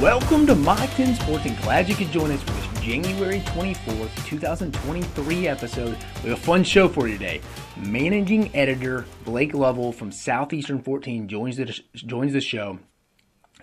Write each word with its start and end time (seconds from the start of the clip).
Welcome 0.00 0.46
to 0.46 0.54
My 0.54 0.86
10 0.86 1.16
Sports 1.16 1.46
and 1.46 1.60
glad 1.60 1.88
you 1.88 1.96
could 1.96 2.12
join 2.12 2.30
us 2.30 2.40
for 2.40 2.52
this 2.52 2.80
January 2.80 3.40
24th, 3.40 4.26
2023 4.26 5.48
episode. 5.48 5.98
We 6.22 6.30
have 6.30 6.38
a 6.38 6.40
fun 6.40 6.62
show 6.62 6.88
for 6.88 7.08
you 7.08 7.18
today. 7.18 7.40
Managing 7.76 8.54
editor 8.54 9.06
Blake 9.24 9.54
Lovell 9.54 9.90
from 9.90 10.12
Southeastern 10.12 10.80
14 10.82 11.26
joins 11.26 11.56
the, 11.56 11.80
joins 11.96 12.32
the 12.32 12.40
show 12.40 12.78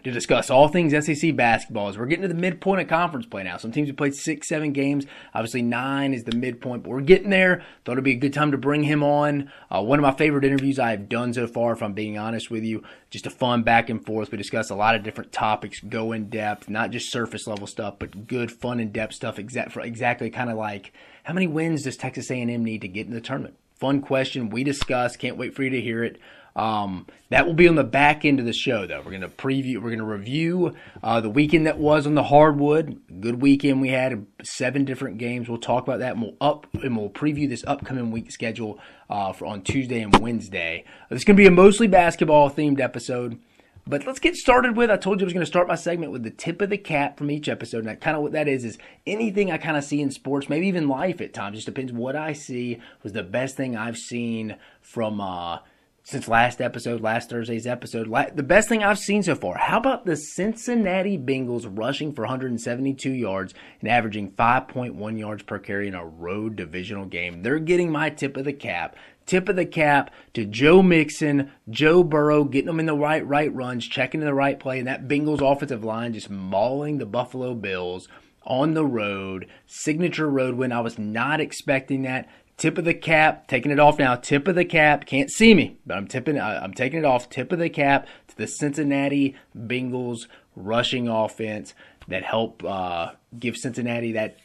to 0.05 0.11
discuss 0.11 0.51
all 0.51 0.67
things 0.67 0.93
SEC 1.05 1.35
basketball 1.35 1.87
as 1.87 1.97
we're 1.97 2.05
getting 2.05 2.21
to 2.21 2.27
the 2.27 2.35
midpoint 2.35 2.79
of 2.79 2.87
conference 2.87 3.25
play 3.25 3.41
now. 3.41 3.57
Some 3.57 3.71
teams 3.71 3.89
have 3.89 3.97
played 3.97 4.13
six, 4.13 4.47
seven 4.47 4.71
games. 4.71 5.07
Obviously, 5.33 5.63
nine 5.63 6.13
is 6.13 6.25
the 6.25 6.35
midpoint, 6.35 6.83
but 6.83 6.91
we're 6.91 7.01
getting 7.01 7.31
there. 7.31 7.63
Thought 7.83 7.93
it'd 7.93 8.03
be 8.03 8.11
a 8.11 8.15
good 8.15 8.31
time 8.31 8.51
to 8.51 8.57
bring 8.57 8.83
him 8.83 9.01
on. 9.01 9.51
Uh, 9.71 9.81
one 9.81 9.97
of 9.97 10.03
my 10.03 10.13
favorite 10.13 10.45
interviews 10.45 10.77
I 10.77 10.91
have 10.91 11.09
done 11.09 11.33
so 11.33 11.47
far, 11.47 11.73
if 11.73 11.81
I'm 11.81 11.93
being 11.93 12.19
honest 12.19 12.51
with 12.51 12.63
you. 12.63 12.83
Just 13.09 13.25
a 13.25 13.31
fun 13.31 13.63
back 13.63 13.89
and 13.89 14.05
forth. 14.05 14.31
We 14.31 14.37
discuss 14.37 14.69
a 14.69 14.75
lot 14.75 14.93
of 14.93 15.01
different 15.01 15.31
topics, 15.31 15.79
go 15.79 16.11
in 16.11 16.29
depth, 16.29 16.69
not 16.69 16.91
just 16.91 17.11
surface 17.11 17.47
level 17.47 17.65
stuff, 17.65 17.95
but 17.97 18.27
good, 18.27 18.51
fun, 18.51 18.79
in 18.79 18.91
depth 18.91 19.15
stuff. 19.15 19.39
Exact 19.39 19.75
exactly 19.75 20.29
kind 20.29 20.51
of 20.51 20.57
like 20.57 20.93
how 21.23 21.33
many 21.33 21.47
wins 21.47 21.81
does 21.81 21.97
Texas 21.97 22.29
A&M 22.29 22.63
need 22.63 22.81
to 22.81 22.87
get 22.87 23.07
in 23.07 23.13
the 23.13 23.21
tournament? 23.21 23.57
Fun 23.73 24.01
question. 24.01 24.49
We 24.49 24.63
discuss. 24.63 25.17
Can't 25.17 25.37
wait 25.37 25.55
for 25.55 25.63
you 25.63 25.71
to 25.71 25.81
hear 25.81 26.03
it. 26.03 26.19
Um, 26.55 27.05
that 27.31 27.45
will 27.45 27.53
be 27.53 27.67
on 27.67 27.75
the 27.75 27.83
back 27.83 28.23
end 28.23 28.39
of 28.39 28.45
the 28.45 28.53
show, 28.53 28.85
though. 28.87 28.99
We're 28.99 29.11
going 29.11 29.21
to 29.21 29.27
preview, 29.27 29.75
we're 29.75 29.89
going 29.89 29.99
to 29.99 30.05
review 30.05 30.73
uh, 31.03 31.19
the 31.19 31.29
weekend 31.29 31.67
that 31.67 31.77
was 31.77 32.07
on 32.07 32.15
the 32.15 32.23
hardwood. 32.23 33.01
Good 33.19 33.41
weekend 33.41 33.81
we 33.81 33.89
had, 33.89 34.25
seven 34.41 34.85
different 34.85 35.17
games. 35.17 35.49
We'll 35.49 35.57
talk 35.57 35.83
about 35.83 35.99
that, 35.99 36.13
and 36.13 36.21
we'll 36.21 36.37
up 36.39 36.67
and 36.75 36.95
we'll 36.95 37.09
preview 37.09 37.49
this 37.49 37.65
upcoming 37.67 38.11
week 38.11 38.31
schedule 38.31 38.79
uh, 39.09 39.33
for 39.33 39.45
on 39.47 39.63
Tuesday 39.63 40.01
and 40.01 40.17
Wednesday. 40.19 40.85
It's 41.11 41.25
going 41.25 41.35
to 41.35 41.41
be 41.41 41.47
a 41.47 41.51
mostly 41.51 41.87
basketball 41.87 42.49
themed 42.49 42.79
episode. 42.79 43.39
But 43.87 44.07
let's 44.07 44.19
get 44.19 44.35
started 44.35 44.75
with. 44.75 44.89
I 44.89 44.97
told 44.97 45.19
you 45.19 45.25
I 45.25 45.27
was 45.27 45.33
going 45.33 45.43
to 45.43 45.45
start 45.45 45.67
my 45.67 45.75
segment 45.75 46.11
with 46.11 46.23
the 46.23 46.31
tip 46.31 46.59
of 46.59 46.71
the 46.71 46.77
cap 46.77 47.19
from 47.19 47.29
each 47.29 47.47
episode. 47.47 47.85
And 47.85 48.01
kind 48.01 48.17
of 48.17 48.23
what 48.23 48.31
that 48.31 48.47
is 48.47 48.65
is 48.65 48.79
anything 49.05 49.51
I 49.51 49.59
kind 49.59 49.77
of 49.77 49.83
see 49.83 50.01
in 50.01 50.09
sports, 50.09 50.49
maybe 50.49 50.67
even 50.67 50.87
life 50.87 51.21
at 51.21 51.35
times. 51.35 51.57
Just 51.57 51.67
depends 51.67 51.93
what 51.93 52.15
I 52.15 52.33
see 52.33 52.79
was 53.03 53.13
the 53.13 53.21
best 53.21 53.55
thing 53.55 53.77
I've 53.77 53.97
seen 53.97 54.55
from 54.81 55.21
uh, 55.21 55.59
since 56.05 56.27
last 56.27 56.61
episode, 56.61 57.01
last 57.01 57.31
Thursday's 57.31 57.65
episode. 57.65 58.07
the 58.35 58.43
best 58.43 58.69
thing 58.69 58.83
I've 58.83 58.99
seen 58.99 59.23
so 59.23 59.33
far. 59.33 59.57
How 59.57 59.79
about 59.79 60.05
the 60.05 60.15
Cincinnati 60.15 61.17
Bengals 61.17 61.67
rushing 61.67 62.13
for 62.13 62.21
172 62.21 63.09
yards 63.09 63.55
and 63.81 63.89
averaging 63.89 64.31
5.1 64.33 65.19
yards 65.19 65.41
per 65.41 65.57
carry 65.57 65.87
in 65.87 65.95
a 65.95 66.05
road 66.05 66.55
divisional 66.57 67.05
game? 67.05 67.41
They're 67.41 67.57
getting 67.57 67.91
my 67.91 68.11
tip 68.11 68.37
of 68.37 68.45
the 68.45 68.53
cap. 68.53 68.95
Tip 69.25 69.49
of 69.49 69.55
the 69.55 69.65
cap 69.65 70.13
to 70.35 70.45
Joe 70.45 70.83
Mixon, 70.83 71.51
Joe 71.71 72.03
Burrow, 72.03 72.43
getting 72.43 72.67
them 72.67 72.79
in 72.79 72.85
the 72.85 72.95
right 72.95 73.25
right 73.25 73.51
runs, 73.51 73.87
checking 73.87 74.21
in 74.21 74.27
the 74.27 74.33
right 74.35 74.59
play, 74.59 74.77
and 74.77 74.87
that 74.87 75.07
Bengals 75.07 75.41
offensive 75.41 75.83
line 75.83 76.13
just 76.13 76.29
mauling 76.29 76.99
the 76.99 77.07
Buffalo 77.07 77.55
Bills 77.55 78.07
on 78.45 78.75
the 78.75 78.85
road. 78.85 79.47
Signature 79.65 80.29
road 80.29 80.53
win. 80.53 80.71
I 80.71 80.81
was 80.81 80.99
not 80.99 81.41
expecting 81.41 82.03
that. 82.03 82.29
Tip 82.57 82.77
of 82.77 82.85
the 82.85 82.93
cap, 82.93 83.47
taking 83.47 83.71
it 83.71 83.79
off 83.79 83.99
now. 83.99 84.15
Tip 84.15 84.47
of 84.47 84.55
the 84.55 84.63
cap, 84.63 85.05
can't 85.05 85.29
see 85.29 85.53
me, 85.53 85.77
but 85.85 85.97
I'm 85.97 86.07
tipping. 86.07 86.39
I'm 86.39 86.73
taking 86.73 86.99
it 86.99 87.05
off. 87.05 87.29
Tip 87.29 87.51
of 87.51 87.59
the 87.59 87.69
cap 87.69 88.07
to 88.29 88.37
the 88.37 88.47
Cincinnati 88.47 89.35
Bengals 89.55 90.27
rushing 90.55 91.09
offense 91.09 91.73
that 92.07 92.23
help 92.23 92.63
uh, 92.63 93.11
give 93.37 93.57
Cincinnati 93.57 94.13
that 94.13 94.37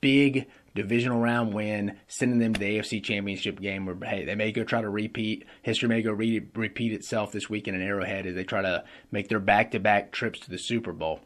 big 0.00 0.46
divisional 0.76 1.20
round 1.20 1.52
win, 1.52 1.98
sending 2.06 2.38
them 2.38 2.54
to 2.54 2.60
the 2.60 2.78
AFC 2.78 3.02
Championship 3.02 3.60
game. 3.60 3.84
Where 3.84 3.96
hey, 4.08 4.24
they 4.24 4.36
may 4.36 4.52
go 4.52 4.62
try 4.62 4.80
to 4.80 4.88
repeat 4.88 5.44
history 5.62 5.88
may 5.88 6.02
go 6.02 6.12
re- 6.12 6.46
repeat 6.54 6.92
itself 6.92 7.32
this 7.32 7.50
weekend 7.50 7.76
in 7.76 7.82
Arrowhead 7.82 8.26
as 8.26 8.36
they 8.36 8.44
try 8.44 8.62
to 8.62 8.84
make 9.10 9.28
their 9.28 9.40
back-to-back 9.40 10.12
trips 10.12 10.38
to 10.40 10.50
the 10.50 10.58
Super 10.58 10.92
Bowl. 10.92 11.20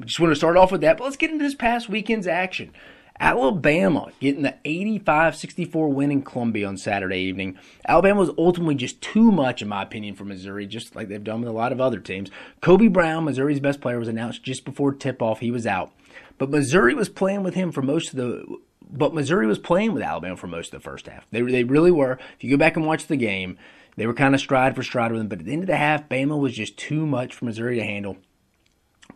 I 0.00 0.04
just 0.04 0.18
want 0.18 0.30
to 0.30 0.36
start 0.36 0.56
off 0.56 0.72
with 0.72 0.80
that, 0.80 0.96
but 0.96 1.04
let's 1.04 1.16
get 1.16 1.30
into 1.30 1.44
this 1.44 1.54
past 1.54 1.90
weekend's 1.90 2.26
action. 2.26 2.72
Alabama 3.22 4.08
getting 4.18 4.42
the 4.42 4.56
85 4.64 5.36
64 5.36 5.88
win 5.90 6.10
in 6.10 6.22
Columbia 6.22 6.66
on 6.66 6.76
Saturday 6.76 7.20
evening. 7.20 7.56
Alabama 7.86 8.18
was 8.18 8.30
ultimately 8.36 8.74
just 8.74 9.00
too 9.00 9.30
much, 9.30 9.62
in 9.62 9.68
my 9.68 9.82
opinion, 9.82 10.16
for 10.16 10.24
Missouri, 10.24 10.66
just 10.66 10.96
like 10.96 11.06
they've 11.06 11.22
done 11.22 11.40
with 11.40 11.48
a 11.48 11.52
lot 11.52 11.70
of 11.70 11.80
other 11.80 12.00
teams. 12.00 12.32
Kobe 12.60 12.88
Brown, 12.88 13.24
Missouri's 13.24 13.60
best 13.60 13.80
player, 13.80 14.00
was 14.00 14.08
announced 14.08 14.42
just 14.42 14.64
before 14.64 14.92
tip 14.92 15.22
off. 15.22 15.38
He 15.38 15.52
was 15.52 15.68
out. 15.68 15.92
But 16.36 16.50
Missouri 16.50 16.94
was 16.94 17.08
playing 17.08 17.44
with 17.44 17.54
him 17.54 17.70
for 17.70 17.80
most 17.80 18.10
of 18.10 18.16
the. 18.16 18.58
But 18.90 19.14
Missouri 19.14 19.46
was 19.46 19.60
playing 19.60 19.92
with 19.92 20.02
Alabama 20.02 20.36
for 20.36 20.48
most 20.48 20.74
of 20.74 20.82
the 20.82 20.90
first 20.90 21.06
half. 21.06 21.24
They, 21.30 21.42
they 21.42 21.62
really 21.62 21.92
were. 21.92 22.18
If 22.36 22.42
you 22.42 22.50
go 22.50 22.56
back 22.56 22.76
and 22.76 22.84
watch 22.84 23.06
the 23.06 23.16
game, 23.16 23.56
they 23.96 24.08
were 24.08 24.14
kind 24.14 24.34
of 24.34 24.40
stride 24.40 24.74
for 24.74 24.82
stride 24.82 25.12
with 25.12 25.20
them. 25.20 25.28
But 25.28 25.38
at 25.38 25.44
the 25.44 25.52
end 25.52 25.62
of 25.62 25.68
the 25.68 25.76
half, 25.76 26.08
Bama 26.08 26.38
was 26.38 26.54
just 26.54 26.76
too 26.76 27.06
much 27.06 27.36
for 27.36 27.44
Missouri 27.44 27.76
to 27.76 27.84
handle. 27.84 28.16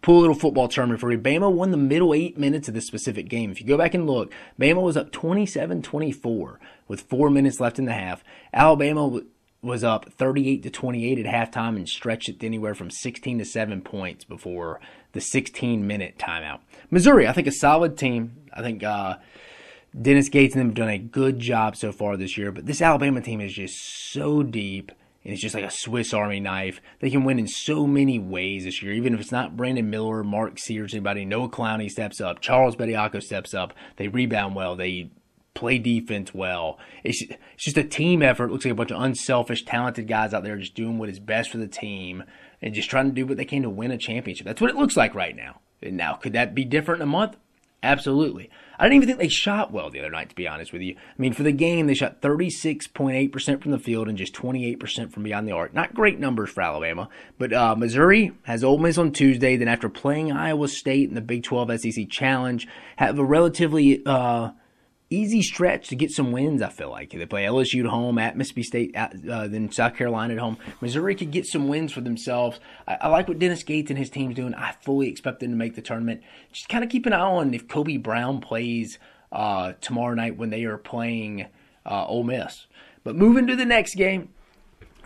Pull 0.03 0.19
a 0.19 0.21
little 0.21 0.35
football 0.35 0.69
term 0.69 0.97
for 0.97 1.11
you. 1.11 1.19
Bama 1.19 1.51
won 1.51 1.71
the 1.71 1.77
middle 1.77 2.15
eight 2.15 2.39
minutes 2.39 2.69
of 2.69 2.75
this 2.75 2.87
specific 2.87 3.29
game. 3.29 3.51
If 3.51 3.61
you 3.61 3.67
go 3.67 3.79
back 3.79 3.95
and 3.95 4.07
look, 4.07 4.33
Bama 4.61 4.83
was 4.83 4.97
up 4.97 5.13
27 5.13 5.83
24 5.83 6.61
with 6.89 7.03
four 7.03 7.31
minutes 7.31 7.61
left 7.61 7.79
in 7.79 7.85
the 7.85 7.93
half. 7.93 8.23
Alabama 8.53 9.21
was 9.63 9.83
up 9.83 10.13
38 10.13 10.63
to 10.63 10.71
28 10.71 11.27
at 11.27 11.53
halftime 11.53 11.77
and 11.77 11.89
stretched 11.89 12.29
it 12.29 12.45
anywhere 12.45 12.75
from 12.75 12.91
16 12.91 13.39
to 13.39 13.45
7 13.45 13.81
points 13.83 14.25
before 14.25 14.81
the 15.13 15.21
16 15.21 15.87
minute 15.87 16.17
timeout. 16.19 16.61
Missouri, 16.91 17.27
I 17.27 17.33
think 17.33 17.47
a 17.47 17.53
solid 17.53 17.99
team. 17.99 18.37
I 18.53 18.63
think 18.63 18.83
uh, 18.83 19.17
Dennis 20.01 20.29
Gates 20.29 20.55
and 20.55 20.61
them 20.61 20.69
have 20.69 20.77
done 20.77 20.89
a 20.89 20.99
good 20.99 21.41
job 21.41 21.77
so 21.77 21.91
far 21.91 22.17
this 22.17 22.39
year, 22.39 22.53
but 22.53 22.67
this 22.67 22.81
Alabama 22.81 23.21
team 23.21 23.41
is 23.41 23.53
just 23.53 23.77
so 24.13 24.43
deep 24.43 24.93
and 25.27 25.33
it's 25.33 25.43
just 25.43 25.57
like 25.57 25.65
a 25.65 25.71
Swiss 25.73 26.15
Army 26.15 26.39
knife. 26.39 26.81
They 27.01 27.11
can 27.11 27.25
win 27.25 27.41
in 27.41 27.49
so 27.49 27.85
many 27.85 28.17
ways 28.17 28.63
this 28.63 28.81
year. 28.81 28.93
Even 28.93 29.13
if 29.13 29.19
it's 29.19 29.33
not 29.33 29.57
Brandon 29.57 29.91
Miller, 29.91 30.23
Mark 30.23 30.57
Sears, 30.57 30.95
anybody, 30.95 31.25
Noah 31.25 31.49
Clowney 31.49 31.91
steps 31.91 32.21
up, 32.21 32.41
Charles 32.41 32.77
Bediako 32.77 33.21
steps 33.21 33.53
up. 33.53 33.75
They 33.97 34.07
rebound 34.07 34.55
well. 34.55 34.77
They 34.77 35.11
play 35.53 35.79
defense 35.79 36.33
well. 36.33 36.79
It's, 37.03 37.23
it's 37.23 37.65
just 37.65 37.77
a 37.77 37.83
team 37.83 38.23
effort. 38.23 38.45
It 38.45 38.53
looks 38.53 38.65
like 38.65 38.71
a 38.71 38.77
bunch 38.77 38.93
of 38.93 39.03
unselfish, 39.03 39.65
talented 39.65 40.07
guys 40.07 40.33
out 40.33 40.45
there 40.45 40.57
just 40.59 40.77
doing 40.77 40.97
what 40.97 41.09
is 41.09 41.19
best 41.19 41.51
for 41.51 41.59
the 41.59 41.67
team 41.67 42.23
and 42.63 42.73
just 42.73 42.89
trying 42.89 43.07
to 43.07 43.13
do 43.13 43.27
what 43.27 43.37
they 43.37 43.45
can 43.45 43.63
to 43.63 43.71
win 43.71 43.91
a 43.91 43.99
championship. 43.99 44.47
That's 44.47 44.61
what 44.61 44.71
it 44.71 44.77
looks 44.77 44.97
like 44.97 45.17
right 45.17 45.35
now. 45.35 45.59
And 45.83 45.97
now, 45.97 46.15
could 46.15 46.35
that 46.35 46.55
be 46.55 46.65
different 46.65 47.03
in 47.03 47.09
a 47.09 47.11
month? 47.11 47.37
Absolutely. 47.87 48.51
I 48.79 48.85
didn't 48.85 48.97
even 48.97 49.09
think 49.09 49.21
they 49.21 49.29
shot 49.29 49.73
well 49.73 49.91
the 49.91 50.01
other 50.01 50.11
night, 50.11 50.29
to 50.29 50.35
be 50.35 50.49
honest 50.49 50.73
with 50.73 50.83
you. 50.83 50.97
I 50.99 51.23
mean, 51.23 51.33
for 51.33 51.45
the 51.45 51.53
game, 51.53 51.87
they 51.87 51.95
shot 51.95 52.21
36.8% 52.21 53.63
from 53.63 53.71
the 53.71 53.79
field 53.79 54.09
and 54.09 54.19
just 54.19 54.35
28% 54.35 55.13
from 55.13 55.23
beyond 55.23 55.47
the 55.47 55.53
arc. 55.53 55.73
Not 55.73 55.95
great 55.95 56.19
numbers 56.19 56.51
for 56.51 56.63
Alabama, 56.63 57.09
but 57.39 57.53
uh, 57.53 57.77
Missouri 57.77 58.33
has 58.43 58.65
Ole 58.65 58.79
Miss 58.79 58.99
on 58.99 59.13
Tuesday. 59.13 59.57
Then 59.57 59.69
after 59.69 59.89
playing 59.89 60.33
Iowa 60.33 60.69
State 60.69 61.09
in 61.09 61.15
the 61.15 61.21
Big 61.21 61.45
12 61.45 61.81
SEC 61.81 62.09
Challenge, 62.11 62.67
have 62.97 63.19
a 63.19 63.25
relatively 63.25 64.05
uh, 64.05 64.51
easy 65.11 65.43
stretch 65.43 65.89
to 65.89 65.97
get 65.97 66.11
some 66.11 66.33
wins. 66.33 66.63
I 66.63 66.69
feel 66.69 66.91
like 66.91 67.11
they 67.11 67.27
play 67.27 67.45
LSU 67.45 67.81
at 67.81 67.91
home, 67.91 68.19
at 68.19 68.37
Mississippi 68.37 68.63
State, 68.63 68.95
at, 68.95 69.15
uh, 69.29 69.47
then 69.47 69.71
South 69.71 69.97
Carolina 69.97 70.35
at 70.35 70.41
home. 70.41 70.59
Missouri 70.81 71.15
could 71.15 71.31
get 71.31 71.47
some 71.47 71.69
wins 71.69 71.93
for 71.93 72.01
themselves. 72.01 72.61
I, 72.87 72.99
I, 73.03 73.09
like 73.09 73.29
what 73.29 73.39
Dennis 73.39 73.63
Gates 73.63 73.91
and 73.91 73.99
his 73.99 74.11
team's 74.11 74.35
doing. 74.35 74.55
I 74.55 74.73
fully 74.83 75.09
expect 75.09 75.41
them 75.41 75.51
to 75.51 75.57
make 75.57 75.75
the 75.75 75.83
tournament. 75.83 76.23
Just 76.53 76.69
kind 76.69 76.83
of 76.83 76.91
keep 76.91 77.07
an 77.07 77.13
eye 77.13 77.21
on 77.21 77.55
if 77.55 77.69
Kobe 77.69 77.97
Brown 77.97 78.41
plays 78.41 78.99
uh, 79.33 79.75
tomorrow 79.81 80.15
night 80.15 80.37
when 80.37 80.51
they 80.51 80.65
are 80.65 80.79
playing 80.79 81.47
uh, 81.85 82.07
Ole 82.07 82.25
Miss. 82.25 82.67
But 83.05 83.17
moving 83.17 83.47
to 83.47 83.57
the 83.57 83.65
next 83.65 83.95
game. 83.95 84.31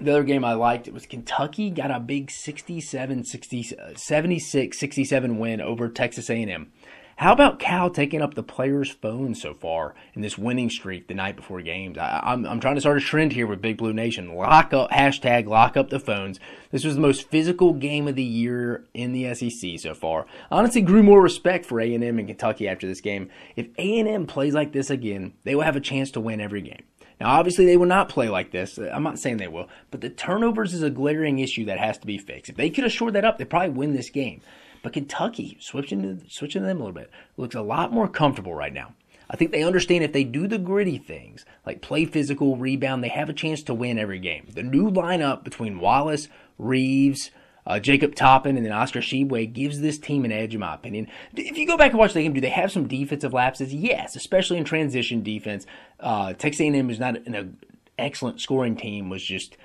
The 0.00 0.12
other 0.12 0.24
game 0.24 0.46
I 0.46 0.54
liked 0.54 0.88
it 0.88 0.94
was 0.94 1.04
Kentucky 1.04 1.68
got 1.68 1.90
a 1.90 2.00
big 2.00 2.30
67 2.30 3.24
60, 3.24 3.76
76 3.96 4.78
67 4.78 5.38
win 5.38 5.60
over 5.60 5.90
Texas 5.90 6.30
A&M. 6.30 6.72
How 7.20 7.34
about 7.34 7.58
Cal 7.58 7.90
taking 7.90 8.22
up 8.22 8.32
the 8.32 8.42
players' 8.42 8.90
phones 8.90 9.42
so 9.42 9.52
far 9.52 9.94
in 10.14 10.22
this 10.22 10.38
winning 10.38 10.70
streak 10.70 11.06
the 11.06 11.12
night 11.12 11.36
before 11.36 11.60
games? 11.60 11.98
I, 11.98 12.16
am 12.22 12.46
I'm, 12.46 12.52
I'm 12.52 12.60
trying 12.60 12.76
to 12.76 12.80
start 12.80 12.96
a 12.96 13.00
trend 13.02 13.34
here 13.34 13.46
with 13.46 13.60
Big 13.60 13.76
Blue 13.76 13.92
Nation. 13.92 14.34
Lock 14.34 14.72
up, 14.72 14.90
hashtag 14.90 15.46
lock 15.46 15.76
up 15.76 15.90
the 15.90 16.00
phones. 16.00 16.40
This 16.70 16.82
was 16.82 16.94
the 16.94 17.02
most 17.02 17.28
physical 17.28 17.74
game 17.74 18.08
of 18.08 18.14
the 18.14 18.22
year 18.22 18.86
in 18.94 19.12
the 19.12 19.34
SEC 19.34 19.78
so 19.78 19.92
far. 19.92 20.24
Honestly, 20.50 20.80
grew 20.80 21.02
more 21.02 21.20
respect 21.20 21.66
for 21.66 21.78
A&M 21.78 22.02
and 22.02 22.26
Kentucky 22.26 22.66
after 22.66 22.86
this 22.86 23.02
game. 23.02 23.28
If 23.54 23.66
A&M 23.76 24.26
plays 24.26 24.54
like 24.54 24.72
this 24.72 24.88
again, 24.88 25.34
they 25.44 25.54
will 25.54 25.64
have 25.64 25.76
a 25.76 25.80
chance 25.80 26.10
to 26.12 26.20
win 26.20 26.40
every 26.40 26.62
game. 26.62 26.84
Now, 27.20 27.32
obviously, 27.32 27.66
they 27.66 27.76
will 27.76 27.84
not 27.84 28.08
play 28.08 28.30
like 28.30 28.50
this. 28.50 28.78
I'm 28.78 29.02
not 29.02 29.18
saying 29.18 29.36
they 29.36 29.46
will, 29.46 29.68
but 29.90 30.00
the 30.00 30.08
turnovers 30.08 30.72
is 30.72 30.82
a 30.82 30.88
glaring 30.88 31.38
issue 31.38 31.66
that 31.66 31.80
has 31.80 31.98
to 31.98 32.06
be 32.06 32.16
fixed. 32.16 32.48
If 32.48 32.56
they 32.56 32.70
could 32.70 32.84
have 32.84 32.94
shored 32.94 33.12
that 33.12 33.26
up, 33.26 33.36
they 33.36 33.44
probably 33.44 33.68
win 33.68 33.92
this 33.92 34.08
game. 34.08 34.40
But 34.82 34.94
Kentucky, 34.94 35.56
switching 35.60 36.22
switching 36.28 36.62
them 36.62 36.78
a 36.78 36.80
little 36.80 36.94
bit, 36.94 37.10
looks 37.36 37.54
a 37.54 37.62
lot 37.62 37.92
more 37.92 38.08
comfortable 38.08 38.54
right 38.54 38.72
now. 38.72 38.94
I 39.28 39.36
think 39.36 39.52
they 39.52 39.62
understand 39.62 40.02
if 40.02 40.12
they 40.12 40.24
do 40.24 40.48
the 40.48 40.58
gritty 40.58 40.98
things, 40.98 41.44
like 41.64 41.82
play 41.82 42.04
physical, 42.04 42.56
rebound, 42.56 43.04
they 43.04 43.08
have 43.08 43.28
a 43.28 43.32
chance 43.32 43.62
to 43.64 43.74
win 43.74 43.98
every 43.98 44.18
game. 44.18 44.48
The 44.52 44.64
new 44.64 44.90
lineup 44.90 45.44
between 45.44 45.78
Wallace, 45.78 46.28
Reeves, 46.58 47.30
uh, 47.64 47.78
Jacob 47.78 48.16
Toppin, 48.16 48.56
and 48.56 48.66
then 48.66 48.72
Oscar 48.72 49.00
Tshiebwe 49.00 49.52
gives 49.52 49.80
this 49.80 49.98
team 49.98 50.24
an 50.24 50.32
edge, 50.32 50.54
in 50.54 50.60
my 50.60 50.74
opinion. 50.74 51.06
If 51.36 51.56
you 51.56 51.66
go 51.66 51.76
back 51.76 51.92
and 51.92 51.98
watch 52.00 52.12
the 52.12 52.22
game, 52.22 52.32
do 52.32 52.40
they 52.40 52.48
have 52.48 52.72
some 52.72 52.88
defensive 52.88 53.32
lapses? 53.32 53.72
Yes, 53.72 54.16
especially 54.16 54.58
in 54.58 54.64
transition 54.64 55.22
defense. 55.22 55.64
Uh, 56.00 56.32
Texas 56.32 56.60
A&M 56.62 56.90
is 56.90 56.98
not 56.98 57.24
an 57.28 57.58
excellent 57.98 58.40
scoring 58.40 58.74
team. 58.74 59.08
Was 59.08 59.22
just 59.22 59.56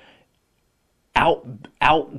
out 1.16 1.44
out 1.80 2.12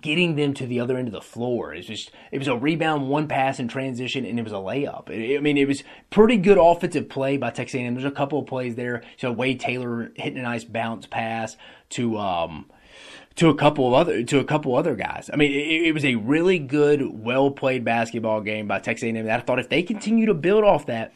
getting 0.00 0.36
them 0.36 0.54
to 0.54 0.66
the 0.66 0.80
other 0.80 0.96
end 0.96 1.08
of 1.08 1.12
the 1.12 1.20
floor. 1.20 1.74
It's 1.74 1.86
just 1.86 2.10
it 2.32 2.38
was 2.38 2.48
a 2.48 2.56
rebound, 2.56 3.08
one 3.08 3.28
pass 3.28 3.58
in 3.58 3.68
transition, 3.68 4.24
and 4.24 4.38
it 4.38 4.42
was 4.42 4.52
a 4.52 4.56
layup. 4.56 5.10
I 5.10 5.40
mean, 5.40 5.58
it 5.58 5.68
was 5.68 5.84
pretty 6.10 6.36
good 6.36 6.58
offensive 6.58 7.08
play 7.08 7.36
by 7.36 7.50
Texas 7.50 7.78
A&M. 7.78 7.94
There's 7.94 8.04
a 8.04 8.10
couple 8.10 8.38
of 8.38 8.46
plays 8.46 8.76
there. 8.76 9.02
So 9.18 9.30
Wade 9.30 9.60
Taylor 9.60 10.10
hitting 10.16 10.38
a 10.38 10.42
nice 10.42 10.64
bounce 10.64 11.06
pass 11.06 11.56
to 11.90 12.18
um 12.18 12.70
to 13.36 13.48
a 13.48 13.54
couple 13.54 13.86
of 13.88 13.94
other 13.94 14.22
to 14.22 14.38
a 14.38 14.44
couple 14.44 14.76
other 14.76 14.94
guys. 14.94 15.28
I 15.32 15.36
mean, 15.36 15.52
it, 15.52 15.88
it 15.88 15.92
was 15.92 16.04
a 16.04 16.14
really 16.14 16.58
good, 16.58 17.02
well 17.02 17.50
played 17.50 17.84
basketball 17.84 18.40
game 18.40 18.66
by 18.66 18.78
Texas 18.78 19.04
A&M. 19.04 19.28
I 19.28 19.40
thought 19.40 19.58
if 19.58 19.68
they 19.68 19.82
continue 19.82 20.26
to 20.26 20.34
build 20.34 20.64
off 20.64 20.86
that, 20.86 21.12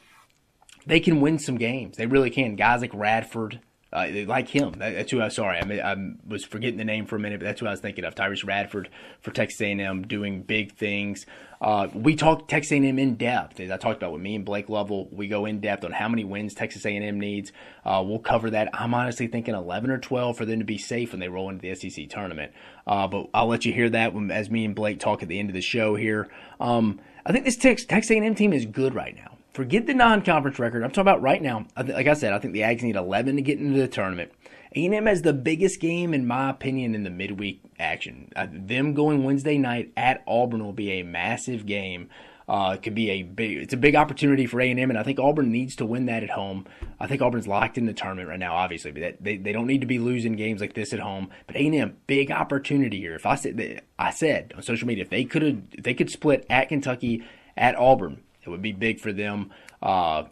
they 0.86 1.00
can 1.00 1.20
win 1.20 1.38
some 1.38 1.56
games. 1.56 1.96
They 1.96 2.06
really 2.06 2.30
can. 2.30 2.56
Guys 2.56 2.80
like 2.80 2.92
Radford, 2.94 3.60
uh, 3.92 4.06
like 4.26 4.48
him. 4.48 4.72
That's 4.78 5.10
who 5.10 5.22
I 5.22 5.28
sorry. 5.28 5.58
I, 5.58 5.64
mean, 5.64 5.80
I 5.80 5.96
was 6.28 6.44
forgetting 6.44 6.76
the 6.76 6.84
name 6.84 7.06
for 7.06 7.16
a 7.16 7.18
minute, 7.18 7.40
but 7.40 7.46
that's 7.46 7.60
who 7.60 7.66
I 7.66 7.70
was 7.70 7.80
thinking 7.80 8.04
of. 8.04 8.14
Tyrece 8.14 8.46
Radford 8.46 8.90
for 9.20 9.30
Texas 9.30 9.60
A&M 9.62 10.06
doing 10.06 10.42
big 10.42 10.74
things. 10.76 11.24
Uh, 11.60 11.88
we 11.94 12.14
talked 12.14 12.50
Texas 12.50 12.72
A&M 12.72 12.98
in 12.98 13.16
depth. 13.16 13.58
As 13.60 13.70
I 13.70 13.78
talked 13.78 13.96
about 13.96 14.12
with 14.12 14.20
me 14.20 14.34
and 14.34 14.44
Blake 14.44 14.68
Lovell, 14.68 15.08
we 15.10 15.26
go 15.26 15.46
in 15.46 15.60
depth 15.60 15.84
on 15.84 15.92
how 15.92 16.08
many 16.08 16.22
wins 16.22 16.54
Texas 16.54 16.84
A&M 16.84 17.18
needs. 17.18 17.50
Uh, 17.84 18.04
we'll 18.06 18.18
cover 18.18 18.50
that. 18.50 18.68
I'm 18.74 18.94
honestly 18.94 19.26
thinking 19.26 19.54
11 19.54 19.90
or 19.90 19.98
12 19.98 20.36
for 20.36 20.44
them 20.44 20.58
to 20.58 20.64
be 20.64 20.78
safe 20.78 21.12
when 21.12 21.20
they 21.20 21.28
roll 21.28 21.48
into 21.48 21.62
the 21.62 21.74
SEC 21.74 22.10
tournament. 22.10 22.52
Uh, 22.86 23.08
but 23.08 23.28
I'll 23.32 23.48
let 23.48 23.64
you 23.64 23.72
hear 23.72 23.90
that 23.90 24.12
when, 24.14 24.30
as 24.30 24.50
me 24.50 24.64
and 24.64 24.74
Blake 24.74 25.00
talk 25.00 25.22
at 25.22 25.28
the 25.28 25.38
end 25.38 25.50
of 25.50 25.54
the 25.54 25.60
show 25.60 25.96
here. 25.96 26.28
Um, 26.60 27.00
I 27.24 27.32
think 27.32 27.44
this 27.44 27.56
Texas 27.56 28.10
A&M 28.10 28.34
team 28.34 28.52
is 28.52 28.64
good 28.64 28.94
right 28.94 29.16
now. 29.16 29.27
Forget 29.58 29.88
the 29.88 29.94
non-conference 29.94 30.60
record. 30.60 30.84
I'm 30.84 30.90
talking 30.90 31.00
about 31.00 31.20
right 31.20 31.42
now. 31.42 31.66
Like 31.76 32.06
I 32.06 32.14
said, 32.14 32.32
I 32.32 32.38
think 32.38 32.52
the 32.52 32.60
Ags 32.60 32.82
need 32.82 32.94
11 32.94 33.34
to 33.34 33.42
get 33.42 33.58
into 33.58 33.76
the 33.76 33.88
tournament. 33.88 34.30
A&M 34.76 35.06
has 35.06 35.22
the 35.22 35.32
biggest 35.32 35.80
game, 35.80 36.14
in 36.14 36.28
my 36.28 36.50
opinion, 36.50 36.94
in 36.94 37.02
the 37.02 37.10
midweek 37.10 37.60
action. 37.76 38.30
Uh, 38.36 38.46
them 38.52 38.94
going 38.94 39.24
Wednesday 39.24 39.58
night 39.58 39.90
at 39.96 40.22
Auburn 40.28 40.64
will 40.64 40.72
be 40.72 40.92
a 40.92 41.02
massive 41.02 41.66
game. 41.66 42.08
Uh, 42.48 42.74
it 42.76 42.84
could 42.84 42.94
be 42.94 43.10
a 43.10 43.24
big. 43.24 43.56
It's 43.56 43.74
a 43.74 43.76
big 43.76 43.96
opportunity 43.96 44.46
for 44.46 44.60
A 44.60 44.70
and 44.70 44.78
M, 44.78 44.90
and 44.90 44.98
I 44.98 45.02
think 45.02 45.18
Auburn 45.18 45.50
needs 45.50 45.74
to 45.74 45.84
win 45.84 46.06
that 46.06 46.22
at 46.22 46.30
home. 46.30 46.64
I 47.00 47.08
think 47.08 47.20
Auburn's 47.20 47.48
locked 47.48 47.78
in 47.78 47.86
the 47.86 47.92
tournament 47.92 48.28
right 48.28 48.38
now, 48.38 48.54
obviously, 48.54 48.92
but 48.92 49.00
that, 49.00 49.24
they 49.24 49.38
they 49.38 49.50
don't 49.50 49.66
need 49.66 49.80
to 49.80 49.88
be 49.88 49.98
losing 49.98 50.36
games 50.36 50.60
like 50.60 50.74
this 50.74 50.92
at 50.92 51.00
home. 51.00 51.30
But 51.48 51.56
A 51.56 51.66
and 51.66 51.74
M, 51.74 51.96
big 52.06 52.30
opportunity 52.30 53.00
here. 53.00 53.16
If 53.16 53.26
I 53.26 53.34
said 53.34 53.82
I 53.98 54.10
said 54.12 54.52
on 54.56 54.62
social 54.62 54.86
media, 54.86 55.02
if 55.02 55.10
they 55.10 55.24
could 55.24 55.42
if 55.72 55.82
they 55.82 55.94
could 55.94 56.10
split 56.10 56.46
at 56.48 56.68
Kentucky 56.68 57.24
at 57.56 57.74
Auburn, 57.74 58.22
it 58.48 58.50
would 58.50 58.62
be 58.62 58.72
big 58.72 59.00
for 59.00 59.12
them. 59.12 59.50
Uh, 59.82 60.24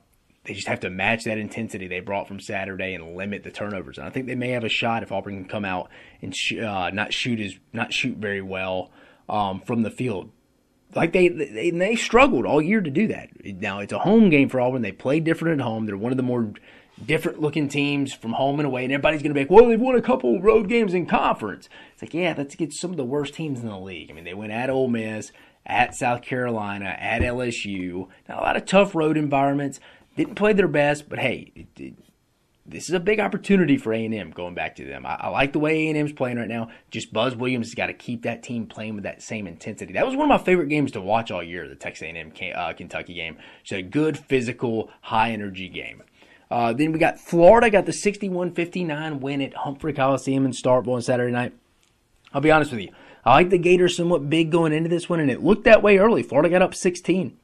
they 0.44 0.54
just 0.54 0.68
have 0.68 0.80
to 0.80 0.90
match 0.90 1.24
that 1.24 1.38
intensity 1.38 1.88
they 1.88 2.00
brought 2.00 2.28
from 2.28 2.40
Saturday 2.40 2.94
and 2.94 3.16
limit 3.16 3.42
the 3.42 3.50
turnovers. 3.50 3.98
And 3.98 4.06
I 4.06 4.10
think 4.10 4.26
they 4.26 4.34
may 4.34 4.50
have 4.50 4.64
a 4.64 4.68
shot 4.68 5.02
if 5.02 5.12
Auburn 5.12 5.34
can 5.34 5.48
come 5.48 5.64
out 5.64 5.90
and 6.22 6.34
sh- 6.34 6.58
uh, 6.58 6.90
not 6.90 7.12
shoot 7.12 7.40
as 7.40 7.54
not 7.72 7.92
shoot 7.92 8.16
very 8.16 8.42
well 8.42 8.90
um, 9.28 9.60
from 9.60 9.82
the 9.82 9.90
field. 9.90 10.30
Like 10.94 11.12
they, 11.12 11.28
they 11.28 11.70
they 11.70 11.96
struggled 11.96 12.46
all 12.46 12.62
year 12.62 12.80
to 12.80 12.90
do 12.90 13.08
that. 13.08 13.28
Now 13.44 13.80
it's 13.80 13.92
a 13.92 13.98
home 13.98 14.30
game 14.30 14.48
for 14.48 14.60
Auburn. 14.60 14.82
They 14.82 14.92
play 14.92 15.20
different 15.20 15.60
at 15.60 15.64
home. 15.64 15.86
They're 15.86 15.96
one 15.96 16.12
of 16.12 16.16
the 16.16 16.22
more 16.22 16.52
different 17.04 17.40
looking 17.40 17.68
teams 17.68 18.14
from 18.14 18.32
home 18.32 18.58
and 18.58 18.66
away, 18.66 18.84
and 18.84 18.92
everybody's 18.92 19.22
going 19.22 19.30
to 19.30 19.34
be 19.34 19.40
like, 19.40 19.50
well, 19.50 19.68
they've 19.68 19.80
won 19.80 19.96
a 19.96 20.02
couple 20.02 20.40
road 20.40 20.68
games 20.68 20.94
in 20.94 21.06
conference. 21.06 21.68
It's 21.92 22.02
like, 22.02 22.14
yeah, 22.14 22.32
that's 22.32 22.54
against 22.54 22.80
some 22.80 22.90
of 22.90 22.96
the 22.96 23.04
worst 23.04 23.34
teams 23.34 23.60
in 23.60 23.68
the 23.68 23.78
league. 23.78 24.10
I 24.10 24.14
mean, 24.14 24.24
they 24.24 24.32
went 24.32 24.52
at 24.52 24.70
Ole 24.70 24.88
Miss, 24.88 25.32
at 25.66 25.94
South 25.94 26.22
Carolina, 26.22 26.96
at 26.98 27.22
LSU. 27.22 28.08
Now, 28.28 28.40
a 28.40 28.42
lot 28.42 28.56
of 28.56 28.64
tough 28.64 28.94
road 28.94 29.16
environments. 29.16 29.80
Didn't 30.16 30.36
play 30.36 30.52
their 30.52 30.68
best, 30.68 31.08
but 31.08 31.18
hey, 31.18 31.52
it, 31.54 31.66
it, 31.76 31.94
this 32.64 32.88
is 32.88 32.94
a 32.94 33.00
big 33.00 33.20
opportunity 33.20 33.76
for 33.76 33.92
A&M 33.92 34.30
going 34.30 34.54
back 34.54 34.76
to 34.76 34.84
them. 34.84 35.04
I, 35.04 35.16
I 35.20 35.28
like 35.28 35.52
the 35.52 35.58
way 35.58 35.88
A&M's 35.88 36.12
playing 36.12 36.38
right 36.38 36.48
now. 36.48 36.70
Just 36.90 37.12
Buzz 37.12 37.36
Williams 37.36 37.68
has 37.68 37.74
got 37.74 37.86
to 37.86 37.92
keep 37.92 38.22
that 38.22 38.42
team 38.42 38.66
playing 38.66 38.94
with 38.94 39.04
that 39.04 39.22
same 39.22 39.46
intensity. 39.46 39.92
That 39.92 40.06
was 40.06 40.16
one 40.16 40.30
of 40.30 40.40
my 40.40 40.44
favorite 40.44 40.68
games 40.68 40.92
to 40.92 41.00
watch 41.00 41.30
all 41.30 41.42
year, 41.42 41.68
the 41.68 41.74
Texas 41.74 42.02
A&M 42.02 42.32
uh, 42.54 42.72
Kentucky 42.72 43.14
game. 43.14 43.36
It's 43.62 43.72
a 43.72 43.82
good, 43.82 44.18
physical, 44.18 44.90
high 45.02 45.30
energy 45.30 45.68
game. 45.68 46.02
Uh, 46.50 46.72
then 46.72 46.92
we 46.92 46.98
got 46.98 47.18
Florida 47.18 47.70
got 47.70 47.86
the 47.86 47.92
61-59 47.92 49.20
win 49.20 49.42
at 49.42 49.54
Humphrey 49.54 49.92
Coliseum 49.92 50.44
in 50.44 50.52
Starkville 50.52 50.94
on 50.94 51.02
Saturday 51.02 51.32
night. 51.32 51.52
I'll 52.32 52.40
be 52.40 52.50
honest 52.50 52.70
with 52.70 52.80
you. 52.80 52.92
I 53.26 53.32
like 53.32 53.50
the 53.50 53.58
Gators 53.58 53.96
somewhat 53.96 54.30
big 54.30 54.52
going 54.52 54.72
into 54.72 54.88
this 54.88 55.08
one, 55.08 55.18
and 55.18 55.32
it 55.32 55.42
looked 55.42 55.64
that 55.64 55.82
way 55.82 55.98
early. 55.98 56.22
Florida 56.22 56.48
got 56.48 56.62
up 56.62 56.76
16. 56.76 57.36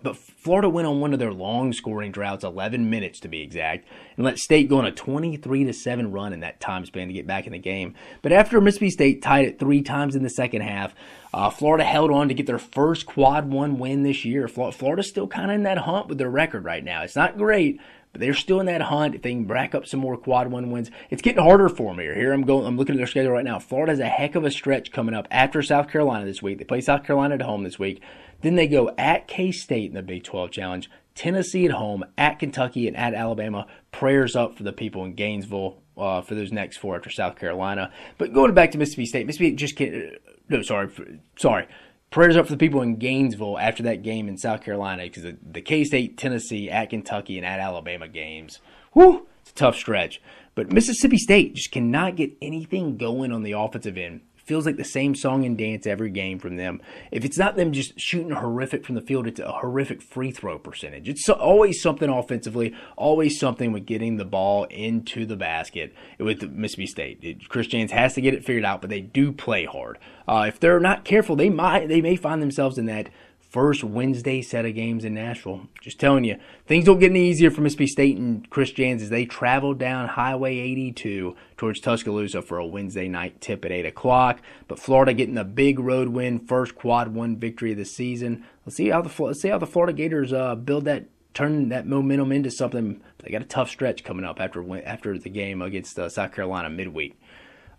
But 0.00 0.16
Florida 0.16 0.68
went 0.68 0.86
on 0.86 1.00
one 1.00 1.12
of 1.12 1.18
their 1.18 1.32
long 1.32 1.72
scoring 1.72 2.12
droughts, 2.12 2.44
11 2.44 2.88
minutes 2.88 3.18
to 3.20 3.28
be 3.28 3.40
exact, 3.40 3.88
and 4.16 4.24
let 4.24 4.38
State 4.38 4.68
go 4.68 4.78
on 4.78 4.84
a 4.84 4.92
23 4.92 5.64
to 5.64 5.72
7 5.72 6.12
run 6.12 6.32
in 6.32 6.38
that 6.38 6.60
time 6.60 6.86
span 6.86 7.08
to 7.08 7.12
get 7.12 7.26
back 7.26 7.48
in 7.48 7.52
the 7.52 7.58
game. 7.58 7.94
But 8.22 8.30
after 8.30 8.60
Mississippi 8.60 8.90
State 8.90 9.22
tied 9.22 9.46
it 9.46 9.58
three 9.58 9.82
times 9.82 10.14
in 10.14 10.22
the 10.22 10.30
second 10.30 10.62
half, 10.62 10.94
uh, 11.34 11.50
Florida 11.50 11.82
held 11.82 12.12
on 12.12 12.28
to 12.28 12.34
get 12.34 12.46
their 12.46 12.60
first 12.60 13.06
quad 13.06 13.50
one 13.50 13.80
win 13.80 14.04
this 14.04 14.24
year. 14.24 14.46
Florida's 14.46 15.08
still 15.08 15.26
kind 15.26 15.50
of 15.50 15.56
in 15.56 15.64
that 15.64 15.78
hunt 15.78 16.06
with 16.06 16.18
their 16.18 16.30
record 16.30 16.64
right 16.64 16.84
now. 16.84 17.02
It's 17.02 17.16
not 17.16 17.36
great, 17.36 17.80
but 18.12 18.20
they're 18.20 18.34
still 18.34 18.60
in 18.60 18.66
that 18.66 18.82
hunt. 18.82 19.14
If 19.14 19.22
they 19.22 19.30
can 19.30 19.46
rack 19.46 19.74
up 19.74 19.86
some 19.86 20.00
more 20.00 20.16
quad 20.16 20.50
one 20.50 20.70
wins, 20.70 20.90
it's 21.10 21.22
getting 21.22 21.42
harder 21.42 21.68
for 21.68 21.92
them 21.92 22.00
here. 22.00 22.14
Here 22.14 22.32
I'm 22.32 22.42
going. 22.42 22.66
I'm 22.66 22.76
looking 22.76 22.94
at 22.94 22.98
their 22.98 23.06
schedule 23.06 23.32
right 23.32 23.44
now. 23.44 23.58
Florida 23.58 23.92
has 23.92 24.00
a 24.00 24.06
heck 24.06 24.34
of 24.34 24.44
a 24.44 24.50
stretch 24.50 24.92
coming 24.92 25.14
up 25.14 25.28
after 25.30 25.62
South 25.62 25.88
Carolina 25.88 26.24
this 26.24 26.42
week. 26.42 26.58
They 26.58 26.64
play 26.64 26.80
South 26.80 27.04
Carolina 27.04 27.34
at 27.34 27.42
home 27.42 27.64
this 27.64 27.78
week. 27.78 28.02
Then 28.42 28.56
they 28.56 28.68
go 28.68 28.94
at 28.96 29.28
K 29.28 29.52
State 29.52 29.90
in 29.90 29.94
the 29.94 30.02
Big 30.02 30.24
12 30.24 30.50
Challenge, 30.50 30.90
Tennessee 31.14 31.66
at 31.66 31.72
home, 31.72 32.04
at 32.16 32.38
Kentucky, 32.38 32.86
and 32.86 32.96
at 32.96 33.14
Alabama. 33.14 33.66
Prayers 33.92 34.36
up 34.36 34.56
for 34.56 34.62
the 34.62 34.72
people 34.72 35.04
in 35.04 35.14
Gainesville 35.14 35.82
uh, 35.96 36.22
for 36.22 36.34
those 36.34 36.52
next 36.52 36.76
four 36.76 36.96
after 36.96 37.10
South 37.10 37.36
Carolina. 37.36 37.92
But 38.16 38.32
going 38.32 38.54
back 38.54 38.70
to 38.72 38.78
Mississippi 38.78 39.06
State, 39.06 39.26
Mississippi 39.26 39.56
just 39.56 39.76
can't. 39.76 40.14
No, 40.48 40.62
sorry, 40.62 40.88
sorry 41.36 41.66
prayers 42.10 42.36
up 42.36 42.46
for 42.46 42.52
the 42.52 42.58
people 42.58 42.82
in 42.82 42.96
Gainesville 42.96 43.58
after 43.58 43.82
that 43.84 44.02
game 44.02 44.28
in 44.28 44.36
South 44.36 44.62
Carolina 44.62 45.04
because 45.04 45.22
the, 45.22 45.36
the 45.42 45.60
K 45.60 45.84
State, 45.84 46.16
Tennessee, 46.16 46.70
at 46.70 46.90
Kentucky, 46.90 47.36
and 47.36 47.46
at 47.46 47.60
Alabama 47.60 48.08
games. 48.08 48.60
Whew, 48.92 49.26
it's 49.42 49.50
a 49.50 49.54
tough 49.54 49.76
stretch. 49.76 50.20
But 50.54 50.72
Mississippi 50.72 51.18
State 51.18 51.54
just 51.54 51.70
cannot 51.70 52.16
get 52.16 52.32
anything 52.42 52.96
going 52.96 53.32
on 53.32 53.42
the 53.42 53.52
offensive 53.52 53.96
end 53.96 54.22
feels 54.48 54.66
like 54.66 54.76
the 54.76 54.84
same 54.84 55.14
song 55.14 55.44
and 55.44 55.58
dance 55.58 55.86
every 55.86 56.10
game 56.10 56.38
from 56.38 56.56
them. 56.56 56.80
If 57.12 57.24
it's 57.24 57.38
not 57.38 57.54
them 57.54 57.72
just 57.72 58.00
shooting 58.00 58.30
horrific 58.30 58.84
from 58.84 58.94
the 58.94 59.02
field, 59.02 59.26
it's 59.26 59.38
a 59.38 59.52
horrific 59.52 60.00
free 60.00 60.30
throw 60.30 60.58
percentage. 60.58 61.08
It's 61.08 61.28
always 61.28 61.80
something 61.80 62.08
offensively, 62.08 62.74
always 62.96 63.38
something 63.38 63.72
with 63.72 63.84
getting 63.86 64.16
the 64.16 64.24
ball 64.24 64.64
into 64.64 65.26
the 65.26 65.36
basket 65.36 65.94
with 66.18 66.42
Mississippi 66.50 66.86
State. 66.86 67.48
Chris 67.48 67.66
Jans 67.66 67.92
has 67.92 68.14
to 68.14 68.22
get 68.22 68.34
it 68.34 68.44
figured 68.44 68.64
out, 68.64 68.80
but 68.80 68.90
they 68.90 69.02
do 69.02 69.30
play 69.30 69.66
hard. 69.66 69.98
Uh, 70.26 70.46
if 70.48 70.58
they're 70.58 70.80
not 70.80 71.04
careful, 71.04 71.36
they 71.36 71.50
might 71.50 71.88
they 71.88 72.00
may 72.00 72.16
find 72.16 72.40
themselves 72.40 72.78
in 72.78 72.86
that 72.86 73.10
first 73.48 73.82
Wednesday 73.82 74.42
set 74.42 74.64
of 74.64 74.74
games 74.74 75.04
in 75.04 75.14
Nashville. 75.14 75.68
Just 75.80 75.98
telling 75.98 76.24
you, 76.24 76.36
things 76.66 76.84
don't 76.84 76.98
get 76.98 77.10
any 77.10 77.28
easier 77.28 77.50
for 77.50 77.60
Mississippi 77.62 77.86
State 77.86 78.16
and 78.16 78.48
Chris 78.50 78.70
Jans 78.72 79.02
as 79.02 79.10
they 79.10 79.24
travel 79.24 79.74
down 79.74 80.08
Highway 80.08 80.58
82 80.58 81.34
towards 81.56 81.80
Tuscaloosa 81.80 82.42
for 82.42 82.58
a 82.58 82.66
Wednesday 82.66 83.08
night 83.08 83.40
tip 83.40 83.64
at 83.64 83.72
8 83.72 83.86
o'clock. 83.86 84.40
But 84.66 84.78
Florida 84.78 85.14
getting 85.14 85.38
a 85.38 85.44
big 85.44 85.78
road 85.78 86.08
win, 86.08 86.38
first 86.38 86.74
quad 86.74 87.14
one 87.14 87.36
victory 87.36 87.72
of 87.72 87.78
the 87.78 87.84
season. 87.84 88.44
Let's 88.66 88.76
see 88.76 88.88
how 88.88 89.02
the 89.02 89.22
let's 89.22 89.40
see 89.40 89.48
how 89.48 89.58
the 89.58 89.66
Florida 89.66 89.92
Gators 89.92 90.32
uh, 90.32 90.54
build 90.54 90.84
that 90.84 91.06
turn 91.34 91.68
that 91.70 91.86
momentum 91.86 92.32
into 92.32 92.50
something. 92.50 93.00
They 93.18 93.30
got 93.30 93.42
a 93.42 93.46
tough 93.46 93.70
stretch 93.70 94.04
coming 94.04 94.24
up 94.24 94.40
after 94.40 94.84
after 94.84 95.18
the 95.18 95.30
game 95.30 95.62
against 95.62 95.98
uh, 95.98 96.08
South 96.08 96.32
Carolina 96.32 96.68
midweek. 96.68 97.18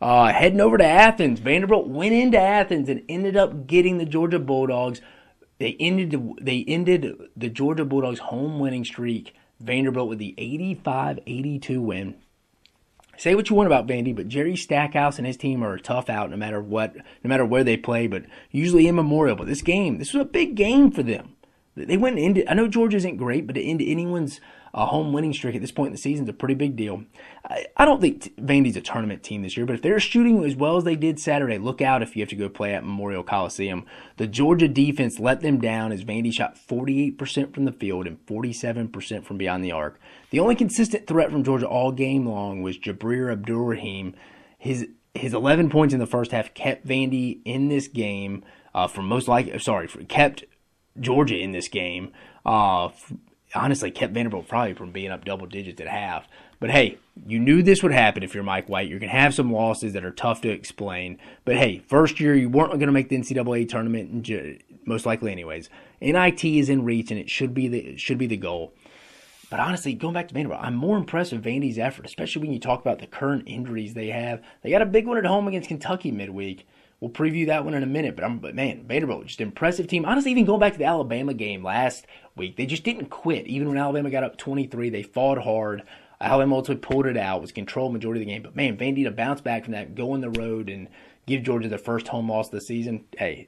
Uh, 0.01 0.31
heading 0.31 0.61
over 0.61 0.77
to 0.77 0.85
Athens, 0.85 1.41
Vanderbilt 1.41 1.89
went 1.89 2.13
into 2.13 2.39
Athens 2.39 2.87
and 2.87 3.03
ended 3.09 3.35
up 3.35 3.67
getting 3.67 3.97
the 3.97 4.05
Georgia 4.05 4.39
Bulldogs 4.39 5.01
they 5.59 5.75
ended 5.79 6.11
the, 6.11 6.33
they 6.41 6.65
ended 6.67 7.15
the 7.37 7.49
Georgia 7.49 7.85
Bulldogs 7.85 8.19
home 8.19 8.59
winning 8.59 8.85
streak. 8.85 9.35
Vanderbilt 9.59 10.07
with 10.07 10.19
the 10.19 10.33
85-82 10.37 11.81
win. 11.81 12.15
Say 13.17 13.35
what 13.35 13.49
you 13.49 13.55
want 13.57 13.67
about 13.67 13.87
Vandy, 13.87 14.15
but 14.15 14.29
Jerry 14.29 14.55
Stackhouse 14.55 15.17
and 15.17 15.27
his 15.27 15.35
team 15.35 15.61
are 15.61 15.77
tough 15.77 16.09
out 16.09 16.31
no 16.31 16.37
matter 16.37 16.61
what, 16.61 16.95
no 16.95 17.27
matter 17.27 17.45
where 17.45 17.65
they 17.65 17.75
play. 17.75 18.07
But 18.07 18.23
usually 18.49 18.87
in 18.87 18.95
Memorial. 18.95 19.35
But 19.35 19.47
this 19.47 19.61
game, 19.61 19.97
this 19.97 20.13
was 20.13 20.21
a 20.21 20.25
big 20.25 20.55
game 20.55 20.91
for 20.91 21.03
them. 21.03 21.35
They 21.75 21.97
went 21.97 22.17
into. 22.17 22.49
I 22.49 22.53
know 22.53 22.69
Georgia 22.69 22.95
isn't 22.95 23.17
great, 23.17 23.45
but 23.45 23.55
to 23.55 23.61
end 23.61 23.81
anyone's 23.81 24.39
a 24.73 24.85
home 24.85 25.13
winning 25.13 25.33
streak 25.33 25.55
at 25.55 25.61
this 25.61 25.71
point 25.71 25.87
in 25.87 25.93
the 25.93 25.97
season 25.97 26.25
is 26.25 26.29
a 26.29 26.33
pretty 26.33 26.53
big 26.53 26.75
deal. 26.75 27.03
I, 27.43 27.65
I 27.77 27.85
don't 27.85 28.01
think 28.01 28.35
Vandy's 28.37 28.75
a 28.75 28.81
tournament 28.81 29.23
team 29.23 29.41
this 29.41 29.57
year, 29.57 29.65
but 29.65 29.75
if 29.75 29.81
they're 29.81 29.99
shooting 29.99 30.43
as 30.43 30.55
well 30.55 30.77
as 30.77 30.83
they 30.83 30.95
did 30.95 31.19
Saturday, 31.19 31.57
look 31.57 31.81
out 31.81 32.01
if 32.01 32.15
you 32.15 32.21
have 32.21 32.29
to 32.29 32.35
go 32.35 32.49
play 32.49 32.73
at 32.73 32.83
Memorial 32.83 33.23
Coliseum. 33.23 33.85
The 34.17 34.27
Georgia 34.27 34.67
defense 34.67 35.19
let 35.19 35.41
them 35.41 35.59
down 35.59 35.91
as 35.91 36.03
Vandy 36.03 36.31
shot 36.31 36.55
48% 36.55 37.53
from 37.53 37.65
the 37.65 37.71
field 37.71 38.07
and 38.07 38.23
47% 38.25 39.23
from 39.23 39.37
beyond 39.37 39.63
the 39.63 39.71
arc. 39.71 39.99
The 40.29 40.39
only 40.39 40.55
consistent 40.55 41.07
threat 41.07 41.31
from 41.31 41.43
Georgia 41.43 41.67
all 41.67 41.91
game 41.91 42.25
long 42.25 42.61
was 42.61 42.77
Jabri 42.77 43.31
Abdur-Rahim. 43.31 44.15
His 44.57 44.87
his 45.15 45.33
11 45.33 45.69
points 45.71 45.93
in 45.93 45.99
the 45.99 46.05
first 46.05 46.31
half 46.31 46.53
kept 46.53 46.85
Vandy 46.85 47.39
in 47.43 47.67
this 47.67 47.87
game 47.87 48.43
uh, 48.73 48.87
for 48.87 49.01
most 49.01 49.27
likely, 49.27 49.57
sorry, 49.59 49.87
for, 49.87 50.03
kept 50.03 50.43
Georgia 50.99 51.37
in 51.37 51.51
this 51.51 51.67
game 51.67 52.11
uh, 52.45 52.89
honestly 53.55 53.91
kept 53.91 54.13
Vanderbilt 54.13 54.47
probably 54.47 54.73
from 54.73 54.91
being 54.91 55.11
up 55.11 55.25
double 55.25 55.47
digits 55.47 55.81
at 55.81 55.87
half. 55.87 56.27
But 56.59 56.71
hey, 56.71 56.97
you 57.25 57.39
knew 57.39 57.63
this 57.63 57.81
would 57.81 57.91
happen 57.91 58.21
if 58.21 58.33
you're 58.33 58.43
Mike 58.43 58.67
White. 58.67 58.89
You're 58.89 58.99
going 58.99 59.11
to 59.11 59.17
have 59.17 59.33
some 59.33 59.51
losses 59.51 59.93
that 59.93 60.03
are 60.03 60.11
tough 60.11 60.41
to 60.41 60.49
explain. 60.49 61.17
But 61.45 61.57
hey, 61.57 61.79
first 61.87 62.19
year 62.19 62.35
you 62.35 62.49
weren't 62.49 62.71
going 62.71 62.81
to 62.81 62.91
make 62.91 63.09
the 63.09 63.17
NCAA 63.17 63.69
tournament, 63.69 64.29
most 64.85 65.05
likely 65.05 65.31
anyways. 65.31 65.69
NIT 66.01 66.43
is 66.43 66.69
in 66.69 66.83
reach, 66.83 67.11
and 67.11 67.19
it 67.19 67.29
should 67.29 67.53
be 67.53 67.67
the 67.67 67.97
should 67.97 68.17
be 68.17 68.27
the 68.27 68.37
goal. 68.37 68.73
But 69.49 69.59
honestly, 69.59 69.93
going 69.93 70.13
back 70.13 70.27
to 70.27 70.33
Vanderbilt, 70.33 70.61
I'm 70.61 70.75
more 70.75 70.97
impressed 70.97 71.31
with 71.31 71.43
Vandy's 71.43 71.79
effort, 71.79 72.05
especially 72.05 72.43
when 72.43 72.53
you 72.53 72.59
talk 72.59 72.81
about 72.81 72.99
the 72.99 73.07
current 73.07 73.45
injuries 73.47 73.93
they 73.93 74.07
have. 74.07 74.43
They 74.61 74.69
got 74.69 74.83
a 74.83 74.85
big 74.85 75.07
one 75.07 75.17
at 75.17 75.25
home 75.25 75.47
against 75.47 75.69
Kentucky 75.69 76.11
midweek. 76.11 76.67
We'll 76.99 77.09
preview 77.09 77.47
that 77.47 77.63
one 77.63 77.73
in 77.73 77.81
a 77.81 77.87
minute. 77.87 78.15
But 78.15 78.25
I'm, 78.25 78.39
but 78.39 78.53
man, 78.53 78.83
Vanderbilt 78.85 79.25
just 79.25 79.41
impressive 79.41 79.87
team. 79.87 80.05
Honestly, 80.05 80.31
even 80.31 80.45
going 80.45 80.59
back 80.59 80.73
to 80.73 80.79
the 80.79 80.85
Alabama 80.85 81.33
game 81.33 81.63
last 81.63 82.05
week, 82.39 82.55
they 82.55 82.65
just 82.65 82.83
didn't 82.83 83.09
quit. 83.09 83.45
Even 83.45 83.67
when 83.67 83.77
Alabama 83.77 84.09
got 84.09 84.23
up 84.23 84.37
23, 84.37 84.89
they 84.89 85.03
fought 85.03 85.43
hard. 85.43 85.83
Alabama 86.19 86.55
ultimately 86.55 86.81
pulled 86.81 87.05
it 87.05 87.17
out, 87.17 87.41
was 87.41 87.51
controlled 87.51 87.93
majority 87.93 88.21
of 88.21 88.27
the 88.27 88.33
game. 88.33 88.41
But 88.41 88.55
man, 88.55 88.77
Vandy 88.77 89.03
to 89.03 89.11
bounce 89.11 89.41
back 89.41 89.63
from 89.63 89.73
that, 89.73 89.95
go 89.95 90.13
on 90.13 90.21
the 90.21 90.31
road 90.31 90.69
and 90.69 90.87
give 91.27 91.43
Georgia 91.43 91.69
their 91.69 91.77
first 91.77 92.07
home 92.07 92.29
loss 92.29 92.47
of 92.47 92.53
the 92.53 92.61
season. 92.61 93.05
Hey, 93.17 93.47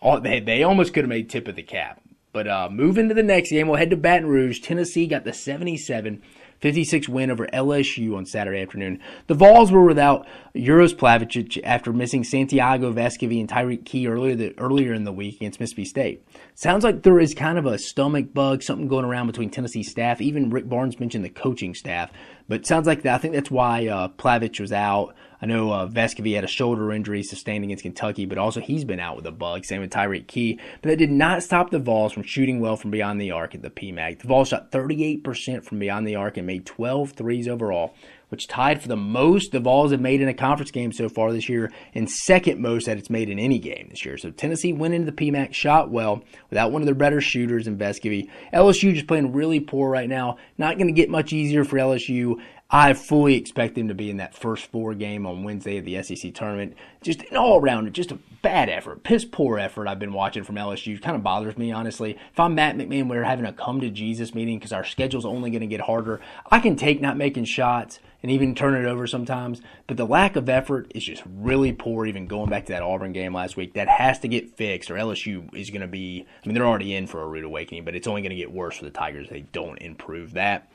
all, 0.00 0.20
they, 0.20 0.40
they 0.40 0.62
almost 0.62 0.94
could 0.94 1.04
have 1.04 1.10
made 1.10 1.28
tip 1.28 1.46
of 1.46 1.56
the 1.56 1.62
cap. 1.62 2.00
But 2.32 2.48
uh, 2.48 2.68
moving 2.70 3.08
to 3.08 3.14
the 3.14 3.22
next 3.22 3.50
game, 3.50 3.68
we'll 3.68 3.78
head 3.78 3.90
to 3.90 3.96
Baton 3.96 4.28
Rouge. 4.28 4.60
Tennessee 4.60 5.06
got 5.06 5.24
the 5.24 5.32
77 5.32 6.22
56 6.60 7.08
win 7.08 7.30
over 7.30 7.46
LSU 7.46 8.16
on 8.16 8.26
Saturday 8.26 8.60
afternoon. 8.60 9.00
The 9.26 9.34
Vols 9.34 9.70
were 9.70 9.84
without 9.84 10.26
Uros 10.54 10.94
Plavsic 10.94 11.60
after 11.62 11.92
missing 11.92 12.24
Santiago 12.24 12.92
Vescovi 12.92 13.40
and 13.40 13.48
Tyreke 13.48 13.84
Key 13.84 14.08
earlier 14.08 14.34
the, 14.34 14.58
earlier 14.58 14.92
in 14.92 15.04
the 15.04 15.12
week 15.12 15.36
against 15.36 15.60
Mississippi 15.60 15.84
State. 15.84 16.24
Sounds 16.54 16.84
like 16.84 17.02
there 17.02 17.20
is 17.20 17.34
kind 17.34 17.58
of 17.58 17.66
a 17.66 17.78
stomach 17.78 18.34
bug, 18.34 18.62
something 18.62 18.88
going 18.88 19.04
around 19.04 19.28
between 19.28 19.50
Tennessee 19.50 19.82
staff. 19.82 20.20
Even 20.20 20.50
Rick 20.50 20.68
Barnes 20.68 20.98
mentioned 20.98 21.24
the 21.24 21.30
coaching 21.30 21.74
staff, 21.74 22.10
but 22.48 22.66
sounds 22.66 22.86
like 22.86 23.02
that. 23.02 23.14
I 23.14 23.18
think 23.18 23.34
that's 23.34 23.50
why 23.50 23.86
uh, 23.86 24.08
Plavsic 24.08 24.58
was 24.60 24.72
out. 24.72 25.14
I 25.40 25.46
know 25.46 25.70
uh, 25.70 25.86
Vescovi 25.86 26.34
had 26.34 26.42
a 26.42 26.48
shoulder 26.48 26.90
injury 26.92 27.22
sustained 27.22 27.62
against 27.62 27.84
Kentucky, 27.84 28.26
but 28.26 28.38
also 28.38 28.60
he's 28.60 28.84
been 28.84 28.98
out 28.98 29.14
with 29.14 29.26
a 29.26 29.30
bug. 29.30 29.64
Same 29.64 29.82
with 29.82 29.90
Tyreke 29.90 30.26
Key. 30.26 30.58
But 30.82 30.88
that 30.88 30.96
did 30.96 31.12
not 31.12 31.42
stop 31.42 31.70
the 31.70 31.78
Vols 31.78 32.12
from 32.12 32.24
shooting 32.24 32.58
well 32.58 32.76
from 32.76 32.90
beyond 32.90 33.20
the 33.20 33.30
arc 33.30 33.54
at 33.54 33.62
the 33.62 33.70
PMAC. 33.70 34.20
The 34.20 34.26
Vols 34.26 34.48
shot 34.48 34.72
38% 34.72 35.64
from 35.64 35.78
beyond 35.78 36.08
the 36.08 36.16
arc 36.16 36.36
and 36.36 36.46
made 36.46 36.66
12 36.66 37.12
threes 37.12 37.46
overall, 37.46 37.94
which 38.28 38.48
tied 38.48 38.80
for 38.82 38.88
the 38.88 38.96
most 38.96 39.52
the 39.52 39.60
Vols 39.60 39.90
have 39.90 40.00
made 40.00 40.20
in 40.20 40.28
a 40.28 40.34
conference 40.34 40.70
game 40.70 40.92
so 40.92 41.08
far 41.08 41.32
this 41.32 41.48
year 41.48 41.72
and 41.94 42.10
second 42.10 42.60
most 42.60 42.86
that 42.86 42.98
it's 42.98 43.10
made 43.10 43.28
in 43.30 43.38
any 43.38 43.58
game 43.58 43.88
this 43.90 44.04
year. 44.04 44.16
So 44.18 44.30
Tennessee 44.30 44.72
went 44.72 44.94
into 44.94 45.10
the 45.10 45.16
PMAC, 45.16 45.54
shot 45.54 45.90
well 45.90 46.22
without 46.50 46.72
one 46.72 46.82
of 46.82 46.86
their 46.86 46.94
better 46.94 47.20
shooters 47.20 47.66
in 47.66 47.78
Vescovi. 47.78 48.28
LSU 48.52 48.94
just 48.94 49.06
playing 49.06 49.32
really 49.32 49.60
poor 49.60 49.90
right 49.90 50.08
now. 50.08 50.38
Not 50.56 50.76
going 50.76 50.88
to 50.88 50.92
get 50.92 51.10
much 51.10 51.32
easier 51.32 51.64
for 51.64 51.76
LSU. 51.76 52.40
I 52.70 52.92
fully 52.92 53.34
expect 53.34 53.76
them 53.76 53.88
to 53.88 53.94
be 53.94 54.10
in 54.10 54.18
that 54.18 54.34
first 54.34 54.66
four 54.66 54.92
game 54.92 55.26
on 55.26 55.42
Wednesday 55.42 55.78
of 55.78 55.86
the 55.86 56.02
SEC 56.02 56.34
tournament. 56.34 56.76
Just 57.00 57.22
an 57.30 57.38
all 57.38 57.58
around, 57.58 57.90
just 57.94 58.12
a 58.12 58.18
bad 58.42 58.68
effort, 58.68 59.04
piss 59.04 59.24
poor 59.24 59.58
effort 59.58 59.88
I've 59.88 59.98
been 59.98 60.12
watching 60.12 60.44
from 60.44 60.56
LSU. 60.56 61.00
Kind 61.00 61.16
of 61.16 61.22
bothers 61.22 61.56
me, 61.56 61.72
honestly. 61.72 62.18
If 62.30 62.38
I'm 62.38 62.54
Matt 62.54 62.76
McMahon, 62.76 63.08
we're 63.08 63.24
having 63.24 63.46
a 63.46 63.54
come 63.54 63.80
to 63.80 63.88
Jesus 63.88 64.34
meeting 64.34 64.58
because 64.58 64.72
our 64.72 64.84
schedule's 64.84 65.24
only 65.24 65.50
going 65.50 65.62
to 65.62 65.66
get 65.66 65.80
harder. 65.80 66.20
I 66.50 66.60
can 66.60 66.76
take 66.76 67.00
not 67.00 67.16
making 67.16 67.46
shots 67.46 68.00
and 68.22 68.32
even 68.32 68.54
turn 68.54 68.74
it 68.74 68.88
over 68.88 69.06
sometimes, 69.06 69.60
but 69.86 69.96
the 69.96 70.06
lack 70.06 70.36
of 70.36 70.48
effort 70.48 70.90
is 70.94 71.04
just 71.04 71.22
really 71.26 71.72
poor. 71.72 72.06
Even 72.06 72.26
going 72.26 72.50
back 72.50 72.66
to 72.66 72.72
that 72.72 72.82
Auburn 72.82 73.12
game 73.12 73.32
last 73.32 73.56
week, 73.56 73.74
that 73.74 73.88
has 73.88 74.18
to 74.20 74.28
get 74.28 74.56
fixed, 74.56 74.90
or 74.90 74.94
LSU 74.94 75.54
is 75.54 75.70
going 75.70 75.82
to 75.82 75.86
be. 75.86 76.26
I 76.44 76.46
mean, 76.46 76.54
they're 76.54 76.66
already 76.66 76.94
in 76.94 77.06
for 77.06 77.22
a 77.22 77.26
rude 77.26 77.44
awakening, 77.44 77.84
but 77.84 77.94
it's 77.94 78.06
only 78.06 78.22
going 78.22 78.30
to 78.30 78.36
get 78.36 78.52
worse 78.52 78.76
for 78.78 78.84
the 78.84 78.90
Tigers 78.90 79.26
if 79.26 79.30
they 79.30 79.40
don't 79.52 79.78
improve 79.78 80.32
that. 80.32 80.70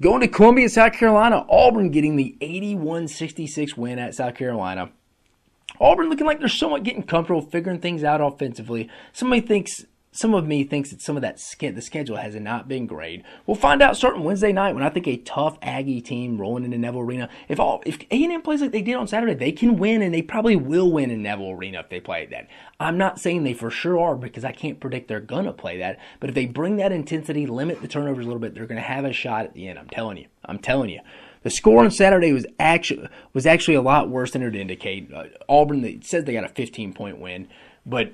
Going 0.00 0.20
to 0.20 0.28
Columbia, 0.28 0.68
South 0.70 0.94
Carolina, 0.94 1.44
Auburn 1.50 1.90
getting 1.90 2.16
the 2.16 2.36
81 2.40 3.08
66 3.08 3.76
win 3.76 3.98
at 3.98 4.14
South 4.14 4.34
Carolina. 4.34 4.90
Auburn 5.78 6.08
looking 6.08 6.26
like 6.26 6.40
they're 6.40 6.48
somewhat 6.48 6.82
getting 6.82 7.02
comfortable, 7.02 7.42
figuring 7.42 7.80
things 7.80 8.02
out 8.02 8.20
offensively. 8.20 8.88
Somebody 9.12 9.42
thinks 9.42 9.84
some 10.12 10.34
of 10.34 10.44
me 10.44 10.64
thinks 10.64 10.90
that 10.90 11.00
some 11.00 11.16
of 11.16 11.22
that 11.22 11.36
the 11.60 11.80
schedule 11.80 12.16
has 12.16 12.34
not 12.34 12.66
been 12.66 12.86
great. 12.86 13.22
We'll 13.46 13.54
find 13.54 13.80
out 13.80 13.96
starting 13.96 14.24
Wednesday 14.24 14.52
night 14.52 14.74
when 14.74 14.82
I 14.82 14.90
think 14.90 15.06
a 15.06 15.16
tough 15.18 15.56
Aggie 15.62 16.00
team 16.00 16.40
rolling 16.40 16.64
into 16.64 16.78
Neville 16.78 17.02
Arena. 17.02 17.28
If 17.48 17.60
all 17.60 17.80
if 17.86 18.00
A 18.10 18.24
and 18.24 18.32
M 18.32 18.42
plays 18.42 18.60
like 18.60 18.72
they 18.72 18.82
did 18.82 18.96
on 18.96 19.06
Saturday, 19.06 19.34
they 19.34 19.52
can 19.52 19.76
win 19.76 20.02
and 20.02 20.12
they 20.12 20.22
probably 20.22 20.56
will 20.56 20.90
win 20.90 21.12
in 21.12 21.22
Neville 21.22 21.52
Arena 21.52 21.80
if 21.80 21.90
they 21.90 22.00
play 22.00 22.26
that. 22.26 22.48
I'm 22.80 22.98
not 22.98 23.20
saying 23.20 23.44
they 23.44 23.54
for 23.54 23.70
sure 23.70 24.00
are 24.00 24.16
because 24.16 24.44
I 24.44 24.50
can't 24.50 24.80
predict 24.80 25.06
they're 25.06 25.20
gonna 25.20 25.52
play 25.52 25.78
that. 25.78 26.00
But 26.18 26.30
if 26.30 26.34
they 26.34 26.46
bring 26.46 26.76
that 26.76 26.90
intensity, 26.90 27.46
limit 27.46 27.80
the 27.80 27.88
turnovers 27.88 28.24
a 28.24 28.28
little 28.28 28.40
bit, 28.40 28.54
they're 28.54 28.66
gonna 28.66 28.80
have 28.80 29.04
a 29.04 29.12
shot 29.12 29.44
at 29.44 29.54
the 29.54 29.68
end. 29.68 29.78
I'm 29.78 29.88
telling 29.88 30.16
you. 30.16 30.26
I'm 30.44 30.58
telling 30.58 30.90
you. 30.90 31.00
The 31.42 31.50
score 31.50 31.84
on 31.84 31.90
Saturday 31.92 32.32
was 32.32 32.46
actually 32.58 33.08
was 33.32 33.46
actually 33.46 33.74
a 33.74 33.82
lot 33.82 34.10
worse 34.10 34.32
than 34.32 34.42
it 34.42 34.46
would 34.46 34.56
indicate. 34.56 35.12
Uh, 35.14 35.24
Auburn 35.48 35.82
they, 35.82 36.00
says 36.02 36.24
they 36.24 36.32
got 36.32 36.44
a 36.44 36.48
15 36.48 36.94
point 36.94 37.20
win, 37.20 37.46
but 37.86 38.12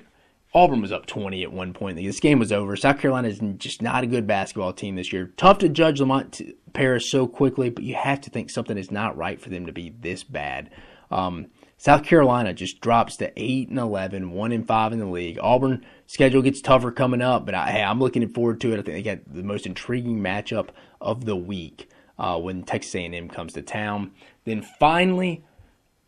Auburn 0.53 0.81
was 0.81 0.91
up 0.91 1.05
20 1.05 1.43
at 1.43 1.51
one 1.51 1.73
point. 1.73 1.97
This 1.97 2.19
game 2.19 2.39
was 2.39 2.51
over. 2.51 2.75
South 2.75 2.99
Carolina 2.99 3.27
is 3.27 3.41
just 3.57 3.81
not 3.81 4.03
a 4.03 4.07
good 4.07 4.25
basketball 4.25 4.73
team 4.73 4.95
this 4.95 5.11
year. 5.11 5.33
Tough 5.37 5.59
to 5.59 5.69
judge 5.69 5.99
Lamont 5.99 6.41
Paris 6.73 7.09
so 7.09 7.27
quickly, 7.27 7.69
but 7.69 7.83
you 7.83 7.95
have 7.95 8.21
to 8.21 8.29
think 8.29 8.49
something 8.49 8.77
is 8.77 8.89
not 8.89 9.17
right 9.17 9.41
for 9.41 9.49
them 9.49 9.65
to 9.65 9.73
be 9.73 9.89
this 9.89 10.23
bad. 10.23 10.69
Um, 11.11 11.47
South 11.77 12.03
Carolina 12.03 12.53
just 12.53 12.81
drops 12.81 13.17
to 13.17 13.31
8 13.35 13.69
and 13.69 13.77
11, 13.77 14.31
1 14.31 14.51
and 14.51 14.65
5 14.65 14.93
in 14.93 14.99
the 14.99 15.05
league. 15.05 15.37
Auburn 15.39 15.85
schedule 16.07 16.41
gets 16.41 16.61
tougher 16.61 16.91
coming 16.91 17.21
up, 17.21 17.45
but 17.45 17.53
I, 17.53 17.69
hey, 17.69 17.83
I'm 17.83 17.99
looking 17.99 18.27
forward 18.29 18.59
to 18.61 18.73
it. 18.73 18.79
I 18.79 18.81
think 18.81 18.85
they 18.85 19.03
got 19.03 19.31
the 19.31 19.43
most 19.43 19.67
intriguing 19.67 20.19
matchup 20.19 20.69
of 20.99 21.25
the 21.25 21.35
week 21.35 21.89
uh, 22.17 22.39
when 22.39 22.63
Texas 22.63 22.95
A&M 22.95 23.29
comes 23.29 23.53
to 23.53 23.61
town. 23.61 24.11
Then 24.45 24.63
finally, 24.79 25.45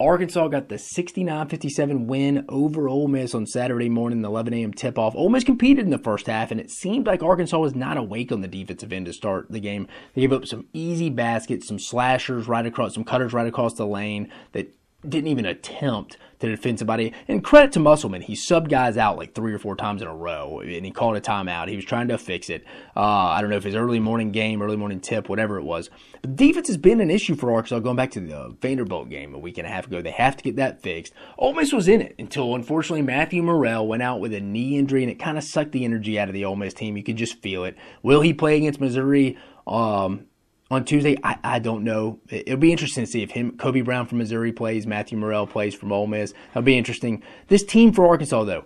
Arkansas 0.02 0.48
got 0.48 0.70
the 0.70 0.76
69-57 0.76 2.06
win 2.06 2.46
over 2.48 2.88
Ole 2.88 3.10
Miss 3.10 3.36
on 3.36 3.46
Saturday 3.46 3.90
morning, 3.90 4.24
11 4.24 4.54
a.m. 4.54 4.72
tip-off. 4.72 5.14
Ole 5.14 5.28
Miss 5.28 5.44
competed 5.44 5.84
in 5.84 5.92
the 5.92 5.98
first 5.98 6.28
half, 6.28 6.52
and 6.52 6.60
it 6.62 6.72
seemed 6.72 7.06
like 7.06 7.22
Arkansas 7.22 7.60
was 7.60 7.76
not 7.76 7.98
awake 7.98 8.32
on 8.32 8.40
the 8.40 8.48
defensive 8.48 8.94
end 8.94 9.08
to 9.08 9.14
start 9.14 9.48
the 9.50 9.60
game. 9.60 9.90
They 10.14 10.22
gave 10.22 10.32
up 10.32 10.48
some 10.48 10.68
easy 10.72 11.10
baskets, 11.10 11.68
some 11.68 11.80
slashers 11.80 12.48
right 12.48 12.66
across, 12.66 12.94
some 12.94 13.04
cutters 13.04 13.34
right 13.34 13.46
across 13.46 13.74
the 13.74 13.86
lane 13.86 14.32
that 14.54 14.74
didn't 15.08 15.28
even 15.28 15.46
attempt 15.46 16.18
to 16.40 16.50
defend 16.50 16.80
somebody. 16.80 17.14
And 17.28 17.44
credit 17.44 17.74
to 17.74 17.80
Musselman, 17.80 18.22
he 18.22 18.34
subbed 18.34 18.70
guys 18.70 18.98
out 18.98 19.18
like 19.18 19.34
three 19.34 19.54
or 19.54 19.60
four 19.60 19.76
times 19.76 20.02
in 20.02 20.08
a 20.08 20.16
row, 20.16 20.60
and 20.60 20.86
he 20.86 20.92
called 20.92 21.16
a 21.16 21.22
timeout. 21.22 21.68
He 21.68 21.76
was 21.76 21.86
trying 21.86 22.08
to 22.10 22.18
fix 22.18 22.50
it. 22.50 22.64
Uh, 22.96 23.02
I 23.02 23.42
don't 23.42 23.50
know 23.50 23.58
if 23.58 23.66
it's 23.66 23.76
early 23.76 24.00
morning 24.00 24.32
game, 24.32 24.62
early 24.62 24.78
morning 24.78 25.00
tip, 25.00 25.30
whatever 25.30 25.58
it 25.58 25.64
was. 25.64 25.90
But 26.22 26.36
defense 26.36 26.68
has 26.68 26.78
been 26.78 27.02
an 27.02 27.12
issue 27.12 27.36
for 27.36 27.54
Arkansas 27.54 27.80
going 27.80 27.96
back 27.96 28.12
to 28.12 28.20
the 28.20 28.56
Vanderbilt 28.62 29.10
game 29.10 29.34
a 29.34 29.40
week 29.40 29.58
and 29.58 29.68
a 29.68 29.70
half 29.70 29.88
ago. 29.88 30.02
They 30.02 30.12
have 30.12 30.38
to 30.38 30.44
get 30.44 30.56
that 30.58 30.82
fixed. 30.82 31.14
Ole 31.38 31.54
Miss 31.54 31.74
was 31.74 31.88
in 31.88 32.02
it 32.02 32.16
until 32.18 32.56
unfortunately 32.56 33.02
Matthew 33.02 33.44
Murrell 33.44 33.88
went 33.88 34.04
out 34.04 34.20
with 34.20 34.34
a 34.34 34.40
knee 34.40 34.78
injury, 34.78 35.04
and 35.04 35.12
it 35.12 35.20
kind 35.20 35.38
of 35.38 35.44
sucked 35.44 35.72
the 35.72 35.86
energy 35.86 36.20
out 36.20 36.30
of 36.30 36.34
the 36.34 36.46
Ole 36.46 36.56
Miss 36.56 36.74
team. 36.74 36.98
You 36.98 37.04
could 37.04 37.18
just 37.18 37.42
feel 37.42 37.66
it. 37.66 37.78
Will 38.02 38.22
he 38.22 38.34
play 38.34 38.58
against 38.58 38.80
Missouri? 38.80 39.38
Um, 39.68 40.26
on 40.72 40.86
Tuesday. 40.86 41.18
I, 41.24 41.38
I 41.44 41.60
don't 41.60 41.84
know. 41.84 42.20
It'll 42.30 42.58
be 42.58 42.72
interesting 42.72 43.06
to 43.06 43.12
see 43.12 43.24
if 43.24 43.32
him 43.32 43.58
Kobe 43.58 43.82
Brown 43.82 44.06
from 44.06 44.20
Missouri 44.20 44.52
plays, 44.52 44.86
Matthew 44.86 45.18
Murrell 45.18 45.48
plays 45.48 45.76
from 45.76 45.92
Ole 45.92 46.08
Miss. 46.08 46.34
That'll 46.50 46.64
be 46.64 46.78
interesting. 46.78 47.24
This 47.48 47.64
team 47.64 47.92
for 47.92 48.08
Arkansas 48.08 48.44
though, 48.44 48.66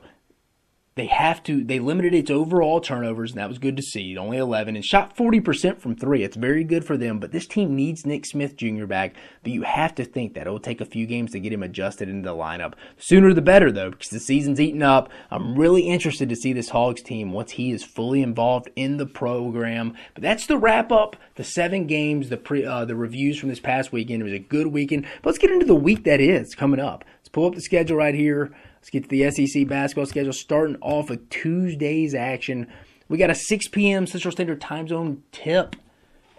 they 0.95 1.07
have 1.07 1.41
to 1.43 1.63
they 1.63 1.79
limited 1.79 2.13
its 2.13 2.29
overall 2.29 2.79
turnovers 2.79 3.31
and 3.31 3.39
that 3.39 3.49
was 3.49 3.57
good 3.57 3.75
to 3.75 3.83
see 3.83 4.17
only 4.17 4.37
11 4.37 4.75
and 4.75 4.85
shot 4.85 5.15
40% 5.15 5.79
from 5.79 5.95
three. 5.95 6.23
It's 6.23 6.35
very 6.35 6.63
good 6.63 6.85
for 6.85 6.97
them 6.97 7.19
but 7.19 7.31
this 7.31 7.47
team 7.47 7.75
needs 7.75 8.05
nick 8.05 8.25
smith 8.25 8.55
jr 8.55 8.85
back 8.85 9.15
but 9.41 9.51
you 9.51 9.63
have 9.63 9.95
to 9.95 10.05
think 10.05 10.33
that 10.33 10.41
it'll 10.41 10.59
take 10.59 10.81
a 10.81 10.85
few 10.85 11.05
games 11.05 11.31
to 11.31 11.39
get 11.39 11.53
him 11.53 11.63
adjusted 11.63 12.09
into 12.09 12.29
the 12.29 12.35
lineup. 12.35 12.73
Sooner 12.97 13.33
the 13.33 13.41
better 13.41 13.71
though 13.71 13.91
because 13.91 14.09
the 14.09 14.19
season's 14.19 14.59
eating 14.59 14.83
up. 14.83 15.09
I'm 15.31 15.55
really 15.55 15.83
interested 15.83 16.29
to 16.29 16.35
see 16.35 16.53
this 16.53 16.69
hogs 16.69 17.01
team 17.01 17.31
once 17.31 17.51
he 17.51 17.71
is 17.71 17.83
fully 17.83 18.21
involved 18.21 18.69
in 18.75 18.97
the 18.97 19.07
program 19.07 19.95
but 20.13 20.21
that's 20.21 20.45
the 20.45 20.57
wrap 20.57 20.91
up. 20.91 21.15
The 21.35 21.43
seven 21.43 21.87
games 21.87 22.29
the 22.29 22.37
pre 22.37 22.65
uh, 22.65 22.85
the 22.85 22.95
reviews 22.95 23.39
from 23.39 23.49
this 23.49 23.59
past 23.59 23.91
weekend. 23.91 24.21
It 24.21 24.25
was 24.25 24.33
a 24.33 24.39
good 24.39 24.67
weekend 24.67 25.07
but 25.21 25.29
let's 25.29 25.39
get 25.39 25.51
into 25.51 25.65
the 25.65 25.75
week 25.75 26.03
that 26.03 26.21
is 26.21 26.53
coming 26.53 26.79
up. 26.79 27.03
Let's 27.19 27.29
pull 27.29 27.47
up 27.47 27.55
the 27.55 27.61
schedule 27.61 27.97
right 27.97 28.15
here 28.15 28.53
Let's 28.83 28.89
get 28.89 29.03
to 29.03 29.09
the 29.09 29.31
SEC 29.31 29.65
basketball 29.65 30.07
schedule 30.07 30.33
starting 30.33 30.75
off 30.81 31.09
with 31.09 31.29
Tuesday's 31.29 32.13
action. 32.13 32.67
We 33.07 33.17
got 33.17 33.29
a 33.29 33.35
6 33.35 33.69
p.m. 33.69 34.05
Central 34.05 34.33
Standard 34.33 34.59
Time 34.59 34.89
Zone 34.89 35.23
tip. 35.31 35.77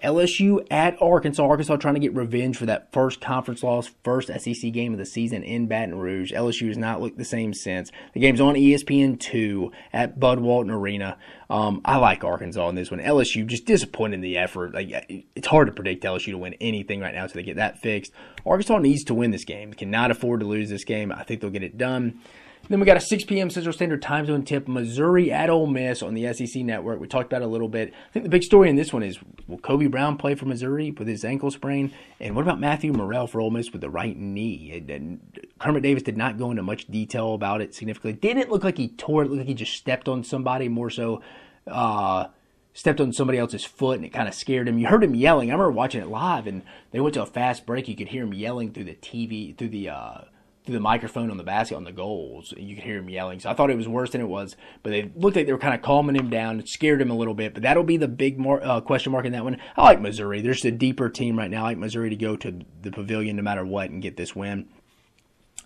LSU 0.04 0.64
at 0.70 1.00
Arkansas. 1.00 1.42
Arkansas 1.42 1.76
trying 1.76 1.94
to 1.94 2.00
get 2.00 2.14
revenge 2.14 2.56
for 2.56 2.66
that 2.66 2.92
first 2.92 3.20
conference 3.20 3.62
loss, 3.62 3.90
first 4.04 4.28
SEC 4.28 4.72
game 4.72 4.92
of 4.92 4.98
the 4.98 5.06
season 5.06 5.42
in 5.42 5.66
Baton 5.66 5.98
Rouge. 5.98 6.32
LSU 6.32 6.68
has 6.68 6.78
not 6.78 7.00
looked 7.00 7.18
the 7.18 7.24
same 7.24 7.54
since. 7.54 7.90
The 8.12 8.20
game's 8.20 8.40
on 8.40 8.54
ESPN 8.54 9.18
two 9.18 9.72
at 9.92 10.20
Bud 10.20 10.40
Walton 10.40 10.70
Arena. 10.70 11.16
Um, 11.50 11.80
I 11.84 11.96
like 11.96 12.22
Arkansas 12.22 12.68
in 12.68 12.74
this 12.74 12.90
one. 12.90 13.00
LSU 13.00 13.46
just 13.46 13.64
disappointed 13.64 14.14
in 14.14 14.20
the 14.20 14.36
effort. 14.36 14.74
Like 14.74 14.90
it's 15.34 15.48
hard 15.48 15.66
to 15.66 15.72
predict 15.72 16.04
LSU 16.04 16.32
to 16.32 16.38
win 16.38 16.54
anything 16.60 17.00
right 17.00 17.14
now 17.14 17.24
until 17.24 17.40
they 17.40 17.42
get 17.42 17.56
that 17.56 17.80
fixed. 17.80 18.12
Arkansas 18.46 18.78
needs 18.78 19.04
to 19.04 19.14
win 19.14 19.30
this 19.30 19.44
game. 19.44 19.72
Cannot 19.72 20.10
afford 20.10 20.40
to 20.40 20.46
lose 20.46 20.68
this 20.68 20.84
game. 20.84 21.10
I 21.10 21.24
think 21.24 21.40
they'll 21.40 21.50
get 21.50 21.62
it 21.62 21.78
done. 21.78 22.20
Then 22.68 22.80
we 22.80 22.86
got 22.86 22.96
a 22.96 23.00
6 23.00 23.24
p.m. 23.24 23.50
Central 23.50 23.74
Standard 23.74 24.00
Time 24.00 24.24
Zone 24.24 24.42
tip, 24.42 24.66
Missouri 24.66 25.30
at 25.30 25.50
Ole 25.50 25.66
Miss 25.66 26.02
on 26.02 26.14
the 26.14 26.32
SEC 26.32 26.62
Network. 26.62 26.98
We 26.98 27.06
talked 27.06 27.30
about 27.30 27.42
it 27.42 27.44
a 27.44 27.48
little 27.48 27.68
bit. 27.68 27.92
I 27.92 28.12
think 28.12 28.22
the 28.22 28.30
big 28.30 28.42
story 28.42 28.70
in 28.70 28.76
this 28.76 28.90
one 28.90 29.02
is 29.02 29.18
will 29.46 29.58
Kobe 29.58 29.86
Brown 29.86 30.16
play 30.16 30.34
for 30.34 30.46
Missouri 30.46 30.90
with 30.90 31.06
his 31.06 31.26
ankle 31.26 31.50
sprain? 31.50 31.92
And 32.20 32.34
what 32.34 32.42
about 32.42 32.60
Matthew 32.60 32.92
Murrell 32.92 33.26
for 33.26 33.40
Ole 33.40 33.50
Miss 33.50 33.70
with 33.70 33.82
the 33.82 33.90
right 33.90 34.16
knee? 34.16 34.82
And 34.88 35.20
Kermit 35.58 35.82
Davis 35.82 36.02
did 36.02 36.16
not 36.16 36.38
go 36.38 36.50
into 36.50 36.62
much 36.62 36.86
detail 36.86 37.34
about 37.34 37.60
it 37.60 37.74
significantly. 37.74 38.18
Didn't 38.18 38.50
look 38.50 38.64
like 38.64 38.78
he 38.78 38.88
tore 38.88 39.22
it. 39.22 39.26
Looked 39.26 39.40
like 39.40 39.48
he 39.48 39.54
just 39.54 39.74
stepped 39.74 40.08
on 40.08 40.24
somebody 40.24 40.68
more 40.68 40.88
so. 40.88 41.20
Uh, 41.66 42.28
stepped 42.72 43.00
on 43.00 43.12
somebody 43.12 43.38
else's 43.38 43.64
foot 43.64 43.96
and 43.96 44.06
it 44.06 44.12
kind 44.12 44.26
of 44.26 44.34
scared 44.34 44.68
him. 44.68 44.78
You 44.78 44.86
heard 44.86 45.04
him 45.04 45.14
yelling. 45.14 45.50
I 45.50 45.52
remember 45.52 45.70
watching 45.70 46.00
it 46.00 46.08
live 46.08 46.46
and 46.46 46.62
they 46.92 47.00
went 47.00 47.14
to 47.14 47.22
a 47.22 47.26
fast 47.26 47.66
break. 47.66 47.88
You 47.88 47.94
could 47.94 48.08
hear 48.08 48.24
him 48.24 48.34
yelling 48.34 48.72
through 48.72 48.84
the 48.84 48.94
TV, 48.94 49.56
through 49.56 49.68
the 49.68 49.90
uh, 49.90 50.20
through 50.64 50.74
the 50.74 50.80
microphone 50.80 51.30
on 51.30 51.36
the 51.36 51.44
basket 51.44 51.76
on 51.76 51.84
the 51.84 51.92
goals. 51.92 52.54
You 52.56 52.74
could 52.74 52.84
hear 52.84 52.98
him 52.98 53.10
yelling. 53.10 53.38
So 53.38 53.50
I 53.50 53.54
thought 53.54 53.70
it 53.70 53.76
was 53.76 53.88
worse 53.88 54.10
than 54.10 54.22
it 54.22 54.28
was, 54.28 54.56
but 54.82 54.90
they 54.90 55.10
looked 55.14 55.36
like 55.36 55.46
they 55.46 55.52
were 55.52 55.58
kind 55.58 55.74
of 55.74 55.82
calming 55.82 56.16
him 56.16 56.30
down. 56.30 56.64
Scared 56.66 57.02
him 57.02 57.10
a 57.10 57.16
little 57.16 57.34
bit, 57.34 57.52
but 57.52 57.62
that'll 57.62 57.84
be 57.84 57.98
the 57.98 58.08
big 58.08 58.38
more, 58.38 58.64
uh, 58.64 58.80
question 58.80 59.12
mark 59.12 59.26
in 59.26 59.32
that 59.32 59.44
one. 59.44 59.58
I 59.76 59.82
like 59.82 60.00
Missouri. 60.00 60.40
There's 60.40 60.64
a 60.64 60.70
deeper 60.70 61.10
team 61.10 61.38
right 61.38 61.50
now. 61.50 61.64
I 61.64 61.68
like 61.68 61.78
Missouri 61.78 62.08
to 62.10 62.16
go 62.16 62.36
to 62.36 62.60
the 62.80 62.90
pavilion 62.90 63.36
no 63.36 63.42
matter 63.42 63.64
what 63.64 63.90
and 63.90 64.00
get 64.00 64.16
this 64.16 64.34
win. 64.34 64.66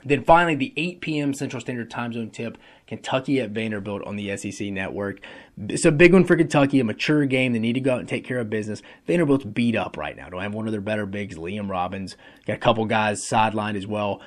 Then 0.04 0.22
finally, 0.22 0.54
the 0.54 0.72
8 0.76 1.00
p.m. 1.00 1.34
Central 1.34 1.60
Standard 1.60 1.90
Time 1.90 2.12
Zone 2.12 2.30
tip 2.30 2.56
Kentucky 2.86 3.40
at 3.40 3.50
Vanderbilt 3.50 4.04
on 4.04 4.16
the 4.16 4.36
SEC 4.36 4.68
network. 4.68 5.20
It's 5.56 5.84
a 5.84 5.90
big 5.90 6.12
one 6.12 6.24
for 6.24 6.36
Kentucky, 6.36 6.78
a 6.78 6.84
mature 6.84 7.26
game. 7.26 7.52
They 7.52 7.58
need 7.58 7.72
to 7.72 7.80
go 7.80 7.94
out 7.94 8.00
and 8.00 8.08
take 8.08 8.24
care 8.24 8.38
of 8.38 8.48
business. 8.48 8.80
Vanderbilt's 9.06 9.44
beat 9.44 9.74
up 9.74 9.96
right 9.96 10.16
now. 10.16 10.28
Don't 10.28 10.42
have 10.42 10.54
one 10.54 10.66
of 10.66 10.72
their 10.72 10.80
better 10.80 11.04
bigs, 11.04 11.36
Liam 11.36 11.68
Robbins. 11.68 12.16
Got 12.46 12.54
a 12.54 12.60
couple 12.60 12.84
guys 12.84 13.24
sidelined 13.24 13.76
as 13.76 13.88
well 13.88 14.22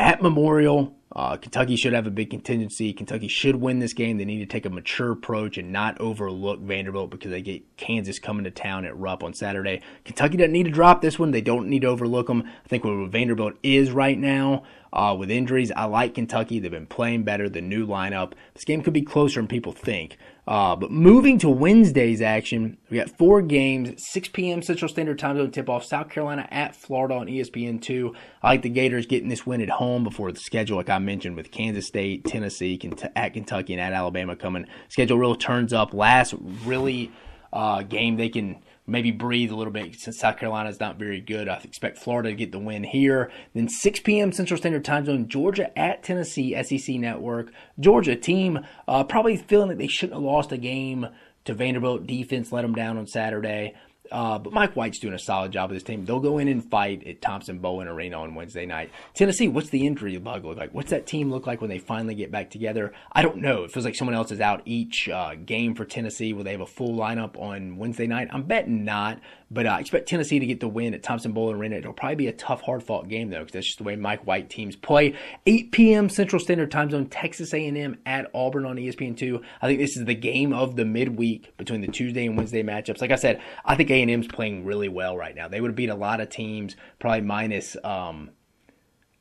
at 0.00 0.22
Memorial. 0.22 0.96
Uh, 1.14 1.36
Kentucky 1.36 1.76
should 1.76 1.92
have 1.92 2.06
a 2.06 2.10
big 2.10 2.30
contingency. 2.30 2.92
Kentucky 2.94 3.28
should 3.28 3.56
win 3.56 3.80
this 3.80 3.92
game. 3.92 4.16
They 4.16 4.24
need 4.24 4.38
to 4.38 4.46
take 4.46 4.64
a 4.64 4.70
mature 4.70 5.10
approach 5.12 5.58
and 5.58 5.72
not 5.72 6.00
overlook 6.00 6.60
Vanderbilt 6.60 7.10
because 7.10 7.32
they 7.32 7.42
get 7.42 7.76
Kansas 7.76 8.18
coming 8.18 8.44
to 8.44 8.50
town 8.50 8.86
at 8.86 8.96
Rupp 8.96 9.22
on 9.22 9.34
Saturday. 9.34 9.82
Kentucky 10.04 10.38
doesn't 10.38 10.52
need 10.52 10.62
to 10.62 10.70
drop 10.70 11.02
this 11.02 11.18
one. 11.18 11.32
They 11.32 11.42
don't 11.42 11.68
need 11.68 11.82
to 11.82 11.88
overlook 11.88 12.28
them. 12.28 12.44
I 12.46 12.68
think 12.68 12.84
where 12.84 13.06
Vanderbilt 13.06 13.54
is 13.62 13.90
right 13.90 14.18
now, 14.18 14.62
uh, 14.92 15.14
with 15.18 15.30
injuries. 15.30 15.70
I 15.72 15.84
like 15.84 16.14
Kentucky. 16.14 16.58
They've 16.58 16.70
been 16.70 16.86
playing 16.86 17.24
better. 17.24 17.48
The 17.48 17.60
new 17.60 17.86
lineup. 17.86 18.32
This 18.54 18.64
game 18.64 18.82
could 18.82 18.94
be 18.94 19.02
closer 19.02 19.40
than 19.40 19.48
people 19.48 19.72
think. 19.72 20.16
Uh, 20.50 20.74
but 20.74 20.90
moving 20.90 21.38
to 21.38 21.48
Wednesday's 21.48 22.20
action, 22.20 22.76
we 22.90 22.96
got 22.96 23.08
four 23.08 23.40
games, 23.40 24.04
6 24.04 24.30
p.m. 24.30 24.62
Central 24.62 24.88
Standard 24.88 25.16
Time 25.16 25.36
Zone 25.36 25.52
tip 25.52 25.68
off. 25.68 25.84
South 25.84 26.10
Carolina 26.10 26.48
at 26.50 26.74
Florida 26.74 27.14
on 27.14 27.28
ESPN2. 27.28 28.12
I 28.42 28.48
like 28.48 28.62
the 28.62 28.68
Gators 28.68 29.06
getting 29.06 29.28
this 29.28 29.46
win 29.46 29.60
at 29.60 29.70
home 29.70 30.02
before 30.02 30.32
the 30.32 30.40
schedule, 30.40 30.76
like 30.76 30.90
I 30.90 30.98
mentioned, 30.98 31.36
with 31.36 31.52
Kansas 31.52 31.86
State, 31.86 32.24
Tennessee, 32.24 32.80
at 33.14 33.32
Kentucky, 33.32 33.74
and 33.74 33.80
at 33.80 33.92
Alabama 33.92 34.34
coming. 34.34 34.66
Schedule 34.88 35.18
really 35.18 35.36
turns 35.36 35.72
up. 35.72 35.94
Last 35.94 36.34
really 36.64 37.12
uh, 37.52 37.82
game 37.82 38.16
they 38.16 38.28
can 38.28 38.60
maybe 38.90 39.10
breathe 39.10 39.50
a 39.50 39.56
little 39.56 39.72
bit 39.72 39.98
since 40.00 40.18
South 40.18 40.38
Carolina 40.38 40.68
is 40.68 40.80
not 40.80 40.98
very 40.98 41.20
good. 41.20 41.48
I 41.48 41.56
expect 41.56 41.98
Florida 41.98 42.30
to 42.30 42.34
get 42.34 42.52
the 42.52 42.58
win 42.58 42.84
here. 42.84 43.30
Then 43.54 43.68
6 43.68 44.00
p.m. 44.00 44.32
Central 44.32 44.58
Standard 44.58 44.84
Time 44.84 45.06
Zone, 45.06 45.28
Georgia 45.28 45.76
at 45.78 46.02
Tennessee, 46.02 46.60
SEC 46.62 46.96
Network. 46.96 47.52
Georgia 47.78 48.16
team 48.16 48.60
uh, 48.88 49.04
probably 49.04 49.36
feeling 49.36 49.68
like 49.68 49.78
they 49.78 49.86
shouldn't 49.86 50.14
have 50.14 50.22
lost 50.22 50.52
a 50.52 50.58
game 50.58 51.06
to 51.44 51.54
Vanderbilt. 51.54 52.06
Defense 52.06 52.52
let 52.52 52.62
them 52.62 52.74
down 52.74 52.98
on 52.98 53.06
Saturday. 53.06 53.74
Uh, 54.10 54.38
but 54.38 54.52
Mike 54.52 54.74
White's 54.74 54.98
doing 54.98 55.14
a 55.14 55.18
solid 55.18 55.52
job 55.52 55.70
with 55.70 55.76
his 55.76 55.82
team. 55.82 56.04
They'll 56.04 56.20
go 56.20 56.38
in 56.38 56.48
and 56.48 56.64
fight 56.64 57.06
at 57.06 57.22
Thompson 57.22 57.58
Boling 57.58 57.88
Arena 57.88 58.20
on 58.20 58.34
Wednesday 58.34 58.66
night. 58.66 58.90
Tennessee, 59.14 59.48
what's 59.48 59.70
the 59.70 59.86
injury 59.86 60.16
bug 60.18 60.44
look 60.44 60.58
like? 60.58 60.74
What's 60.74 60.90
that 60.90 61.06
team 61.06 61.30
look 61.30 61.46
like 61.46 61.60
when 61.60 61.70
they 61.70 61.78
finally 61.78 62.14
get 62.14 62.30
back 62.30 62.50
together? 62.50 62.92
I 63.12 63.22
don't 63.22 63.38
know. 63.38 63.64
It 63.64 63.72
feels 63.72 63.84
like 63.84 63.94
someone 63.94 64.14
else 64.14 64.32
is 64.32 64.40
out 64.40 64.62
each 64.64 65.08
uh, 65.08 65.34
game 65.34 65.74
for 65.74 65.84
Tennessee. 65.84 66.32
Will 66.32 66.44
they 66.44 66.52
have 66.52 66.60
a 66.60 66.66
full 66.66 66.96
lineup 66.96 67.40
on 67.40 67.76
Wednesday 67.76 68.06
night? 68.06 68.28
I'm 68.32 68.42
betting 68.44 68.84
not. 68.84 69.20
But 69.52 69.66
uh, 69.66 69.70
I 69.70 69.80
expect 69.80 70.08
Tennessee 70.08 70.38
to 70.38 70.46
get 70.46 70.60
the 70.60 70.68
win 70.68 70.94
at 70.94 71.02
Thompson 71.02 71.32
Boling 71.32 71.56
Arena. 71.56 71.76
It'll 71.76 71.92
probably 71.92 72.14
be 72.14 72.26
a 72.28 72.32
tough, 72.32 72.62
hard-fought 72.62 73.08
game 73.08 73.30
though, 73.30 73.40
because 73.40 73.52
that's 73.52 73.66
just 73.66 73.78
the 73.78 73.84
way 73.84 73.96
Mike 73.96 74.24
White 74.24 74.48
teams 74.48 74.76
play. 74.76 75.16
8 75.44 75.72
p.m. 75.72 76.08
Central 76.08 76.38
Standard 76.38 76.70
Time 76.70 76.88
Zone, 76.88 77.06
Texas 77.06 77.52
A&M 77.52 77.98
at 78.06 78.30
Auburn 78.32 78.64
on 78.64 78.76
ESPN2. 78.76 79.42
I 79.60 79.66
think 79.66 79.80
this 79.80 79.96
is 79.96 80.04
the 80.04 80.14
game 80.14 80.52
of 80.52 80.76
the 80.76 80.84
midweek 80.84 81.56
between 81.56 81.80
the 81.80 81.88
Tuesday 81.88 82.26
and 82.26 82.36
Wednesday 82.36 82.62
matchups. 82.62 83.00
Like 83.00 83.10
I 83.10 83.16
said, 83.16 83.42
I 83.64 83.74
think 83.74 83.90
A&M's 83.90 84.28
playing 84.28 84.64
really 84.64 84.88
well 84.88 85.16
right 85.16 85.34
now. 85.34 85.48
They 85.48 85.60
would 85.60 85.70
have 85.70 85.76
beat 85.76 85.90
a 85.90 85.96
lot 85.96 86.20
of 86.20 86.28
teams, 86.28 86.76
probably 87.00 87.22
minus. 87.22 87.76
Um, 87.82 88.30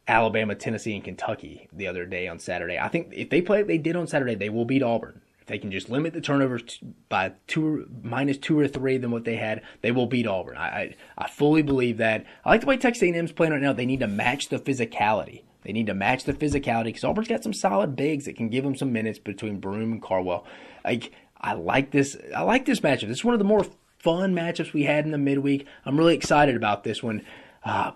Alabama, 0.08 0.56
Tennessee, 0.56 0.96
and 0.96 1.04
Kentucky 1.04 1.70
the 1.72 1.86
other 1.86 2.04
day 2.04 2.28
on 2.28 2.40
Saturday. 2.40 2.80
I 2.80 2.88
think 2.88 3.10
if 3.12 3.30
they 3.30 3.44
play 3.44 3.60
like 3.60 3.68
they 3.68 3.78
did 3.78 3.96
on 3.96 4.08
Saturday, 4.08 4.34
they 4.34 4.50
will 4.50 4.66
beat 4.66 4.82
Auburn 4.82 5.22
they 5.50 5.58
can 5.58 5.72
just 5.72 5.90
limit 5.90 6.14
the 6.14 6.22
turnovers 6.22 6.80
by 7.10 7.34
two 7.48 7.90
minus 8.02 8.38
two 8.38 8.58
or 8.58 8.68
three 8.68 8.98
than 8.98 9.12
what 9.12 9.26
they 9.26 9.36
had, 9.36 9.64
they 9.82 9.92
will 9.92 10.06
beat 10.06 10.28
Auburn. 10.28 10.56
I, 10.56 10.68
I, 10.68 10.96
I 11.18 11.28
fully 11.28 11.62
believe 11.62 11.98
that. 11.98 12.26
I 12.46 12.50
like 12.50 12.62
the 12.62 12.68
way 12.68 12.78
Texas 12.78 13.04
A&M's 13.04 13.32
playing 13.32 13.54
right 13.54 13.62
now. 13.62 13.74
They 13.74 13.86
need 13.86 14.00
to 14.00 14.08
match 14.08 14.50
the 14.50 14.60
physicality. 14.60 15.44
They 15.64 15.74
need 15.74 15.88
to 15.88 15.94
match 15.94 16.24
the 16.24 16.34
physicality 16.34 16.86
because 16.86 17.04
Auburn's 17.04 17.28
got 17.28 17.44
some 17.44 17.54
solid 17.54 17.96
bigs 17.96 18.26
that 18.26 18.38
can 18.38 18.50
give 18.50 18.64
them 18.64 18.76
some 18.76 18.94
minutes 18.94 19.20
between 19.20 19.60
Broome 19.60 19.92
and 19.92 20.02
Cardwell. 20.02 20.46
Like 20.86 21.12
I 21.42 21.54
like 21.54 21.92
this. 21.92 22.16
I 22.36 22.44
like 22.44 22.66
this 22.66 22.80
matchup. 22.80 23.08
This 23.08 23.18
is 23.18 23.26
one 23.26 23.34
of 23.34 23.40
the 23.40 23.46
more 23.46 23.66
fun 23.98 24.34
matchups 24.34 24.72
we 24.72 24.84
had 24.84 25.06
in 25.06 25.12
the 25.12 25.18
midweek. 25.18 25.68
I'm 25.86 25.98
really 25.98 26.16
excited 26.16 26.56
about 26.56 26.84
this 26.84 27.04
one. 27.04 27.24
Uh, 27.64 27.92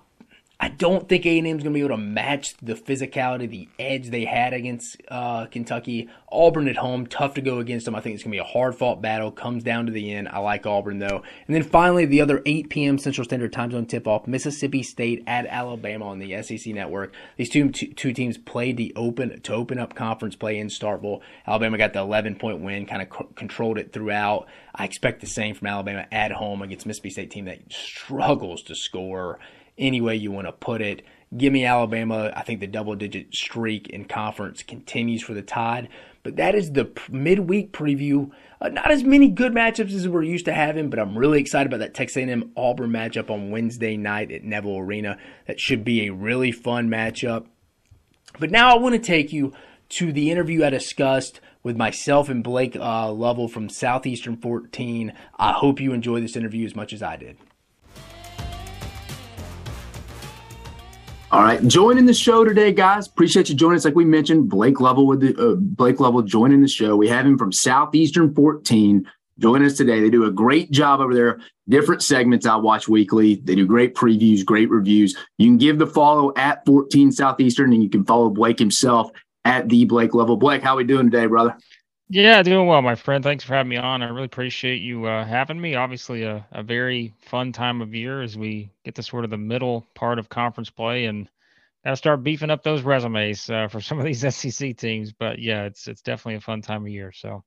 I 0.63 0.69
don't 0.69 1.09
think 1.09 1.25
A&M 1.25 1.45
is 1.45 1.61
going 1.61 1.63
to 1.65 1.69
be 1.71 1.81
able 1.81 1.89
to 1.89 1.97
match 1.97 2.55
the 2.61 2.75
physicality, 2.75 3.49
the 3.49 3.67
edge 3.77 4.11
they 4.11 4.23
had 4.23 4.53
against 4.53 4.95
uh, 5.09 5.45
Kentucky. 5.47 6.07
Auburn 6.31 6.69
at 6.69 6.77
home, 6.77 7.05
tough 7.05 7.33
to 7.33 7.41
go 7.41 7.59
against 7.59 7.83
them. 7.83 7.95
I 7.95 7.99
think 7.99 8.13
it's 8.13 8.23
going 8.23 8.31
to 8.31 8.35
be 8.35 8.39
a 8.39 8.45
hard 8.45 8.73
fought 8.73 9.01
battle. 9.01 9.29
Comes 9.29 9.61
down 9.61 9.87
to 9.87 9.91
the 9.91 10.13
end. 10.13 10.29
I 10.29 10.39
like 10.39 10.65
Auburn 10.65 10.99
though. 10.99 11.21
And 11.47 11.53
then 11.53 11.63
finally, 11.63 12.05
the 12.05 12.21
other 12.21 12.41
8 12.45 12.69
p.m. 12.69 12.97
Central 12.97 13.25
Standard 13.25 13.51
Time 13.51 13.71
Zone 13.71 13.85
tip 13.85 14.07
off: 14.07 14.25
Mississippi 14.25 14.83
State 14.83 15.21
at 15.27 15.45
Alabama 15.47 16.07
on 16.07 16.19
the 16.19 16.41
SEC 16.41 16.73
Network. 16.73 17.13
These 17.35 17.49
two 17.49 17.69
two 17.69 18.13
teams 18.13 18.37
played 18.37 18.77
the 18.77 18.93
open 18.95 19.41
to 19.41 19.53
open 19.53 19.79
up 19.79 19.95
conference 19.95 20.37
play 20.37 20.57
in 20.57 20.67
Starkville. 20.67 21.19
Alabama 21.45 21.77
got 21.77 21.91
the 21.91 21.99
11 21.99 22.35
point 22.35 22.61
win, 22.61 22.85
kind 22.85 23.01
of 23.01 23.09
c- 23.13 23.33
controlled 23.35 23.77
it 23.77 23.91
throughout. 23.91 24.47
I 24.73 24.85
expect 24.85 25.19
the 25.19 25.27
same 25.27 25.55
from 25.55 25.67
Alabama 25.67 26.07
at 26.09 26.31
home 26.31 26.61
against 26.61 26.85
Mississippi 26.85 27.09
State 27.09 27.31
team 27.31 27.45
that 27.45 27.69
struggles 27.69 28.63
to 28.63 28.75
score 28.75 29.39
any 29.77 30.01
way 30.01 30.15
you 30.15 30.31
want 30.31 30.47
to 30.47 30.51
put 30.51 30.81
it. 30.81 31.03
Give 31.35 31.51
me 31.51 31.65
Alabama. 31.65 32.31
I 32.35 32.43
think 32.43 32.59
the 32.59 32.67
double 32.67 32.95
digit 32.95 33.33
streak 33.33 33.89
in 33.89 34.05
conference 34.05 34.61
continues 34.61 35.23
for 35.23 35.33
the 35.33 35.41
Tide. 35.41 35.89
But 36.21 36.35
that 36.37 36.55
is 36.55 36.71
the 36.71 36.91
midweek 37.09 37.73
preview. 37.73 38.31
Uh, 38.61 38.69
not 38.69 38.91
as 38.91 39.03
many 39.03 39.29
good 39.29 39.51
matchups 39.51 39.93
as 39.93 40.07
we're 40.07 40.23
used 40.23 40.45
to 40.45 40.53
having, 40.53 40.89
but 40.89 40.99
I'm 40.99 41.17
really 41.17 41.41
excited 41.41 41.67
about 41.67 41.79
that 41.79 41.93
Texas 41.93 42.17
A&M 42.17 42.51
Auburn 42.55 42.91
matchup 42.91 43.29
on 43.29 43.51
Wednesday 43.51 43.97
night 43.97 44.31
at 44.31 44.43
Neville 44.43 44.77
Arena. 44.77 45.17
That 45.47 45.59
should 45.59 45.83
be 45.83 46.05
a 46.05 46.13
really 46.13 46.51
fun 46.51 46.87
matchup. 46.87 47.47
But 48.39 48.51
now 48.51 48.73
I 48.73 48.79
want 48.79 48.93
to 48.93 48.99
take 48.99 49.33
you 49.33 49.53
to 49.89 50.13
the 50.13 50.31
interview 50.31 50.63
I 50.63 50.69
discussed 50.69 51.41
with 51.61 51.75
myself 51.75 52.29
and 52.29 52.43
Blake 52.43 52.75
uh, 52.75 53.11
Lovell 53.11 53.47
from 53.47 53.69
Southeastern 53.69 54.37
14. 54.37 55.13
I 55.37 55.51
hope 55.51 55.79
you 55.79 55.93
enjoy 55.93 56.21
this 56.21 56.35
interview 56.35 56.65
as 56.65 56.75
much 56.75 56.93
as 56.93 57.03
I 57.03 57.17
did. 57.17 57.37
All 61.33 61.41
right, 61.41 61.67
joining 61.67 62.05
the 62.05 62.13
show 62.13 62.45
today, 62.45 62.71
guys. 62.71 63.07
Appreciate 63.07 63.49
you 63.49 63.55
joining 63.55 63.77
us. 63.77 63.85
Like 63.85 63.95
we 63.95 64.05
mentioned, 64.05 64.49
Blake 64.49 64.79
Lovell 64.79 65.07
with 65.07 65.19
the 65.19 65.35
uh, 65.35 65.55
Blake 65.55 65.99
Lovell 65.99 66.21
joining 66.21 66.61
the 66.61 66.67
show. 66.67 66.95
We 66.95 67.07
have 67.07 67.25
him 67.25 67.39
from 67.39 67.51
Southeastern 67.51 68.35
14 68.35 69.09
joining 69.39 69.65
us 69.65 69.75
today. 69.75 69.99
They 69.99 70.11
do 70.11 70.25
a 70.25 70.31
great 70.31 70.69
job 70.69 70.99
over 70.99 71.11
there. 71.11 71.39
Different 71.67 72.03
segments 72.03 72.45
I 72.45 72.55
watch 72.57 72.87
weekly. 72.87 73.41
They 73.43 73.55
do 73.55 73.65
great 73.65 73.95
previews, 73.95 74.45
great 74.45 74.69
reviews. 74.69 75.17
You 75.39 75.47
can 75.47 75.57
give 75.57 75.79
the 75.79 75.87
follow 75.87 76.33
at 76.35 76.63
14 76.67 77.11
Southeastern, 77.11 77.73
and 77.73 77.81
you 77.81 77.89
can 77.89 78.05
follow 78.05 78.29
Blake 78.29 78.59
himself 78.59 79.09
at 79.43 79.67
the 79.69 79.85
Blake 79.85 80.13
Lovell. 80.13 80.37
Blake, 80.37 80.61
how 80.61 80.77
we 80.77 80.83
doing 80.83 81.09
today, 81.09 81.25
brother? 81.25 81.57
Yeah, 82.09 82.43
doing 82.43 82.67
well, 82.67 82.81
my 82.81 82.95
friend. 82.95 83.23
Thanks 83.23 83.43
for 83.43 83.53
having 83.53 83.69
me 83.69 83.77
on. 83.77 84.03
I 84.03 84.09
really 84.09 84.25
appreciate 84.25 84.81
you 84.81 85.05
uh, 85.05 85.25
having 85.25 85.59
me. 85.59 85.75
Obviously, 85.75 86.23
a, 86.23 86.45
a 86.51 86.61
very 86.61 87.13
fun 87.21 87.51
time 87.51 87.81
of 87.81 87.95
year 87.95 88.21
as 88.21 88.37
we 88.37 88.69
get 88.83 88.95
to 88.95 89.03
sort 89.03 89.23
of 89.23 89.29
the 89.31 89.37
middle 89.37 89.87
part 89.95 90.19
of 90.19 90.29
conference 90.29 90.69
play 90.69 91.05
and 91.05 91.27
got 91.83 91.91
to 91.91 91.97
start 91.97 92.23
beefing 92.23 92.49
up 92.51 92.61
those 92.63 92.81
resumes 92.81 93.49
uh, 93.49 93.67
for 93.67 93.81
some 93.81 93.99
of 93.99 94.05
these 94.05 94.21
SEC 94.35 94.77
teams. 94.77 95.11
But 95.11 95.39
yeah, 95.39 95.63
it's 95.63 95.87
it's 95.87 96.01
definitely 96.01 96.35
a 96.35 96.41
fun 96.41 96.61
time 96.61 96.83
of 96.83 96.89
year. 96.89 97.11
So 97.11 97.43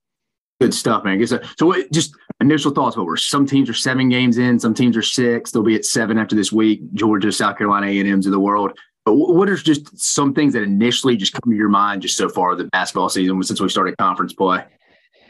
good 0.61 0.75
stuff, 0.75 1.05
man. 1.05 1.25
So, 1.27 1.39
so 1.59 1.67
what, 1.67 1.91
just 1.93 2.15
initial 2.41 2.71
thoughts. 2.73 2.97
What 2.97 3.07
were 3.07 3.17
some 3.17 3.47
teams 3.47 3.69
are 3.69 3.75
seven 3.75 4.09
games 4.09 4.39
in, 4.39 4.59
some 4.59 4.75
teams 4.75 4.97
are 4.97 5.03
six. 5.03 5.51
They'll 5.51 5.63
be 5.63 5.75
at 5.75 5.85
seven 5.85 6.19
after 6.19 6.35
this 6.35 6.51
week. 6.51 6.81
Georgia, 6.95 7.31
South 7.31 7.59
Carolina, 7.59 7.87
A 7.87 8.01
and 8.01 8.09
M's 8.09 8.27
of 8.27 8.33
the 8.33 8.41
world. 8.41 8.73
What 9.07 9.49
are 9.49 9.57
just 9.57 9.97
some 9.99 10.35
things 10.35 10.53
that 10.55 10.63
initially 10.63 11.17
just 11.17 11.33
come 11.33 11.53
to 11.53 11.57
your 11.57 11.69
mind 11.69 12.03
just 12.03 12.17
so 12.17 12.29
far 12.29 12.57
the 12.57 12.65
basketball 12.65 13.09
season 13.09 13.41
since 13.43 13.61
we 13.61 13.69
started 13.69 13.97
conference 13.99 14.33
play? 14.33 14.65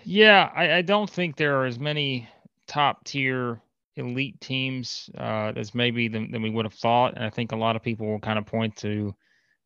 Yeah, 0.04 0.50
I, 0.54 0.76
I 0.76 0.82
don't 0.82 1.10
think 1.10 1.36
there 1.36 1.60
are 1.60 1.66
as 1.66 1.78
many 1.78 2.28
top 2.66 3.04
tier 3.04 3.60
elite 3.96 4.40
teams 4.40 5.10
uh, 5.18 5.52
as 5.56 5.74
maybe 5.74 6.08
than, 6.08 6.30
than 6.30 6.42
we 6.42 6.50
would 6.50 6.64
have 6.64 6.74
thought. 6.74 7.14
And 7.16 7.24
I 7.24 7.30
think 7.30 7.52
a 7.52 7.56
lot 7.56 7.76
of 7.76 7.82
people 7.82 8.06
will 8.06 8.20
kind 8.20 8.38
of 8.38 8.46
point 8.46 8.76
to 8.76 9.14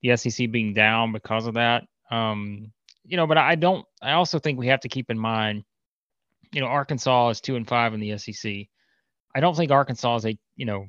the 0.02 0.16
SEC 0.16 0.50
being 0.50 0.74
down 0.74 1.12
because 1.12 1.46
of 1.46 1.54
that. 1.54 1.84
Um, 2.10 2.72
you 3.04 3.16
know, 3.16 3.26
but 3.26 3.38
I 3.38 3.54
don't. 3.54 3.84
I 4.02 4.12
also 4.12 4.38
think 4.38 4.58
we 4.58 4.68
have 4.68 4.80
to 4.80 4.88
keep 4.88 5.10
in 5.10 5.18
mind, 5.18 5.64
you 6.52 6.60
know, 6.60 6.66
Arkansas 6.66 7.30
is 7.30 7.40
two 7.40 7.56
and 7.56 7.66
five 7.66 7.94
in 7.94 8.00
the 8.00 8.16
SEC. 8.18 8.52
I 9.34 9.40
don't 9.40 9.56
think 9.56 9.70
Arkansas 9.70 10.16
is 10.16 10.26
a, 10.26 10.38
you 10.56 10.66
know, 10.66 10.86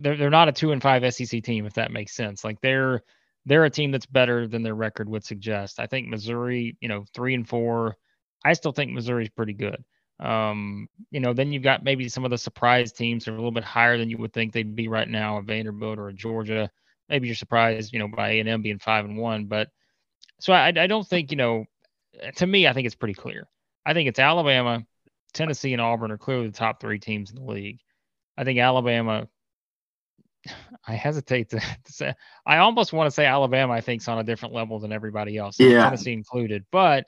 they're 0.00 0.16
they're 0.16 0.30
not 0.30 0.48
a 0.48 0.52
two 0.52 0.72
and 0.72 0.82
five 0.82 1.14
SEC 1.14 1.42
team 1.42 1.66
if 1.66 1.74
that 1.74 1.92
makes 1.92 2.14
sense. 2.14 2.44
Like 2.44 2.60
they're 2.60 3.02
they're 3.46 3.64
a 3.64 3.70
team 3.70 3.90
that's 3.90 4.06
better 4.06 4.46
than 4.48 4.62
their 4.62 4.74
record 4.74 5.08
would 5.08 5.24
suggest. 5.24 5.80
I 5.80 5.86
think 5.86 6.08
Missouri, 6.08 6.76
you 6.80 6.88
know, 6.88 7.04
three 7.14 7.34
and 7.34 7.48
four. 7.48 7.96
I 8.44 8.54
still 8.54 8.72
think 8.72 8.92
Missouri's 8.92 9.30
pretty 9.30 9.52
good. 9.54 9.84
Um, 10.20 10.88
you 11.10 11.20
know, 11.20 11.32
then 11.32 11.52
you've 11.52 11.62
got 11.62 11.84
maybe 11.84 12.08
some 12.08 12.24
of 12.24 12.30
the 12.30 12.38
surprise 12.38 12.92
teams 12.92 13.24
that 13.24 13.32
are 13.32 13.34
a 13.34 13.38
little 13.38 13.50
bit 13.50 13.64
higher 13.64 13.98
than 13.98 14.10
you 14.10 14.18
would 14.18 14.32
think 14.32 14.52
they'd 14.52 14.74
be 14.74 14.88
right 14.88 15.08
now, 15.08 15.38
a 15.38 15.42
Vanderbilt 15.42 15.98
or 15.98 16.08
a 16.08 16.14
Georgia. 16.14 16.70
Maybe 17.08 17.26
you're 17.26 17.34
surprised, 17.34 17.92
you 17.92 17.98
know, 17.98 18.08
by 18.08 18.30
A 18.30 18.40
and 18.40 18.48
M 18.48 18.62
being 18.62 18.78
five 18.78 19.04
and 19.04 19.18
one. 19.18 19.46
But 19.46 19.68
so 20.40 20.52
I, 20.52 20.68
I 20.68 20.86
don't 20.86 21.06
think, 21.06 21.30
you 21.30 21.36
know, 21.36 21.64
to 22.36 22.46
me, 22.46 22.66
I 22.66 22.72
think 22.72 22.86
it's 22.86 22.94
pretty 22.94 23.14
clear. 23.14 23.48
I 23.84 23.92
think 23.92 24.08
it's 24.08 24.18
Alabama, 24.18 24.84
Tennessee, 25.34 25.72
and 25.72 25.82
Auburn 25.82 26.10
are 26.10 26.18
clearly 26.18 26.46
the 26.46 26.56
top 26.56 26.80
three 26.80 26.98
teams 26.98 27.30
in 27.30 27.36
the 27.36 27.44
league. 27.44 27.80
I 28.36 28.44
think 28.44 28.58
Alabama. 28.58 29.28
I 30.86 30.94
hesitate 30.94 31.50
to, 31.50 31.58
to 31.84 31.92
say. 31.92 32.14
I 32.46 32.58
almost 32.58 32.92
want 32.92 33.06
to 33.06 33.10
say 33.10 33.26
Alabama. 33.26 33.72
I 33.72 33.80
think 33.80 34.02
is 34.02 34.08
on 34.08 34.18
a 34.18 34.24
different 34.24 34.54
level 34.54 34.78
than 34.78 34.92
everybody 34.92 35.36
else, 35.36 35.58
yeah. 35.58 35.84
Tennessee 35.84 36.12
included. 36.12 36.64
But 36.70 37.06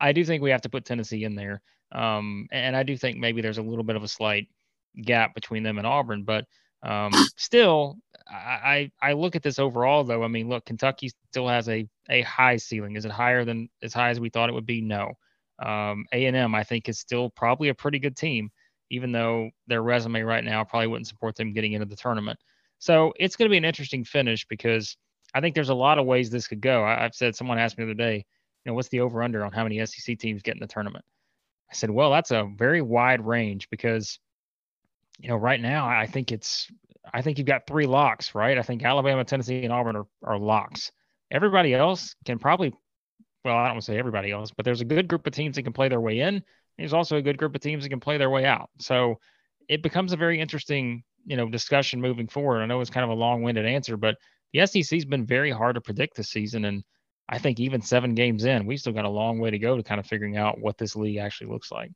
I 0.00 0.12
do 0.12 0.24
think 0.24 0.42
we 0.42 0.50
have 0.50 0.62
to 0.62 0.68
put 0.68 0.84
Tennessee 0.84 1.24
in 1.24 1.34
there. 1.34 1.62
Um, 1.92 2.48
and 2.50 2.76
I 2.76 2.82
do 2.82 2.96
think 2.96 3.16
maybe 3.16 3.40
there's 3.40 3.58
a 3.58 3.62
little 3.62 3.84
bit 3.84 3.96
of 3.96 4.02
a 4.02 4.08
slight 4.08 4.48
gap 5.02 5.34
between 5.34 5.62
them 5.62 5.78
and 5.78 5.86
Auburn, 5.86 6.24
but 6.24 6.44
um, 6.82 7.10
still, 7.36 7.96
I, 8.28 8.90
I 9.00 9.12
look 9.12 9.36
at 9.36 9.42
this 9.42 9.58
overall 9.58 10.04
though. 10.04 10.24
I 10.24 10.28
mean, 10.28 10.48
look, 10.48 10.64
Kentucky 10.64 11.10
still 11.30 11.48
has 11.48 11.68
a 11.68 11.88
a 12.08 12.22
high 12.22 12.56
ceiling. 12.56 12.96
Is 12.96 13.04
it 13.04 13.10
higher 13.10 13.44
than 13.44 13.68
as 13.82 13.92
high 13.92 14.10
as 14.10 14.20
we 14.20 14.30
thought 14.30 14.48
it 14.48 14.52
would 14.52 14.66
be? 14.66 14.80
No. 14.80 15.12
Um, 15.58 16.06
a 16.12 16.26
and 16.26 16.36
M, 16.36 16.54
I 16.54 16.64
think, 16.64 16.88
is 16.88 16.98
still 16.98 17.30
probably 17.30 17.68
a 17.68 17.74
pretty 17.74 17.98
good 17.98 18.16
team, 18.16 18.50
even 18.90 19.12
though 19.12 19.50
their 19.66 19.82
resume 19.82 20.20
right 20.22 20.44
now 20.44 20.64
probably 20.64 20.88
wouldn't 20.88 21.06
support 21.06 21.36
them 21.36 21.52
getting 21.52 21.72
into 21.72 21.86
the 21.86 21.96
tournament. 21.96 22.38
So 22.78 23.12
it's 23.18 23.36
going 23.36 23.48
to 23.48 23.52
be 23.52 23.56
an 23.56 23.64
interesting 23.64 24.04
finish 24.04 24.46
because 24.46 24.96
I 25.34 25.40
think 25.40 25.54
there's 25.54 25.70
a 25.70 25.74
lot 25.74 25.98
of 25.98 26.06
ways 26.06 26.30
this 26.30 26.46
could 26.46 26.60
go. 26.60 26.84
I, 26.84 27.02
have 27.02 27.14
said 27.14 27.34
someone 27.34 27.58
asked 27.58 27.78
me 27.78 27.84
the 27.84 27.90
other 27.90 27.98
day, 27.98 28.16
you 28.16 28.70
know, 28.70 28.74
what's 28.74 28.88
the 28.88 29.00
over 29.00 29.22
under 29.22 29.44
on 29.44 29.52
how 29.52 29.62
many 29.62 29.84
SEC 29.84 30.18
teams 30.18 30.42
get 30.42 30.54
in 30.54 30.60
the 30.60 30.66
tournament? 30.66 31.04
I 31.70 31.74
said, 31.74 31.90
well, 31.90 32.10
that's 32.10 32.30
a 32.30 32.48
very 32.56 32.80
wide 32.82 33.24
range 33.24 33.68
because, 33.70 34.18
you 35.18 35.28
know, 35.28 35.36
right 35.36 35.60
now 35.60 35.86
I 35.86 36.06
think 36.06 36.32
it's, 36.32 36.68
I 37.12 37.22
think 37.22 37.38
you've 37.38 37.46
got 37.46 37.66
three 37.66 37.86
locks, 37.86 38.34
right? 38.34 38.58
I 38.58 38.62
think 38.62 38.84
Alabama, 38.84 39.24
Tennessee, 39.24 39.64
and 39.64 39.72
Auburn 39.72 39.96
are, 39.96 40.06
are 40.24 40.38
locks. 40.38 40.92
Everybody 41.30 41.74
else 41.74 42.14
can 42.24 42.38
probably, 42.38 42.72
well, 43.44 43.56
I 43.56 43.66
don't 43.66 43.74
want 43.74 43.84
to 43.84 43.92
say 43.92 43.98
everybody 43.98 44.30
else, 44.30 44.50
but 44.50 44.64
there's 44.64 44.80
a 44.80 44.84
good 44.86 45.08
group 45.08 45.26
of 45.26 45.32
teams 45.32 45.56
that 45.56 45.62
can 45.62 45.72
play 45.72 45.88
their 45.88 46.00
way 46.00 46.20
in. 46.20 46.42
There's 46.78 46.92
also 46.92 47.16
a 47.16 47.22
good 47.22 47.38
group 47.38 47.54
of 47.54 47.60
teams 47.60 47.84
that 47.84 47.90
can 47.90 48.00
play 48.00 48.18
their 48.18 48.30
way 48.30 48.44
out. 48.44 48.70
So 48.78 49.18
it 49.68 49.82
becomes 49.82 50.12
a 50.12 50.16
very 50.16 50.40
interesting, 50.40 51.04
you 51.26 51.36
know, 51.36 51.48
discussion 51.48 52.00
moving 52.00 52.28
forward. 52.28 52.60
I 52.60 52.66
know 52.66 52.80
it's 52.80 52.90
kind 52.90 53.04
of 53.04 53.10
a 53.10 53.20
long-winded 53.20 53.66
answer, 53.66 53.96
but 53.96 54.16
the 54.52 54.66
SEC's 54.66 55.04
been 55.04 55.26
very 55.26 55.50
hard 55.50 55.74
to 55.74 55.80
predict 55.80 56.16
this 56.16 56.30
season, 56.30 56.64
and 56.64 56.82
I 57.28 57.38
think 57.38 57.60
even 57.60 57.82
seven 57.82 58.14
games 58.14 58.44
in, 58.44 58.66
we 58.66 58.76
still 58.76 58.92
got 58.92 59.04
a 59.04 59.10
long 59.10 59.38
way 59.38 59.50
to 59.50 59.58
go 59.58 59.76
to 59.76 59.82
kind 59.82 59.98
of 59.98 60.06
figuring 60.06 60.36
out 60.36 60.60
what 60.60 60.78
this 60.78 60.94
league 60.96 61.18
actually 61.18 61.50
looks 61.50 61.70
like. 61.70 61.90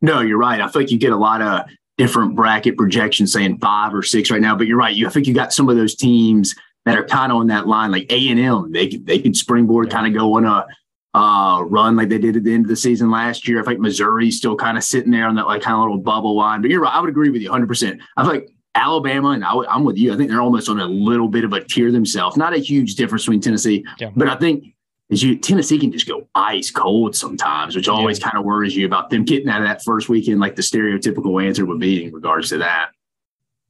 No, 0.00 0.20
you're 0.20 0.38
right. 0.38 0.60
I 0.60 0.68
feel 0.68 0.82
like 0.82 0.90
you 0.90 0.98
get 0.98 1.12
a 1.12 1.16
lot 1.16 1.40
of 1.40 1.62
different 1.96 2.34
bracket 2.34 2.76
projections 2.76 3.32
saying 3.32 3.58
five 3.58 3.94
or 3.94 4.02
six 4.02 4.30
right 4.30 4.40
now, 4.40 4.56
but 4.56 4.66
you're 4.66 4.76
right. 4.76 4.94
You, 4.94 5.06
I 5.06 5.10
think 5.10 5.26
you 5.28 5.34
got 5.34 5.52
some 5.52 5.68
of 5.68 5.76
those 5.76 5.94
teams 5.94 6.54
that 6.84 6.98
are 6.98 7.04
kind 7.04 7.30
of 7.30 7.38
on 7.38 7.46
that 7.46 7.68
line, 7.68 7.92
like 7.92 8.10
A 8.10 8.28
and 8.30 8.40
M. 8.40 8.72
They 8.72 8.88
they 8.88 9.20
could 9.20 9.36
springboard, 9.36 9.86
yeah. 9.86 9.94
kind 9.94 10.06
of 10.08 10.18
go 10.18 10.36
on 10.36 10.44
a 10.44 10.66
uh, 11.14 11.62
run 11.62 11.94
like 11.94 12.08
they 12.08 12.18
did 12.18 12.36
at 12.36 12.44
the 12.44 12.54
end 12.54 12.64
of 12.64 12.68
the 12.68 12.76
season 12.76 13.10
last 13.10 13.46
year. 13.46 13.60
I 13.60 13.64
think 13.64 13.80
Missouri's 13.80 14.38
still 14.38 14.56
kind 14.56 14.76
of 14.76 14.82
sitting 14.82 15.12
there 15.12 15.26
on 15.26 15.34
that 15.36 15.46
like 15.46 15.62
kind 15.62 15.74
of 15.74 15.82
little 15.82 15.98
bubble 15.98 16.34
line. 16.34 16.62
But 16.62 16.70
you're 16.70 16.80
right. 16.80 16.94
I 16.94 17.00
would 17.00 17.10
agree 17.10 17.30
with 17.30 17.42
you 17.42 17.50
100. 17.50 17.66
percent 17.66 18.00
I 18.16 18.22
feel 18.22 18.32
like 18.32 18.51
Alabama 18.74 19.30
and 19.30 19.44
I, 19.44 19.54
am 19.68 19.84
with 19.84 19.98
you. 19.98 20.12
I 20.12 20.16
think 20.16 20.30
they're 20.30 20.40
almost 20.40 20.68
on 20.68 20.80
a 20.80 20.86
little 20.86 21.28
bit 21.28 21.44
of 21.44 21.52
a 21.52 21.62
tier 21.62 21.92
themselves. 21.92 22.36
Not 22.36 22.54
a 22.54 22.58
huge 22.58 22.94
difference 22.94 23.24
between 23.24 23.40
Tennessee, 23.40 23.84
yeah. 23.98 24.10
but 24.16 24.28
I 24.28 24.36
think 24.36 24.74
is 25.10 25.22
you 25.22 25.36
Tennessee 25.36 25.78
can 25.78 25.92
just 25.92 26.08
go 26.08 26.26
ice 26.34 26.70
cold 26.70 27.14
sometimes, 27.14 27.76
which 27.76 27.88
always 27.88 28.18
yeah. 28.18 28.30
kind 28.30 28.38
of 28.38 28.44
worries 28.44 28.74
you 28.74 28.86
about 28.86 29.10
them 29.10 29.24
getting 29.24 29.48
out 29.48 29.60
of 29.60 29.68
that 29.68 29.84
first 29.84 30.08
weekend, 30.08 30.40
like 30.40 30.56
the 30.56 30.62
stereotypical 30.62 31.44
answer 31.46 31.66
would 31.66 31.78
be 31.78 32.04
in 32.04 32.14
regards 32.14 32.48
to 32.48 32.58
that. 32.58 32.92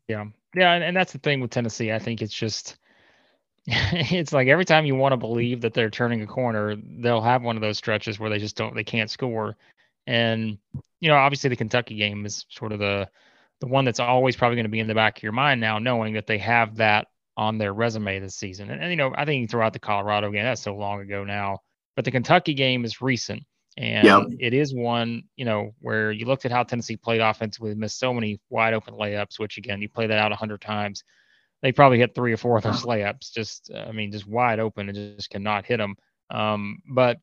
Yeah, 0.06 0.26
yeah, 0.54 0.74
and, 0.74 0.84
and 0.84 0.96
that's 0.96 1.12
the 1.12 1.18
thing 1.18 1.40
with 1.40 1.50
Tennessee. 1.50 1.90
I 1.90 1.98
think 1.98 2.22
it's 2.22 2.34
just 2.34 2.76
it's 3.66 4.32
like 4.32 4.48
every 4.48 4.64
time 4.64 4.86
you 4.86 4.94
want 4.94 5.12
to 5.12 5.16
believe 5.16 5.60
that 5.62 5.74
they're 5.74 5.90
turning 5.90 6.22
a 6.22 6.26
corner, 6.26 6.76
they'll 6.76 7.20
have 7.20 7.42
one 7.42 7.56
of 7.56 7.62
those 7.62 7.78
stretches 7.78 8.20
where 8.20 8.30
they 8.30 8.38
just 8.38 8.56
don't 8.56 8.74
they 8.74 8.84
can't 8.84 9.10
score. 9.10 9.56
And 10.06 10.58
you 11.00 11.08
know, 11.08 11.16
obviously 11.16 11.50
the 11.50 11.56
Kentucky 11.56 11.96
game 11.96 12.24
is 12.24 12.46
sort 12.50 12.70
of 12.70 12.78
the 12.78 13.08
the 13.62 13.68
one 13.68 13.84
that's 13.84 14.00
always 14.00 14.34
probably 14.34 14.56
going 14.56 14.64
to 14.64 14.70
be 14.70 14.80
in 14.80 14.88
the 14.88 14.94
back 14.94 15.16
of 15.16 15.22
your 15.22 15.30
mind 15.30 15.60
now, 15.60 15.78
knowing 15.78 16.14
that 16.14 16.26
they 16.26 16.38
have 16.38 16.76
that 16.76 17.06
on 17.36 17.58
their 17.58 17.72
resume 17.72 18.18
this 18.18 18.34
season. 18.34 18.68
And, 18.70 18.82
and 18.82 18.90
you 18.90 18.96
know, 18.96 19.14
I 19.16 19.24
think 19.24 19.48
throughout 19.48 19.72
the 19.72 19.78
Colorado 19.78 20.32
game, 20.32 20.42
that's 20.42 20.60
so 20.60 20.74
long 20.74 21.00
ago 21.00 21.22
now. 21.22 21.60
But 21.94 22.04
the 22.04 22.10
Kentucky 22.10 22.54
game 22.54 22.84
is 22.84 23.00
recent. 23.00 23.44
And 23.76 24.04
yep. 24.04 24.24
it 24.40 24.52
is 24.52 24.74
one, 24.74 25.22
you 25.36 25.44
know, 25.44 25.70
where 25.78 26.10
you 26.10 26.26
looked 26.26 26.44
at 26.44 26.50
how 26.50 26.64
Tennessee 26.64 26.96
played 26.96 27.20
offensively, 27.20 27.72
missed 27.76 28.00
so 28.00 28.12
many 28.12 28.40
wide 28.50 28.74
open 28.74 28.94
layups, 28.94 29.38
which 29.38 29.58
again, 29.58 29.80
you 29.80 29.88
play 29.88 30.08
that 30.08 30.18
out 30.18 30.32
a 30.32 30.36
hundred 30.36 30.60
times. 30.60 31.04
They 31.62 31.70
probably 31.70 31.98
hit 31.98 32.16
three 32.16 32.32
or 32.32 32.36
four 32.36 32.56
of 32.56 32.64
those 32.64 32.82
layups, 32.82 33.32
just, 33.32 33.70
I 33.72 33.92
mean, 33.92 34.10
just 34.10 34.26
wide 34.26 34.58
open 34.58 34.88
and 34.88 35.16
just 35.16 35.30
cannot 35.30 35.66
hit 35.66 35.76
them. 35.76 35.94
Um, 36.30 36.80
but 36.92 37.18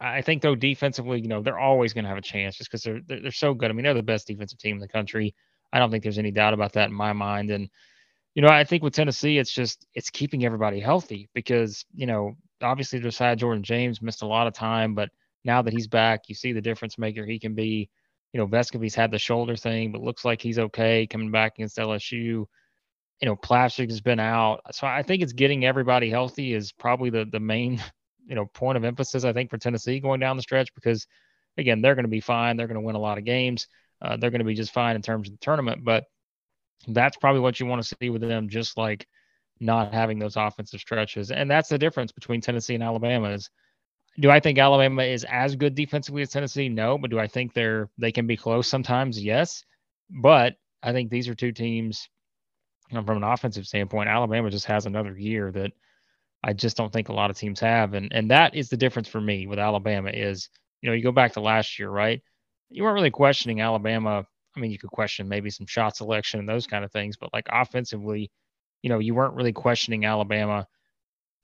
I 0.00 0.22
think 0.22 0.42
though 0.42 0.54
defensively, 0.54 1.20
you 1.20 1.28
know, 1.28 1.42
they're 1.42 1.58
always 1.58 1.92
going 1.92 2.04
to 2.04 2.08
have 2.08 2.18
a 2.18 2.22
chance 2.22 2.56
just 2.56 2.70
because 2.70 2.82
they're, 2.82 3.00
they're, 3.06 3.22
they're 3.22 3.32
so 3.32 3.54
good. 3.54 3.70
I 3.70 3.74
mean, 3.74 3.84
they're 3.84 3.94
the 3.94 4.02
best 4.02 4.26
defensive 4.26 4.58
team 4.58 4.76
in 4.76 4.80
the 4.80 4.88
country. 4.88 5.34
I 5.72 5.78
don't 5.78 5.90
think 5.90 6.02
there's 6.02 6.18
any 6.18 6.30
doubt 6.30 6.54
about 6.54 6.72
that 6.74 6.88
in 6.88 6.94
my 6.94 7.12
mind. 7.12 7.50
And 7.50 7.68
you 8.34 8.42
know, 8.42 8.48
I 8.48 8.64
think 8.64 8.82
with 8.82 8.92
Tennessee, 8.92 9.38
it's 9.38 9.52
just 9.52 9.86
it's 9.94 10.10
keeping 10.10 10.44
everybody 10.44 10.78
healthy 10.78 11.28
because 11.34 11.84
you 11.94 12.06
know 12.06 12.36
obviously 12.62 13.00
Josiah 13.00 13.36
Jordan 13.36 13.62
James 13.62 14.02
missed 14.02 14.22
a 14.22 14.26
lot 14.26 14.46
of 14.46 14.52
time, 14.52 14.94
but 14.94 15.10
now 15.44 15.62
that 15.62 15.72
he's 15.72 15.86
back, 15.88 16.28
you 16.28 16.34
see 16.34 16.52
the 16.52 16.60
difference 16.60 16.98
maker 16.98 17.24
he 17.24 17.38
can 17.38 17.54
be. 17.54 17.88
You 18.32 18.40
know, 18.40 18.46
Vescovi's 18.46 18.94
had 18.94 19.10
the 19.10 19.18
shoulder 19.18 19.56
thing, 19.56 19.92
but 19.92 20.02
looks 20.02 20.24
like 20.24 20.42
he's 20.42 20.58
okay 20.58 21.06
coming 21.06 21.30
back 21.30 21.54
against 21.56 21.78
LSU. 21.78 22.12
You 22.12 22.46
know, 23.22 23.36
Plavsic 23.36 23.88
has 23.88 24.02
been 24.02 24.20
out, 24.20 24.60
so 24.72 24.86
I 24.86 25.02
think 25.02 25.22
it's 25.22 25.32
getting 25.32 25.64
everybody 25.64 26.10
healthy 26.10 26.52
is 26.52 26.72
probably 26.72 27.08
the 27.08 27.24
the 27.24 27.40
main 27.40 27.82
you 28.26 28.34
know 28.34 28.46
point 28.46 28.76
of 28.76 28.84
emphasis 28.84 29.24
I 29.24 29.32
think 29.32 29.50
for 29.50 29.58
Tennessee 29.58 30.00
going 30.00 30.20
down 30.20 30.36
the 30.36 30.42
stretch 30.42 30.74
because 30.74 31.06
again 31.56 31.80
they're 31.80 31.94
going 31.94 32.04
to 32.04 32.10
be 32.10 32.20
fine, 32.20 32.56
they're 32.56 32.66
going 32.66 32.80
to 32.80 32.86
win 32.86 32.96
a 32.96 33.00
lot 33.00 33.18
of 33.18 33.24
games, 33.24 33.68
uh, 34.02 34.16
they're 34.16 34.30
going 34.30 34.40
to 34.40 34.44
be 34.44 34.54
just 34.54 34.72
fine 34.72 34.96
in 34.96 35.02
terms 35.02 35.28
of 35.28 35.34
the 35.34 35.44
tournament, 35.44 35.84
but 35.84 36.04
that's 36.88 37.16
probably 37.16 37.40
what 37.40 37.58
you 37.58 37.66
want 37.66 37.82
to 37.82 37.96
see 38.00 38.10
with 38.10 38.22
them, 38.22 38.48
just 38.48 38.76
like 38.76 39.06
not 39.58 39.94
having 39.94 40.18
those 40.18 40.36
offensive 40.36 40.80
stretches. 40.80 41.30
And 41.30 41.50
that's 41.50 41.68
the 41.68 41.78
difference 41.78 42.12
between 42.12 42.40
Tennessee 42.40 42.74
and 42.74 42.84
Alabama 42.84 43.30
is 43.30 43.50
do 44.18 44.30
I 44.30 44.40
think 44.40 44.58
Alabama 44.58 45.02
is 45.02 45.24
as 45.28 45.56
good 45.56 45.74
defensively 45.74 46.22
as 46.22 46.30
Tennessee? 46.30 46.68
No, 46.68 46.96
but 46.96 47.10
do 47.10 47.18
I 47.18 47.26
think 47.26 47.52
they're 47.52 47.90
they 47.98 48.12
can 48.12 48.26
be 48.26 48.36
close 48.36 48.68
sometimes? 48.68 49.22
Yes. 49.22 49.62
But 50.10 50.54
I 50.82 50.92
think 50.92 51.10
these 51.10 51.28
are 51.28 51.34
two 51.34 51.52
teams 51.52 52.08
from 52.90 53.08
an 53.08 53.24
offensive 53.24 53.66
standpoint, 53.66 54.08
Alabama 54.08 54.50
just 54.50 54.66
has 54.66 54.86
another 54.86 55.16
year 55.16 55.50
that 55.52 55.72
I 56.46 56.54
just 56.54 56.78
don't 56.78 56.92
think 56.92 57.10
a 57.10 57.12
lot 57.12 57.28
of 57.30 57.36
teams 57.36 57.60
have. 57.60 57.92
And 57.92 58.10
and 58.12 58.30
that 58.30 58.54
is 58.54 58.70
the 58.70 58.78
difference 58.78 59.08
for 59.08 59.20
me 59.20 59.46
with 59.46 59.58
Alabama 59.58 60.10
is, 60.10 60.48
you 60.80 60.88
know, 60.88 60.94
you 60.94 61.02
go 61.02 61.12
back 61.12 61.34
to 61.34 61.40
last 61.40 61.78
year, 61.78 61.90
right? 61.90 62.22
You 62.70 62.84
weren't 62.84 62.94
really 62.94 63.10
questioning 63.10 63.60
Alabama 63.60 64.24
I 64.56 64.60
mean, 64.60 64.70
you 64.70 64.78
could 64.78 64.90
question 64.90 65.28
maybe 65.28 65.50
some 65.50 65.66
shot 65.66 65.96
selection 65.96 66.40
and 66.40 66.48
those 66.48 66.66
kind 66.66 66.84
of 66.84 66.92
things, 66.92 67.16
but 67.16 67.32
like 67.32 67.46
offensively, 67.50 68.30
you 68.82 68.88
know, 68.88 68.98
you 68.98 69.14
weren't 69.14 69.34
really 69.34 69.52
questioning 69.52 70.04
Alabama 70.04 70.66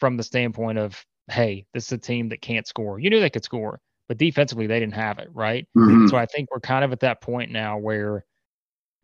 from 0.00 0.16
the 0.16 0.22
standpoint 0.22 0.78
of, 0.78 1.04
hey, 1.30 1.66
this 1.74 1.86
is 1.86 1.92
a 1.92 1.98
team 1.98 2.30
that 2.30 2.40
can't 2.40 2.66
score. 2.66 2.98
You 2.98 3.10
knew 3.10 3.20
they 3.20 3.30
could 3.30 3.44
score, 3.44 3.80
but 4.08 4.18
defensively 4.18 4.66
they 4.66 4.80
didn't 4.80 4.94
have 4.94 5.18
it, 5.18 5.28
right? 5.32 5.68
Mm-hmm. 5.76 6.06
So 6.08 6.16
I 6.16 6.26
think 6.26 6.50
we're 6.50 6.60
kind 6.60 6.84
of 6.84 6.92
at 6.92 7.00
that 7.00 7.20
point 7.20 7.50
now 7.50 7.78
where 7.78 8.24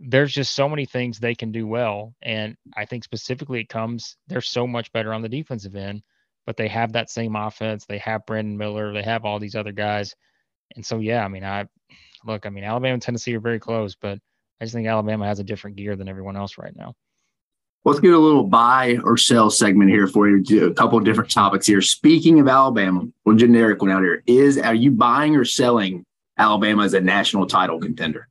there's 0.00 0.32
just 0.32 0.54
so 0.54 0.68
many 0.68 0.86
things 0.86 1.18
they 1.18 1.34
can 1.34 1.50
do 1.52 1.66
well. 1.66 2.14
And 2.22 2.56
I 2.76 2.84
think 2.84 3.04
specifically 3.04 3.60
it 3.60 3.68
comes, 3.68 4.16
they're 4.28 4.40
so 4.40 4.66
much 4.66 4.92
better 4.92 5.12
on 5.12 5.22
the 5.22 5.28
defensive 5.28 5.74
end, 5.74 6.02
but 6.46 6.56
they 6.56 6.68
have 6.68 6.92
that 6.92 7.10
same 7.10 7.36
offense. 7.36 7.84
They 7.84 7.98
have 7.98 8.26
Brandon 8.26 8.56
Miller, 8.56 8.92
they 8.92 9.02
have 9.02 9.24
all 9.24 9.38
these 9.38 9.56
other 9.56 9.72
guys. 9.72 10.14
And 10.76 10.84
so, 10.84 10.98
yeah, 10.98 11.24
I 11.24 11.28
mean, 11.28 11.44
I, 11.44 11.66
look, 12.24 12.46
I 12.46 12.50
mean, 12.50 12.64
Alabama 12.64 12.94
and 12.94 13.02
Tennessee 13.02 13.34
are 13.34 13.40
very 13.40 13.58
close, 13.58 13.94
but 13.94 14.18
I 14.60 14.64
just 14.64 14.74
think 14.74 14.86
Alabama 14.86 15.26
has 15.26 15.40
a 15.40 15.44
different 15.44 15.76
gear 15.76 15.96
than 15.96 16.08
everyone 16.08 16.36
else 16.36 16.58
right 16.58 16.74
now. 16.76 16.94
Let's 17.84 18.00
get 18.00 18.12
a 18.12 18.18
little 18.18 18.44
buy 18.44 18.98
or 19.04 19.16
sell 19.16 19.50
segment 19.50 19.90
here 19.90 20.06
for 20.06 20.28
you. 20.28 20.66
A 20.66 20.74
couple 20.74 20.98
of 20.98 21.04
different 21.04 21.30
topics 21.30 21.66
here. 21.66 21.80
Speaking 21.80 22.38
of 22.40 22.48
Alabama, 22.48 23.06
one 23.22 23.38
generic 23.38 23.80
one 23.80 23.90
out 23.90 24.02
here 24.02 24.22
is: 24.26 24.58
Are 24.58 24.74
you 24.74 24.90
buying 24.90 25.36
or 25.36 25.44
selling 25.44 26.04
Alabama 26.36 26.82
as 26.82 26.94
a 26.94 27.00
national 27.00 27.46
title 27.46 27.78
contender? 27.78 28.28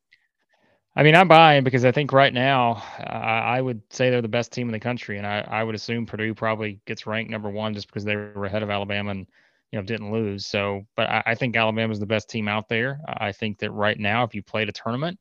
I 0.98 1.04
mean, 1.04 1.14
I'm 1.14 1.28
buying 1.28 1.64
because 1.64 1.86
I 1.86 1.92
think 1.92 2.12
right 2.12 2.34
now 2.34 2.84
I 3.00 3.62
would 3.62 3.84
say 3.92 4.10
they're 4.10 4.24
the 4.24 4.28
best 4.28 4.52
team 4.52 4.68
in 4.68 4.72
the 4.72 4.80
country, 4.80 5.20
and 5.20 5.28
I, 5.28 5.42
I 5.48 5.64
would 5.64 5.76
assume 5.76 6.08
Purdue 6.08 6.34
probably 6.34 6.80
gets 6.88 7.06
ranked 7.06 7.30
number 7.30 7.52
one 7.52 7.76
just 7.76 7.86
because 7.86 8.04
they 8.04 8.16
were 8.16 8.46
ahead 8.46 8.64
of 8.64 8.72
Alabama 8.72 9.12
and 9.12 9.28
you 9.72 9.78
know, 9.78 9.86
didn't 9.86 10.12
lose. 10.12 10.48
So, 10.48 10.88
but 10.96 11.08
I, 11.08 11.24
I 11.28 11.36
think 11.36 11.56
Alabama's 11.56 12.00
the 12.00 12.08
best 12.08 12.32
team 12.32 12.48
out 12.48 12.68
there. 12.68 13.00
I 13.08 13.32
think 13.32 13.60
that 13.60 13.70
right 13.70 14.00
now, 14.00 14.24
if 14.24 14.34
you 14.34 14.42
played 14.42 14.70
a 14.70 14.72
tournament 14.72 15.20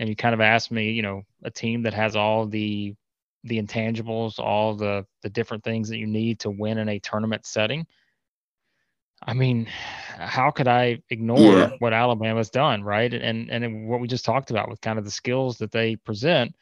and 0.00 0.08
you 0.08 0.16
kind 0.16 0.34
of 0.34 0.40
asked 0.40 0.72
me, 0.72 0.90
you 0.90 1.02
know, 1.02 1.22
a 1.44 1.50
team 1.52 1.82
that 1.82 1.94
has 1.94 2.16
all 2.16 2.46
the 2.46 2.96
the 3.44 3.62
intangibles, 3.62 4.40
all 4.40 4.74
the 4.74 5.06
the 5.22 5.30
different 5.30 5.62
things 5.62 5.88
that 5.88 5.98
you 5.98 6.06
need 6.08 6.40
to 6.40 6.50
win 6.50 6.78
in 6.78 6.88
a 6.88 6.98
tournament 6.98 7.46
setting. 7.46 7.86
I 9.24 9.34
mean, 9.34 9.66
how 10.18 10.50
could 10.50 10.68
I 10.68 11.02
ignore 11.10 11.38
yeah. 11.38 11.70
what 11.78 11.92
Alabama's 11.92 12.50
done, 12.50 12.82
right? 12.82 13.12
And 13.12 13.50
and 13.50 13.88
what 13.88 14.00
we 14.00 14.08
just 14.08 14.24
talked 14.24 14.50
about 14.50 14.68
with 14.68 14.80
kind 14.80 14.98
of 14.98 15.04
the 15.04 15.10
skills 15.10 15.58
that 15.58 15.72
they 15.72 15.96
present. 15.96 16.54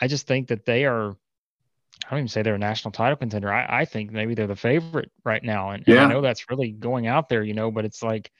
I 0.00 0.08
just 0.08 0.26
think 0.26 0.48
that 0.48 0.64
they 0.64 0.84
are 0.84 1.16
I 2.06 2.10
don't 2.10 2.20
even 2.20 2.28
say 2.28 2.42
they're 2.42 2.54
a 2.54 2.58
national 2.58 2.92
title 2.92 3.16
contender. 3.16 3.52
I, 3.52 3.80
I 3.80 3.84
think 3.84 4.10
maybe 4.10 4.34
they're 4.34 4.46
the 4.46 4.56
favorite 4.56 5.10
right 5.24 5.42
now. 5.42 5.70
And, 5.70 5.84
yeah. 5.86 6.02
and, 6.02 6.04
I 6.04 6.08
know 6.14 6.20
that's 6.20 6.50
really 6.50 6.70
going 6.72 7.06
out 7.06 7.28
there, 7.28 7.42
you 7.42 7.54
know, 7.54 7.70
but 7.70 7.84
it's 7.84 8.02
like 8.02 8.30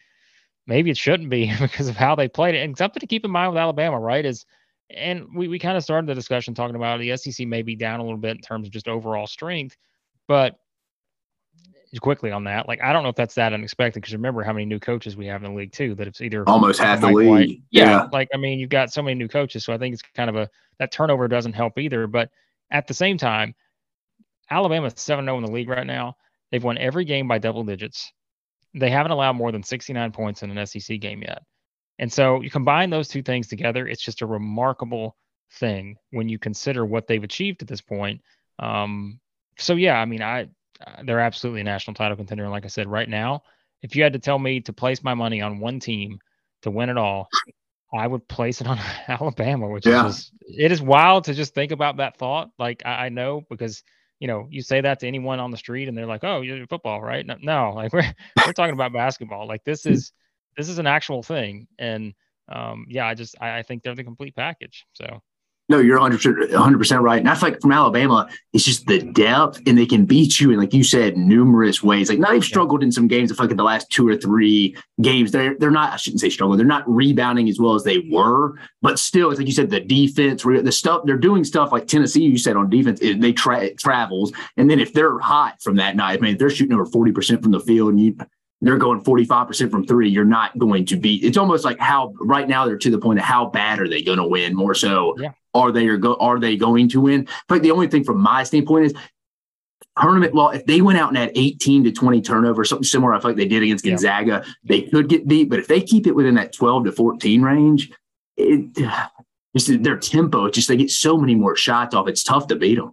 maybe 0.67 0.91
it 0.91 0.97
shouldn't 0.97 1.31
be 1.31 1.53
because 1.61 1.89
of 1.89 1.97
how 1.97 2.15
they 2.15 2.29
played 2.29 2.55
it. 2.55 2.63
And 2.63 2.77
something 2.77 3.01
to 3.01 3.07
keep 3.07 3.25
in 3.25 3.31
mind 3.31 3.53
with 3.53 3.61
Alabama, 3.61 3.99
right, 3.99 4.25
is 4.25 4.45
and 4.91 5.27
we, 5.35 5.49
we 5.49 5.59
kind 5.59 5.77
of 5.77 5.83
started 5.83 6.09
the 6.09 6.15
discussion 6.15 6.55
talking 6.55 6.77
about 6.77 7.01
the 7.01 7.17
SEC 7.17 7.47
may 7.47 7.63
be 7.63 7.75
down 7.75 8.01
a 8.01 8.03
little 8.03 8.19
bit 8.19 8.37
in 8.37 8.43
terms 8.43 8.67
of 8.67 8.73
just 8.73 8.89
overall 8.89 9.27
strength, 9.27 9.77
but 10.29 10.59
quickly 12.01 12.31
on 12.31 12.45
that, 12.45 12.69
like 12.69 12.83
I 12.83 12.93
don't 12.93 13.03
know 13.03 13.09
if 13.09 13.17
that's 13.17 13.35
that 13.35 13.53
unexpected 13.53 14.01
because 14.01 14.15
remember 14.15 14.43
how 14.43 14.53
many 14.53 14.65
new 14.65 14.81
coaches 14.81 15.17
we 15.17 15.27
have 15.27 15.43
in 15.45 15.53
the 15.53 15.57
league 15.57 15.73
too. 15.73 15.95
That 15.95 16.07
it's 16.07 16.21
either 16.21 16.49
almost 16.49 16.81
half 16.81 17.01
the 17.01 17.09
league. 17.09 17.29
White, 17.29 17.61
yeah, 17.71 17.91
yeah, 17.91 18.09
like 18.13 18.29
I 18.35 18.37
mean 18.37 18.59
you've 18.59 18.71
got 18.71 18.93
so 18.93 19.03
many 19.03 19.15
new 19.15 19.29
coaches, 19.29 19.65
so 19.65 19.73
I 19.73 19.79
think 19.79 19.95
it's 19.95 20.03
kind 20.15 20.31
of 20.31 20.37
a 20.37 20.49
that 20.79 20.93
turnover 20.93 21.29
doesn't 21.29 21.53
help 21.53 21.79
either. 21.79 22.07
But 22.07 22.31
at 22.71 22.87
the 22.87 22.95
same 22.95 23.19
time, 23.19 23.55
Alabama's 24.51 24.95
7 24.97 25.25
0 25.25 25.39
in 25.39 25.45
the 25.45 25.53
league 25.53 25.69
right 25.69 25.87
now. 25.87 26.17
They've 26.51 26.63
won 26.63 26.79
every 26.79 27.05
game 27.05 27.29
by 27.29 27.39
double 27.39 27.65
digits. 27.65 28.13
They 28.75 28.91
haven't 28.91 29.13
allowed 29.13 29.35
more 29.35 29.53
than 29.53 29.63
69 29.63 30.13
points 30.13 30.43
in 30.43 30.57
an 30.57 30.67
SEC 30.67 31.01
game 31.01 31.23
yet. 31.23 31.43
And 31.99 32.13
so 32.13 32.41
you 32.41 32.51
combine 32.51 32.91
those 32.91 33.09
two 33.09 33.23
things 33.23 33.47
together, 33.47 33.87
it's 33.87 34.03
just 34.03 34.23
a 34.23 34.27
remarkable 34.27 35.17
thing 35.53 35.97
when 36.11 36.29
you 36.29 36.39
consider 36.39 36.85
what 36.85 37.07
they've 37.07 37.23
achieved 37.23 37.63
at 37.63 37.69
this 37.69 37.81
point. 37.81 38.21
Um, 38.59 39.21
so 39.59 39.75
yeah, 39.75 40.01
I 40.01 40.05
mean, 40.05 40.23
I 40.23 40.49
they're 41.05 41.21
absolutely 41.21 41.61
a 41.61 41.65
national 41.65 41.95
title 41.95 42.17
contender. 42.17 42.45
And 42.45 42.53
like 42.53 42.65
I 42.65 42.69
said, 42.69 42.87
right 42.87 43.09
now, 43.09 43.43
if 43.83 43.95
you 43.95 44.03
had 44.03 44.13
to 44.15 44.19
tell 44.19 44.39
me 44.39 44.61
to 44.63 44.73
place 44.73 45.03
my 45.03 45.15
money 45.15 45.41
on 45.41 45.61
one 45.61 45.81
team 45.81 46.19
to 46.63 46.71
win 46.71 46.89
it 46.89 46.97
all, 46.97 47.29
I 47.93 48.07
would 48.07 48.27
place 48.29 48.61
it 48.61 48.67
on 48.67 48.79
Alabama, 49.09 49.69
which 49.69 49.87
yeah. 49.87 50.07
is 50.07 50.17
just, 50.17 50.33
it 50.43 50.73
is 50.73 50.83
wild 50.83 51.25
to 51.25 51.35
just 51.35 51.55
think 51.55 51.73
about 51.73 51.99
that 51.99 52.17
thought. 52.17 52.51
Like 52.59 52.83
I, 52.85 53.07
I, 53.07 53.09
know 53.09 53.43
because 53.49 53.83
you 54.19 54.27
know 54.27 54.49
you 54.51 54.63
say 54.63 54.81
that 54.81 55.01
to 55.01 55.07
anyone 55.07 55.39
on 55.39 55.51
the 55.51 55.57
street 55.57 55.89
and 55.89 55.97
they're 55.97 56.07
like, 56.07 56.25
oh, 56.25 56.41
you're 56.41 56.67
football, 56.67 57.01
right? 57.01 57.25
No, 57.25 57.37
no, 57.41 57.73
like 57.75 57.93
we're 57.93 58.13
we're 58.45 58.53
talking 58.53 58.75
about 58.75 58.93
basketball. 58.93 59.47
Like 59.47 59.65
this 59.65 59.87
is 59.87 60.13
this 60.57 60.69
is 60.69 60.79
an 60.79 60.87
actual 60.87 61.23
thing, 61.23 61.69
and 61.79 62.15
um, 62.49 62.87
yeah, 62.89 63.07
I 63.07 63.15
just 63.15 63.37
I, 63.41 63.59
I 63.59 63.63
think 63.63 63.83
they're 63.83 63.95
the 63.95 64.05
complete 64.05 64.35
package. 64.35 64.87
So 64.95 65.21
no, 65.71 65.79
you're 65.79 65.99
100 65.99 66.79
percent 66.79 67.03
right. 67.03 67.19
And 67.19 67.29
I 67.29 67.35
feel 67.35 67.51
like 67.51 67.61
from 67.61 67.73
Alabama, 67.73 68.29
it's 68.53 68.65
just 68.65 68.87
the 68.87 68.99
depth, 68.99 69.61
and 69.67 69.79
they 69.79 69.87
can 69.87 70.05
beat 70.05 70.39
you 70.39 70.51
in, 70.51 70.59
like 70.59 70.75
you 70.75 70.85
said, 70.85 71.17
numerous 71.17 71.83
ways. 71.83 72.11
Like 72.11 72.19
now 72.19 72.31
they've 72.31 72.45
struggled 72.45 72.83
in 72.83 72.93
some 72.93 73.09
games. 73.09 73.33
I 73.33 73.35
feel 73.35 73.45
like 73.45 73.53
in 73.53 73.57
the 73.57 73.65
last 73.65 73.89
two 73.91 74.07
or 74.07 74.15
three 74.15 74.77
games, 75.01 75.33
they're 75.33 75.57
they're 75.59 75.71
not. 75.71 75.95
I 75.95 75.97
shouldn't 75.97 76.21
say 76.21 76.29
struggle. 76.29 76.57
They're 76.57 76.67
not 76.67 76.85
rebounding 76.87 77.49
as 77.49 77.59
well 77.59 77.75
as 77.75 77.83
they 77.83 78.01
were, 78.11 78.59
but 78.83 78.99
still, 78.99 79.31
it's 79.31 79.39
like 79.39 79.47
you 79.47 79.55
said, 79.55 79.71
the 79.71 79.81
defense, 79.81 80.43
the 80.43 80.71
stuff 80.71 81.03
they're 81.07 81.17
doing 81.17 81.45
stuff 81.45 81.73
like 81.73 81.87
Tennessee. 81.87 82.25
You 82.25 82.37
said 82.37 82.57
on 82.57 82.69
defense, 82.69 83.01
they 83.01 83.33
tra- 83.33 83.73
travels, 83.75 84.33
and 84.59 84.69
then 84.69 84.81
if 84.81 84.93
they're 84.93 85.19
hot 85.19 85.63
from 85.63 85.77
that 85.77 85.97
night, 85.97 86.19
I 86.19 86.21
mean, 86.21 86.33
if 86.35 86.39
they're 86.39 86.51
shooting 86.51 86.75
over 86.75 86.85
40 86.85 87.13
percent 87.13 87.43
from 87.43 87.53
the 87.53 87.61
field, 87.61 87.91
and 87.91 88.01
you 88.01 88.17
they're 88.61 88.79
going 88.79 89.03
45% 89.03 89.71
from 89.71 89.87
three, 89.87 90.09
you're 90.09 90.25
not 90.25 90.57
going 90.59 90.87
to 90.87 90.97
beat. 90.97 91.23
It's 91.23 91.37
almost 91.37 91.65
like 91.65 91.79
how 91.79 92.15
right 92.21 92.49
now 92.49 92.67
they're 92.67 92.79
to 92.79 92.91
the 92.91 92.99
point 92.99 93.19
of 93.19 93.25
how 93.25 93.47
bad 93.47 93.79
are 93.79 93.89
they 93.89 94.03
going 94.03 94.19
to 94.19 94.27
win? 94.27 94.55
More 94.55 94.75
so, 94.75 95.15
yeah. 95.19 95.33
Are 95.55 95.73
they 95.73 95.87
or 95.87 95.97
go 95.97 96.15
are 96.17 96.39
they 96.39 96.57
going 96.57 96.89
to 96.91 97.01
win? 97.01 97.29
But 97.49 97.63
the 97.63 97.71
only 97.71 97.89
thing 97.89 98.05
from 98.05 98.21
my 98.21 98.43
standpoint 98.43 98.87
is 98.87 98.95
tournament. 100.01 100.35
Well, 100.35 100.51
if 100.51 100.67
they 100.67 100.81
went 100.81 100.99
out 100.99 101.09
and 101.09 101.17
had 101.17 101.33
18 101.35 101.85
to 101.85 101.93
20 101.93 102.21
turnovers, 102.21 102.69
something 102.69 102.85
similar, 102.85 103.15
I 103.15 103.21
feel 103.21 103.31
like 103.31 103.37
they 103.37 103.49
did 103.49 103.63
against 103.63 103.85
Gonzaga, 103.85 104.43
yeah. 104.45 104.53
they 104.65 104.83
could 104.83 105.09
get 105.09 105.29
beat. 105.29 105.49
But 105.51 105.59
if 105.59 105.69
they 105.69 105.81
keep 105.81 106.07
it 106.07 106.15
within 106.15 106.35
that 106.35 106.53
12 106.53 106.85
to 106.85 106.93
14 106.93 107.43
range, 107.43 107.93
it 108.37 108.73
just 109.57 109.83
their 109.83 109.99
tempo, 109.99 110.49
just 110.51 110.69
they 110.69 110.77
get 110.77 110.91
so 110.91 111.17
many 111.17 111.35
more 111.35 111.57
shots 111.57 111.95
off. 111.95 112.09
It's 112.09 112.25
tough 112.25 112.49
to 112.49 112.57
beat 112.57 112.77
them. 112.77 112.93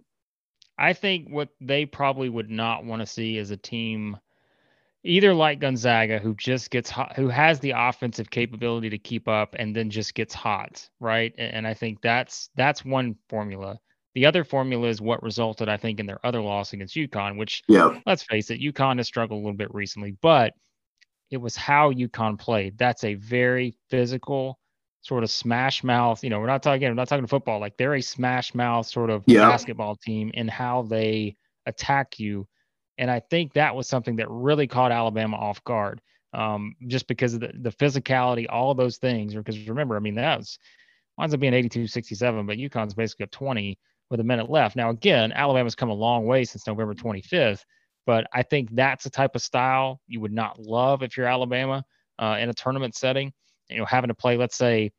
I 0.78 0.92
think 0.92 1.28
what 1.28 1.50
they 1.60 1.86
probably 1.86 2.28
would 2.28 2.50
not 2.50 2.84
want 2.84 3.00
to 3.00 3.06
see 3.06 3.36
is 3.36 3.50
a 3.50 3.56
team 3.56 4.16
either 5.04 5.34
like 5.34 5.60
Gonzaga, 5.60 6.18
who 6.18 6.34
just 6.34 6.70
gets 6.70 6.90
hot, 6.90 7.14
who 7.16 7.28
has 7.28 7.60
the 7.60 7.72
offensive 7.76 8.30
capability 8.30 8.90
to 8.90 8.98
keep 8.98 9.28
up 9.28 9.54
and 9.58 9.74
then 9.74 9.90
just 9.90 10.14
gets 10.14 10.34
hot, 10.34 10.88
right? 11.00 11.34
And 11.38 11.66
I 11.66 11.74
think 11.74 12.00
that's 12.02 12.50
that's 12.56 12.84
one 12.84 13.16
formula. 13.28 13.78
The 14.14 14.26
other 14.26 14.44
formula 14.44 14.88
is 14.88 15.00
what 15.00 15.22
resulted, 15.22 15.68
I 15.68 15.78
think, 15.78 15.98
in 15.98 16.06
their 16.06 16.24
other 16.24 16.40
loss 16.40 16.74
against 16.74 16.94
UConn, 16.94 17.38
which, 17.38 17.62
yeah. 17.66 17.98
let's 18.04 18.22
face 18.22 18.50
it, 18.50 18.60
UConn 18.60 18.98
has 18.98 19.06
struggled 19.06 19.38
a 19.38 19.42
little 19.42 19.56
bit 19.56 19.72
recently, 19.72 20.16
but 20.20 20.52
it 21.30 21.38
was 21.38 21.56
how 21.56 21.90
UConn 21.90 22.38
played. 22.38 22.76
That's 22.76 23.04
a 23.04 23.14
very 23.14 23.74
physical 23.88 24.58
sort 25.00 25.24
of 25.24 25.30
smash 25.30 25.82
mouth. 25.82 26.22
You 26.22 26.28
know, 26.28 26.40
we're 26.40 26.46
not 26.46 26.62
talking, 26.62 26.82
we're 26.82 26.92
not 26.92 27.08
talking 27.08 27.24
to 27.24 27.28
football. 27.28 27.58
Like 27.58 27.78
they're 27.78 27.94
a 27.94 28.02
smash 28.02 28.54
mouth 28.54 28.86
sort 28.86 29.08
of 29.08 29.24
yeah. 29.26 29.48
basketball 29.48 29.96
team 29.96 30.30
in 30.34 30.46
how 30.46 30.82
they 30.82 31.36
attack 31.64 32.18
you 32.18 32.46
and 33.02 33.10
I 33.10 33.18
think 33.18 33.54
that 33.54 33.74
was 33.74 33.88
something 33.88 34.14
that 34.16 34.30
really 34.30 34.68
caught 34.68 34.92
Alabama 34.92 35.36
off 35.36 35.64
guard, 35.64 36.00
um, 36.34 36.76
just 36.86 37.08
because 37.08 37.34
of 37.34 37.40
the, 37.40 37.50
the 37.52 37.72
physicality, 37.72 38.46
all 38.48 38.70
of 38.70 38.76
those 38.76 38.98
things. 38.98 39.34
Because 39.34 39.58
remember, 39.68 39.96
I 39.96 39.98
mean, 39.98 40.14
that 40.14 40.38
was 40.38 40.56
winds 41.18 41.34
up 41.34 41.40
being 41.40 41.52
82 41.52 41.88
67, 41.88 42.46
but 42.46 42.58
UConn's 42.58 42.94
basically 42.94 43.24
up 43.24 43.32
20 43.32 43.76
with 44.08 44.20
a 44.20 44.22
minute 44.22 44.48
left. 44.48 44.76
Now, 44.76 44.90
again, 44.90 45.32
Alabama's 45.32 45.74
come 45.74 45.90
a 45.90 45.94
long 45.94 46.26
way 46.26 46.44
since 46.44 46.64
November 46.64 46.94
25th, 46.94 47.64
but 48.06 48.28
I 48.32 48.44
think 48.44 48.68
that's 48.70 49.04
a 49.04 49.10
type 49.10 49.34
of 49.34 49.42
style 49.42 50.00
you 50.06 50.20
would 50.20 50.32
not 50.32 50.60
love 50.60 51.02
if 51.02 51.16
you're 51.16 51.26
Alabama 51.26 51.84
uh, 52.20 52.36
in 52.38 52.50
a 52.50 52.54
tournament 52.54 52.94
setting. 52.94 53.32
You 53.68 53.78
know, 53.78 53.84
having 53.84 54.08
to 54.08 54.14
play, 54.14 54.36
let's 54.36 54.54
say, 54.54 54.92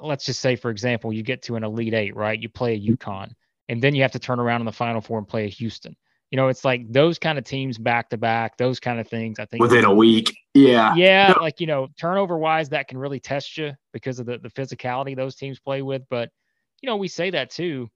let's 0.00 0.24
just 0.24 0.40
say, 0.40 0.56
for 0.56 0.72
example, 0.72 1.12
you 1.12 1.22
get 1.22 1.42
to 1.42 1.54
an 1.54 1.62
Elite 1.62 1.94
Eight, 1.94 2.16
right? 2.16 2.40
You 2.40 2.48
play 2.48 2.74
a 2.74 2.80
UConn, 2.80 3.30
and 3.68 3.80
then 3.80 3.94
you 3.94 4.02
have 4.02 4.10
to 4.10 4.18
turn 4.18 4.40
around 4.40 4.62
in 4.62 4.64
the 4.64 4.72
Final 4.72 5.00
Four 5.00 5.18
and 5.18 5.28
play 5.28 5.44
a 5.44 5.48
Houston 5.48 5.94
you 6.32 6.36
know, 6.36 6.48
it's 6.48 6.64
like 6.64 6.90
those 6.90 7.18
kind 7.18 7.36
of 7.36 7.44
teams 7.44 7.76
back 7.76 8.08
to 8.08 8.16
back, 8.16 8.56
those 8.56 8.80
kind 8.80 8.98
of 8.98 9.06
things. 9.06 9.38
I 9.38 9.44
think 9.44 9.62
within 9.62 9.84
a 9.84 9.94
week. 9.94 10.34
Yeah. 10.54 10.94
Yeah. 10.94 11.34
Like, 11.38 11.60
you 11.60 11.66
know, 11.66 11.88
turnover 12.00 12.38
wise, 12.38 12.70
that 12.70 12.88
can 12.88 12.96
really 12.96 13.20
test 13.20 13.58
you 13.58 13.74
because 13.92 14.18
of 14.18 14.24
the, 14.24 14.38
the 14.38 14.48
physicality 14.48 15.14
those 15.14 15.36
teams 15.36 15.60
play 15.60 15.82
with. 15.82 16.02
But, 16.08 16.30
you 16.80 16.88
know, 16.88 16.96
we 16.96 17.06
say 17.06 17.28
that 17.30 17.50
too. 17.50 17.90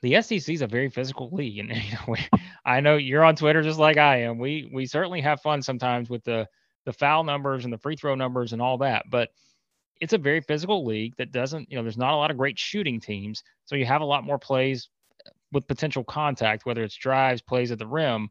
The 0.00 0.22
SEC 0.22 0.54
is 0.54 0.62
a 0.62 0.66
very 0.66 0.88
physical 0.88 1.28
league. 1.32 1.58
And, 1.58 1.68
you 1.70 1.92
know, 1.92 2.04
we, 2.08 2.18
I 2.64 2.80
know 2.80 2.96
you're 2.96 3.24
on 3.24 3.36
Twitter 3.36 3.62
just 3.62 3.78
like 3.78 3.98
I 3.98 4.22
am. 4.22 4.38
We, 4.38 4.70
we 4.72 4.86
certainly 4.86 5.20
have 5.20 5.42
fun 5.42 5.60
sometimes 5.60 6.08
with 6.08 6.24
the, 6.24 6.48
the 6.86 6.94
foul 6.94 7.24
numbers 7.24 7.64
and 7.64 7.72
the 7.72 7.78
free 7.78 7.96
throw 7.96 8.14
numbers 8.14 8.54
and 8.54 8.62
all 8.62 8.78
that. 8.78 9.04
But 9.10 9.28
it's 10.00 10.14
a 10.14 10.18
very 10.18 10.40
physical 10.40 10.86
league 10.86 11.14
that 11.18 11.30
doesn't, 11.30 11.70
you 11.70 11.76
know, 11.76 11.82
there's 11.82 11.98
not 11.98 12.14
a 12.14 12.16
lot 12.16 12.30
of 12.30 12.38
great 12.38 12.58
shooting 12.58 13.00
teams. 13.00 13.42
So 13.66 13.76
you 13.76 13.84
have 13.84 14.00
a 14.00 14.06
lot 14.06 14.24
more 14.24 14.38
plays 14.38 14.88
with 15.54 15.66
potential 15.66 16.04
contact, 16.04 16.66
whether 16.66 16.82
it's 16.82 16.96
drives, 16.96 17.40
plays 17.40 17.70
at 17.70 17.78
the 17.78 17.86
rim. 17.86 18.28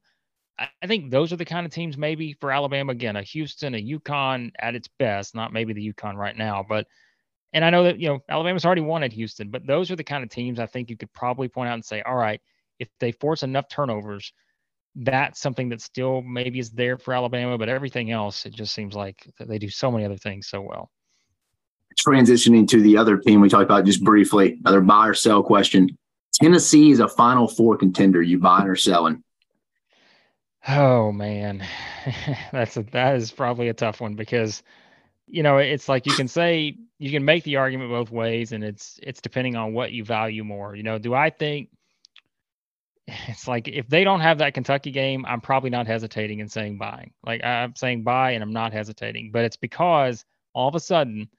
I 0.59 0.85
think 0.85 1.09
those 1.09 1.33
are 1.33 1.37
the 1.37 1.45
kind 1.45 1.65
of 1.65 1.71
teams 1.71 1.97
maybe 1.97 2.33
for 2.33 2.51
Alabama 2.51 2.91
again, 2.91 3.15
a 3.15 3.23
Houston, 3.23 3.73
a 3.73 3.83
UConn 3.83 4.51
at 4.59 4.75
its 4.75 4.87
best, 4.99 5.33
not 5.33 5.51
maybe 5.51 5.73
the 5.73 5.93
UConn 5.93 6.15
right 6.15 6.37
now, 6.37 6.63
but 6.67 6.85
and 7.53 7.63
I 7.63 7.69
know 7.69 7.83
that 7.83 7.99
you 7.99 8.09
know 8.09 8.19
Alabama's 8.29 8.65
already 8.65 8.81
won 8.81 9.03
at 9.03 9.13
Houston, 9.13 9.49
but 9.49 9.65
those 9.65 9.89
are 9.89 9.95
the 9.95 10.03
kind 10.03 10.23
of 10.23 10.29
teams 10.29 10.59
I 10.59 10.65
think 10.65 10.89
you 10.89 10.97
could 10.97 11.11
probably 11.13 11.47
point 11.47 11.69
out 11.69 11.75
and 11.75 11.85
say, 11.85 12.01
all 12.01 12.15
right, 12.15 12.41
if 12.79 12.89
they 12.99 13.11
force 13.11 13.43
enough 13.43 13.67
turnovers, 13.69 14.33
that's 14.95 15.39
something 15.39 15.69
that 15.69 15.81
still 15.81 16.21
maybe 16.21 16.59
is 16.59 16.71
there 16.71 16.97
for 16.97 17.13
Alabama, 17.13 17.57
but 17.57 17.69
everything 17.69 18.11
else, 18.11 18.45
it 18.45 18.53
just 18.53 18.73
seems 18.73 18.95
like 18.95 19.27
they 19.39 19.57
do 19.57 19.69
so 19.69 19.91
many 19.91 20.05
other 20.05 20.17
things 20.17 20.47
so 20.47 20.61
well. 20.61 20.89
Transitioning 22.07 22.67
to 22.69 22.81
the 22.81 22.97
other 22.97 23.17
team 23.17 23.39
we 23.39 23.49
talked 23.49 23.65
about 23.65 23.85
just 23.85 24.03
briefly, 24.03 24.57
another 24.59 24.81
buy 24.81 25.07
or 25.07 25.13
sell 25.13 25.43
question. 25.43 25.95
Tennessee 26.43 26.91
is 26.91 26.99
a 26.99 27.07
Final 27.07 27.47
Four 27.47 27.77
contender. 27.77 28.21
You 28.21 28.37
buying 28.37 28.67
or 28.67 28.75
selling? 28.75 29.23
Oh 30.67 31.09
man, 31.13 31.65
that's 32.51 32.75
a, 32.75 32.83
that 32.91 33.15
is 33.15 33.31
probably 33.31 33.69
a 33.69 33.73
tough 33.73 34.01
one 34.01 34.15
because 34.15 34.61
you 35.25 35.41
know 35.41 35.59
it's 35.59 35.87
like 35.87 36.05
you 36.05 36.11
can 36.11 36.27
say 36.27 36.75
you 36.99 37.11
can 37.11 37.23
make 37.23 37.45
the 37.45 37.55
argument 37.55 37.91
both 37.91 38.11
ways, 38.11 38.51
and 38.51 38.61
it's 38.61 38.99
it's 39.01 39.21
depending 39.21 39.55
on 39.55 39.71
what 39.71 39.93
you 39.93 40.03
value 40.03 40.43
more. 40.43 40.75
You 40.75 40.83
know, 40.83 40.97
do 40.97 41.13
I 41.13 41.29
think 41.29 41.69
it's 43.07 43.47
like 43.47 43.69
if 43.69 43.87
they 43.87 44.03
don't 44.03 44.19
have 44.19 44.39
that 44.39 44.53
Kentucky 44.53 44.91
game, 44.91 45.25
I'm 45.25 45.39
probably 45.39 45.69
not 45.69 45.87
hesitating 45.87 46.41
and 46.41 46.51
saying 46.51 46.77
buying. 46.77 47.13
Like 47.25 47.41
I'm 47.41 47.73
saying 47.73 48.03
buy, 48.03 48.31
and 48.31 48.43
I'm 48.43 48.51
not 48.51 48.73
hesitating, 48.73 49.31
but 49.31 49.45
it's 49.45 49.55
because 49.55 50.25
all 50.51 50.67
of 50.67 50.75
a 50.75 50.81
sudden 50.81 51.29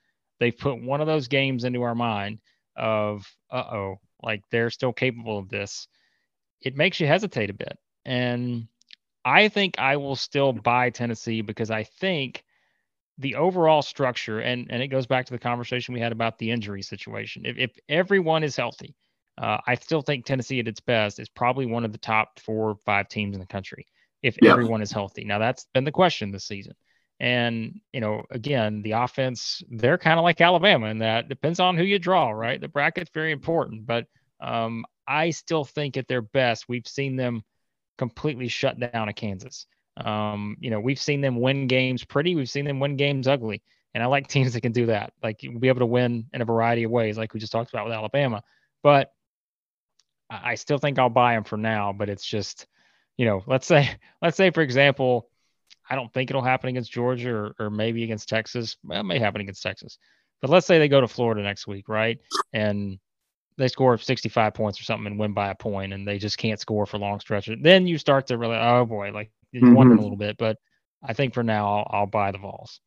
they've 0.41 0.57
put 0.57 0.83
one 0.83 1.03
of 1.03 1.07
those 1.07 1.29
games 1.29 1.65
into 1.65 1.83
our 1.83 1.95
mind 1.95 2.39
of 2.75 3.31
uh 3.51 3.65
oh 3.71 3.99
like 4.25 4.43
they're 4.51 4.71
still 4.71 4.93
capable 4.93 5.39
of 5.39 5.49
this, 5.49 5.89
it 6.61 6.77
makes 6.77 7.01
you 7.01 7.07
hesitate 7.07 7.51
a 7.51 7.55
bit. 7.55 7.79
And 8.05 8.69
I 9.25 9.49
think 9.49 9.79
I 9.79 9.97
will 9.97 10.17
still 10.17 10.53
buy 10.53 10.91
Tennessee 10.91 11.41
because 11.41 11.71
I 11.71 11.85
think 11.85 12.45
the 13.19 13.37
overall 13.37 13.83
structure, 13.83 14.41
and 14.41 14.67
and 14.71 14.83
it 14.83 14.89
goes 14.89 15.07
back 15.07 15.27
to 15.27 15.33
the 15.33 15.39
conversation 15.39 15.95
we 15.95 16.01
had 16.01 16.13
about 16.13 16.39
the 16.39 16.51
injury 16.51 16.83
situation. 16.83 17.47
If 17.47 17.59
if 17.59 17.71
everyone 17.89 18.43
is 18.43 18.57
healthy, 18.57 18.95
uh, 19.39 19.59
I 19.67 19.77
still 19.77 20.03
think 20.03 20.25
Tennessee 20.25 20.61
at 20.61 20.69
its 20.69 20.81
best 20.81 21.19
is 21.19 21.29
probably 21.29 21.67
one 21.67 21.85
of 21.85 21.93
the 21.93 21.99
top 21.99 22.41
four 22.41 22.71
or 22.71 22.77
five 22.85 23.09
teams 23.09 23.35
in 23.35 23.41
the 23.41 23.47
country 23.47 23.87
if 24.23 24.37
yeah. 24.43 24.51
everyone 24.51 24.83
is 24.83 24.91
healthy. 24.91 25.25
Now 25.25 25.39
that's 25.39 25.67
been 25.75 25.85
the 25.85 25.93
question 25.93 26.33
this 26.33 26.45
season. 26.45 26.75
And, 27.21 27.81
you 27.93 28.01
know, 28.01 28.25
again, 28.31 28.83
the 28.83 28.93
offense, 28.93 29.63
they're 29.71 29.99
kind 29.99 30.19
of 30.19 30.25
like 30.25 30.41
Alabama 30.41 30.87
in 30.87 30.99
that 30.99 31.29
depends 31.29 31.61
on 31.61 31.77
who 31.77 31.85
you 31.85 31.99
draw, 31.99 32.31
right? 32.31 32.61
The 32.61 32.69
bracket's 32.69 33.11
very 33.15 33.33
important, 33.33 33.87
but 33.87 34.07
um, 34.41 34.85
I 35.07 35.31
still 35.31 35.65
think 35.65 35.97
at 35.97 36.09
their 36.09 36.23
best, 36.23 36.69
we've 36.69 36.89
seen 36.89 37.17
them 37.17 37.43
completely 37.99 38.49
shut 38.49 38.79
down 38.81 39.09
a 39.09 39.13
Kansas. 39.13 39.67
Um, 39.97 40.57
you 40.59 40.71
know, 40.71 40.81
we've 40.81 40.99
seen 40.99 41.21
them 41.21 41.41
win 41.41 41.69
games 41.69 42.05
pretty, 42.05 42.35
we've 42.35 42.51
seen 42.51 42.65
them 42.65 42.81
win 42.81 42.97
games 42.97 43.29
ugly. 43.29 43.63
And 43.95 44.03
I 44.03 44.07
like 44.07 44.27
teams 44.29 44.55
that 44.55 44.61
can 44.61 44.73
do 44.73 44.87
that. 44.87 45.13
Like 45.23 45.41
be 45.41 45.69
able 45.69 45.81
to 45.81 45.87
win 45.87 46.27
in 46.33 46.43
a 46.43 46.45
variety 46.45 46.83
of 46.83 46.91
ways, 46.91 47.17
like 47.17 47.33
we 47.33 47.41
just 47.41 47.53
talked 47.53 47.71
about 47.71 47.87
with 47.87 47.95
Alabama. 47.95 48.43
But 48.83 49.13
I 50.31 50.57
still 50.57 50.79
think 50.79 50.99
I'll 50.99 51.11
buy 51.11 51.35
them 51.35 51.45
for 51.45 51.57
now, 51.57 51.93
but 51.93 52.09
it's 52.09 52.25
just, 52.25 52.67
you 53.17 53.27
know, 53.27 53.43
let's 53.47 53.67
say, 53.67 53.97
let's 54.23 54.37
say, 54.37 54.51
for 54.51 54.63
example, 54.63 55.29
I 55.89 55.97
don't 55.97 56.13
think 56.13 56.31
it'll 56.31 56.43
happen 56.43 56.69
against 56.71 56.93
Georgia 56.93 57.35
or, 57.35 57.55
or 57.59 57.71
maybe 57.71 58.05
against 58.05 58.29
Texas. 58.29 58.77
Well, 58.83 59.01
it 59.01 59.05
may 59.05 59.19
happen 59.19 59.41
against 59.41 59.63
Texas. 59.63 59.99
But 60.41 60.51
let's 60.51 60.67
say 60.67 60.79
they 60.79 60.89
go 60.89 61.01
to 61.01 61.09
Florida 61.09 61.43
next 61.43 61.67
week, 61.67 61.89
right? 61.89 62.19
And 62.53 62.99
they 63.57 63.69
score 63.69 63.97
65 63.97 64.55
points 64.55 64.81
or 64.81 64.85
something 64.85 65.07
and 65.07 65.19
win 65.19 65.33
by 65.33 65.51
a 65.51 65.55
point 65.55 65.93
and 65.93 66.07
they 66.07 66.19
just 66.19 66.39
can't 66.39 66.61
score 66.61 66.87
for 66.87 66.99
long 66.99 67.21
stretches. 67.21 67.59
Then 67.61 67.87
you 67.87 67.99
start 67.99 68.27
to 68.29 68.39
really, 68.39 68.57
oh 68.57 68.85
boy, 68.85 69.13
like 69.13 69.31
you're 69.53 69.63
mm-hmm. 69.63 69.75
wondering 69.75 69.99
a 69.99 70.03
little 70.03 70.17
bit. 70.17 70.37
But 70.37 70.59
I 71.03 71.13
think 71.13 71.35
for 71.35 71.43
now, 71.43 71.67
I'll, 71.67 72.01
I'll 72.01 72.07
buy 72.07 72.33
the 72.33 72.39
Vols. 72.39 72.81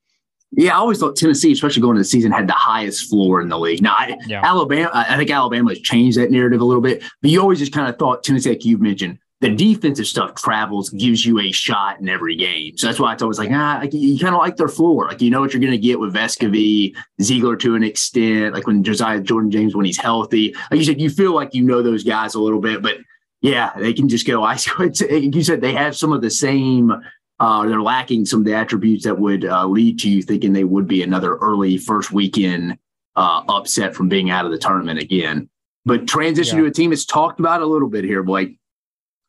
Yeah, 0.51 0.75
I 0.75 0.77
always 0.77 0.99
thought 0.99 1.17
Tennessee, 1.17 1.51
especially 1.51 1.81
going 1.81 1.97
into 1.97 2.01
the 2.01 2.05
season, 2.05 2.31
had 2.31 2.47
the 2.47 2.53
highest 2.53 3.10
floor 3.10 3.41
in 3.41 3.49
the 3.49 3.60
league. 3.60 3.81
Now, 3.81 3.95
I, 3.97 4.15
yeah. 4.27 4.41
Alabama, 4.43 4.89
I 4.93 5.17
think 5.17 5.29
Alabama 5.29 5.69
has 5.71 5.79
changed 5.79 6.17
that 6.17 6.31
narrative 6.31 6.62
a 6.62 6.65
little 6.65 6.81
bit, 6.81 7.03
but 7.21 7.31
you 7.31 7.41
always 7.41 7.60
just 7.60 7.73
kind 7.73 7.89
of 7.89 7.99
thought 7.99 8.23
Tennessee, 8.23 8.49
like 8.49 8.63
you've 8.63 8.79
mentioned, 8.79 9.19
the 9.39 9.50
defensive 9.54 10.08
stuff 10.08 10.34
travels, 10.34 10.89
gives 10.89 11.23
you 11.23 11.39
a 11.39 11.52
shot 11.52 12.00
in 12.00 12.10
every 12.10 12.36
game. 12.36 12.76
So 12.76 12.88
that's 12.88 13.00
why 13.00 13.13
it's 13.13 13.21
always 13.21 13.38
like, 13.38 13.52
ah, 13.52 13.78
like, 13.80 13.93
you 13.93 14.17
kind 14.17 14.34
of 14.34 14.39
like 14.39 14.58
their 14.58 14.67
floor. 14.67 15.08
Like, 15.08 15.21
you 15.21 15.30
know 15.30 15.41
what 15.41 15.54
you're 15.54 15.62
going 15.62 15.71
to 15.71 15.78
get 15.78 16.00
with 16.00 16.13
Vescovi, 16.13 16.95
Zeigler 17.21 17.60
to 17.60 17.76
an 17.76 17.84
extent, 17.84 18.56
like 18.56 18.65
when 18.65 18.84
Josiah 18.84 19.19
Jordan 19.19 19.52
James, 19.52 19.76
when 19.76 19.86
he's 19.86 20.00
healthy. 20.00 20.56
Like 20.71 20.80
you 20.80 20.84
said, 20.84 21.00
you 21.00 21.12
feel 21.12 21.34
like 21.34 21.54
you 21.54 21.63
know 21.63 21.84
those 21.84 22.04
guys 22.04 22.34
a 22.34 22.41
little 22.41 22.60
bit, 22.60 22.82
but 22.82 22.97
yeah, 23.41 23.73
they 23.78 23.93
can 23.93 24.10
just 24.10 24.26
go. 24.26 24.43
I 24.43 24.58
you 25.10 25.43
said 25.43 25.62
they 25.62 25.73
have 25.73 25.95
some 25.95 26.13
of 26.13 26.21
the 26.21 26.32
same. 26.32 26.91
Uh, 27.39 27.67
they're 27.67 27.82
lacking 27.82 28.26
some 28.26 28.39
of 28.39 28.45
the 28.45 28.56
attributes 28.56 29.04
that 29.04 29.19
would 29.19 29.45
uh, 29.45 29.67
lead 29.67 30.00
to 30.00 30.10
you 30.10 30.23
thinking 30.23 30.54
they 30.54 30.63
would 30.63 30.88
be 30.88 31.04
another 31.04 31.36
early 31.36 31.78
first 31.78 32.12
weekend 32.12 32.76
uh, 33.15 33.43
upset 33.47 33.93
from 33.93 34.10
being 34.10 34.32
out 34.32 34.45
of 34.45 34.52
the 34.52 34.58
tournament 34.58 35.00
again. 35.00 35.47
But 35.86 36.08
transition 36.08 36.58
yeah. 36.58 36.63
to 36.63 36.69
a 36.69 36.73
team 36.73 36.89
that's 36.89 37.06
talked 37.06 37.39
about 37.39 37.62
a 37.62 37.65
little 37.67 37.88
bit 37.88 38.04
here, 38.04 38.23
Blake 38.23 38.58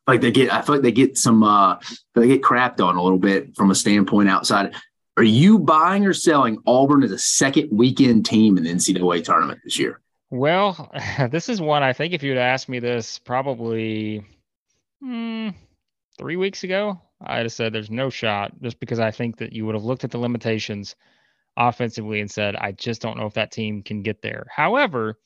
like 0.09 0.21
they 0.21 0.33
get 0.33 0.53
I 0.53 0.62
feel 0.62 0.77
like 0.77 0.83
they 0.83 0.90
get 0.90 1.16
some 1.16 1.44
uh 1.44 1.79
they 2.14 2.27
get 2.27 2.42
crapped 2.42 2.85
on 2.85 2.97
a 2.97 3.03
little 3.03 3.18
bit 3.18 3.55
from 3.55 3.71
a 3.71 3.75
standpoint 3.75 4.29
outside. 4.29 4.75
Are 5.16 5.23
you 5.23 5.59
buying 5.59 6.07
or 6.07 6.12
selling 6.12 6.59
Auburn 6.66 7.03
as 7.03 7.12
a 7.12 7.18
second 7.18 7.68
weekend 7.71 8.25
team 8.25 8.57
in 8.57 8.64
the 8.64 8.71
NCAA 8.71 9.25
tournament 9.25 9.61
this 9.64 9.79
year? 9.79 10.01
Well, 10.31 10.90
this 11.31 11.49
is 11.49 11.61
one 11.61 11.83
I 11.83 11.92
think 11.92 12.14
if 12.14 12.23
you'd 12.23 12.38
asked 12.38 12.68
me 12.68 12.79
this 12.79 13.18
probably 13.18 14.25
hmm, 15.03 15.51
three 16.18 16.37
weeks 16.37 16.64
ago, 16.64 17.01
I'd 17.21 17.42
have 17.42 17.53
said 17.53 17.73
there's 17.73 17.90
no 17.90 18.11
shot 18.11 18.53
just 18.62 18.81
because 18.81 19.01
I 19.01 19.11
think 19.11 19.38
that 19.38 19.53
you 19.53 19.66
would 19.66 19.75
have 19.75 19.85
looked 19.85 20.05
at 20.05 20.11
the 20.11 20.18
limitations 20.18 20.97
offensively 21.57 22.21
and 22.21 22.31
said, 22.31 22.55
I 22.57 22.73
just 22.73 23.03
don't 23.03 23.18
know 23.18 23.27
if 23.27 23.35
that 23.35 23.51
team 23.51 23.83
can 23.83 24.03
get 24.03 24.23
there. 24.23 24.47
However, 24.55 25.18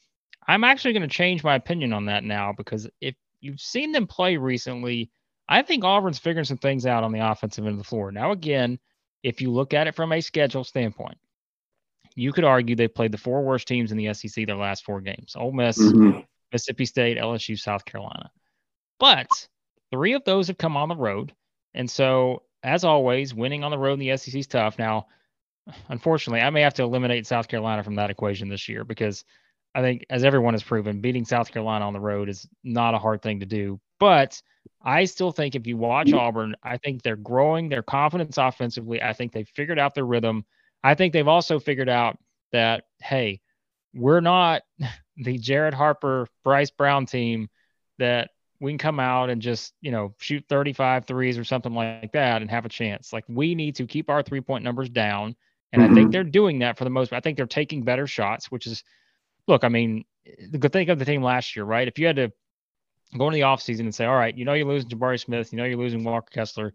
I'm 0.49 0.65
actually 0.65 0.95
going 0.95 1.03
to 1.03 1.09
change 1.09 1.45
my 1.45 1.55
opinion 1.55 1.93
on 1.93 2.07
that 2.07 2.25
now 2.25 2.53
because 2.57 2.89
if 3.01 3.15
you've 3.43 3.61
seen 3.61 3.93
them 3.93 4.07
play 4.07 4.39
recently. 4.39 5.11
I 5.49 5.61
think 5.61 5.85
Auburn's 5.85 6.19
figuring 6.19 6.47
some 6.47 6.57
things 6.57 6.87
out 6.87 7.05
on 7.05 7.13
the 7.13 7.31
offensive 7.31 7.67
end 7.67 7.73
of 7.73 7.79
the 7.79 7.85
floor. 7.85 8.11
Now, 8.11 8.33
again, 8.33 8.79
if 9.23 9.43
you 9.43 9.51
look 9.51 9.75
at 9.75 9.87
it 9.87 9.95
from 9.95 10.13
a 10.13 10.21
schedule 10.23 10.65
standpoint, 10.65 11.19
you 12.15 12.33
could 12.33 12.45
argue 12.45 12.77
they 12.77 12.89
played 12.89 13.13
the 13.13 13.19
four 13.19 13.43
worst 13.43 13.69
teams 13.69 13.93
in 13.93 13.99
the 13.99 14.15
SEC 14.15 14.47
their 14.47 14.57
last 14.57 14.85
four 14.85 15.01
games 15.01 15.35
Ole 15.37 15.53
Miss, 15.53 15.79
mm-hmm. 15.79 16.21
Mississippi 16.53 16.87
State, 16.87 17.19
LSU, 17.19 17.59
South 17.59 17.85
Carolina. 17.85 18.31
But 18.99 19.29
three 19.91 20.15
of 20.15 20.25
those 20.25 20.47
have 20.49 20.59
come 20.59 20.77
on 20.77 20.89
the 20.89 20.97
road. 20.97 21.35
And 21.75 21.91
so, 21.91 22.43
as 22.63 22.85
always, 22.85 23.35
winning 23.35 23.65
on 23.65 23.71
the 23.71 23.79
road 23.79 23.95
in 23.95 23.99
the 23.99 24.17
SEC 24.17 24.35
is 24.35 24.47
tough. 24.47 24.79
Now, 24.79 25.07
unfortunately, 25.89 26.41
I 26.41 26.51
may 26.51 26.61
have 26.63 26.75
to 26.75 26.83
eliminate 26.83 27.27
South 27.27 27.49
Carolina 27.49 27.83
from 27.83 27.97
that 27.97 28.11
equation 28.11 28.49
this 28.49 28.69
year 28.69 28.85
because 28.85 29.25
I 29.75 29.81
think, 29.81 30.05
as 30.11 30.25
everyone 30.25 30.55
has 30.55 30.63
proven, 30.63 31.01
beating 31.01 31.25
South 31.25 31.51
Carolina 31.51 31.87
on 31.87 31.93
the 31.93 32.01
road 32.01 32.29
is 32.29 32.47
not 32.63 32.95
a 32.95 32.99
hard 32.99 33.23
thing 33.23 33.41
to 33.41 33.47
do. 33.47 33.81
But 33.99 34.41
I 34.85 35.05
still 35.05 35.33
think 35.33 35.55
if 35.55 35.67
you 35.67 35.77
watch 35.77 36.13
Auburn, 36.13 36.57
I 36.63 36.77
think 36.77 37.03
they're 37.03 37.17
growing 37.17 37.69
their 37.69 37.83
confidence 37.83 38.37
offensively. 38.37 39.03
I 39.03 39.13
think 39.13 39.33
they've 39.33 39.49
figured 39.49 39.79
out 39.79 39.95
their 39.95 40.05
rhythm. 40.05 40.45
I 40.83 40.95
think 40.95 41.13
they've 41.13 41.29
also 41.29 41.59
figured 41.59 41.89
out 41.89 42.19
that, 42.53 42.85
hey, 43.01 43.41
we're 43.95 44.21
not 44.21 44.63
the 45.17 45.39
Jared 45.39 45.75
Harper, 45.75 46.27
Bryce 46.45 46.71
Brown 46.71 47.07
team 47.07 47.49
that 47.99 48.31
we 48.61 48.73
can 48.73 48.79
come 48.79 49.01
out 49.01 49.31
and 49.31 49.43
just, 49.43 49.75
you 49.81 49.91
know, 49.91 50.15
shoot 50.21 50.45
35 50.49 51.05
threes 51.05 51.39
or 51.39 51.45
something 51.45 51.75
like 51.75 52.13
that 52.13 52.43
and 52.43 52.51
have 52.51 52.65
a 52.65 52.69
chance. 52.71 53.13
Like 53.13 53.25
we 53.29 53.55
need 53.55 53.77
to 53.77 53.87
keep 53.87 54.09
our 54.09 54.23
three 54.23 54.41
point 54.41 54.65
numbers 54.65 54.89
down. 54.89 55.37
And 55.73 55.83
mm-hmm. 55.83 55.91
I 55.91 55.95
think 55.95 56.07
mm-hmm. 56.07 56.11
they're 56.13 56.25
doing 56.25 56.59
that 56.61 56.79
for 56.79 56.85
the 56.85 56.91
most 56.91 57.11
part. 57.11 57.19
I 57.19 57.23
think 57.23 57.37
they're 57.37 57.47
taking 57.47 57.83
better 57.83 58.07
shots, 58.07 58.51
which 58.51 58.67
is 58.67 58.85
look, 59.49 59.65
I 59.65 59.69
mean, 59.69 60.05
the 60.51 60.59
good 60.59 60.73
thing 60.73 60.89
of 60.91 60.99
the 60.99 61.05
team 61.05 61.23
last 61.23 61.57
year, 61.57 61.65
right? 61.65 61.89
If 61.89 61.99
you 61.99 62.07
had 62.07 62.17
to 62.17 62.33
go 63.17 63.27
into 63.29 63.37
the 63.37 63.43
offseason 63.43 63.81
and 63.81 63.95
say, 63.95 64.05
all 64.05 64.17
right, 64.17 64.37
you 64.37 64.45
know 64.45 64.55
you're 64.55 64.67
losing 64.67 64.91
Jabari 64.91 65.21
Smith, 65.21 65.53
you 65.53 65.59
know 65.59 65.65
you're 65.65 65.79
losing 65.79 66.05
Walker 66.05 66.31
Kessler. 66.33 66.73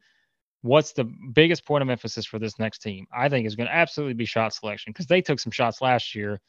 What's 0.61 0.91
the 0.91 1.05
biggest 1.33 1.65
point 1.65 1.81
of 1.81 1.89
emphasis 1.89 2.25
for 2.25 2.39
this 2.39 2.59
next 2.59 2.79
team? 2.79 3.07
I 3.15 3.29
think 3.29 3.45
is 3.45 3.55
going 3.55 3.67
to 3.67 3.75
absolutely 3.75 4.15
be 4.15 4.25
shot 4.25 4.53
selection 4.53 4.91
because 4.91 5.07
they 5.07 5.21
took 5.21 5.39
some 5.39 5.51
shots 5.51 5.81
last 5.81 6.15
year 6.15 6.41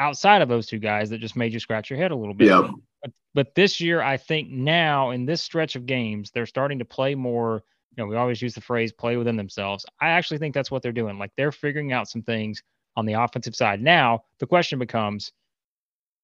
outside 0.00 0.42
of 0.42 0.48
those 0.48 0.66
two 0.66 0.78
guys 0.78 1.10
that 1.10 1.20
just 1.20 1.36
made 1.36 1.52
you 1.52 1.60
scratch 1.60 1.90
your 1.90 1.98
head 1.98 2.12
a 2.12 2.16
little 2.16 2.34
bit. 2.34 2.48
Yeah. 2.48 2.70
But, 3.02 3.12
but 3.34 3.54
this 3.54 3.80
year, 3.80 4.00
I 4.00 4.16
think 4.16 4.48
now 4.48 5.10
in 5.10 5.26
this 5.26 5.42
stretch 5.42 5.76
of 5.76 5.86
games, 5.86 6.30
they're 6.30 6.46
starting 6.46 6.78
to 6.78 6.84
play 6.84 7.14
more. 7.14 7.62
You 7.96 8.04
know, 8.04 8.08
we 8.08 8.16
always 8.16 8.40
use 8.40 8.54
the 8.54 8.60
phrase 8.60 8.92
play 8.92 9.16
within 9.16 9.36
themselves. 9.36 9.84
I 10.00 10.10
actually 10.10 10.38
think 10.38 10.54
that's 10.54 10.70
what 10.70 10.82
they're 10.82 10.92
doing. 10.92 11.18
Like 11.18 11.32
they're 11.36 11.52
figuring 11.52 11.92
out 11.92 12.08
some 12.08 12.22
things 12.22 12.62
on 12.96 13.06
the 13.06 13.14
offensive 13.14 13.56
side. 13.56 13.82
Now, 13.82 14.22
the 14.38 14.46
question 14.46 14.78
becomes 14.78 15.32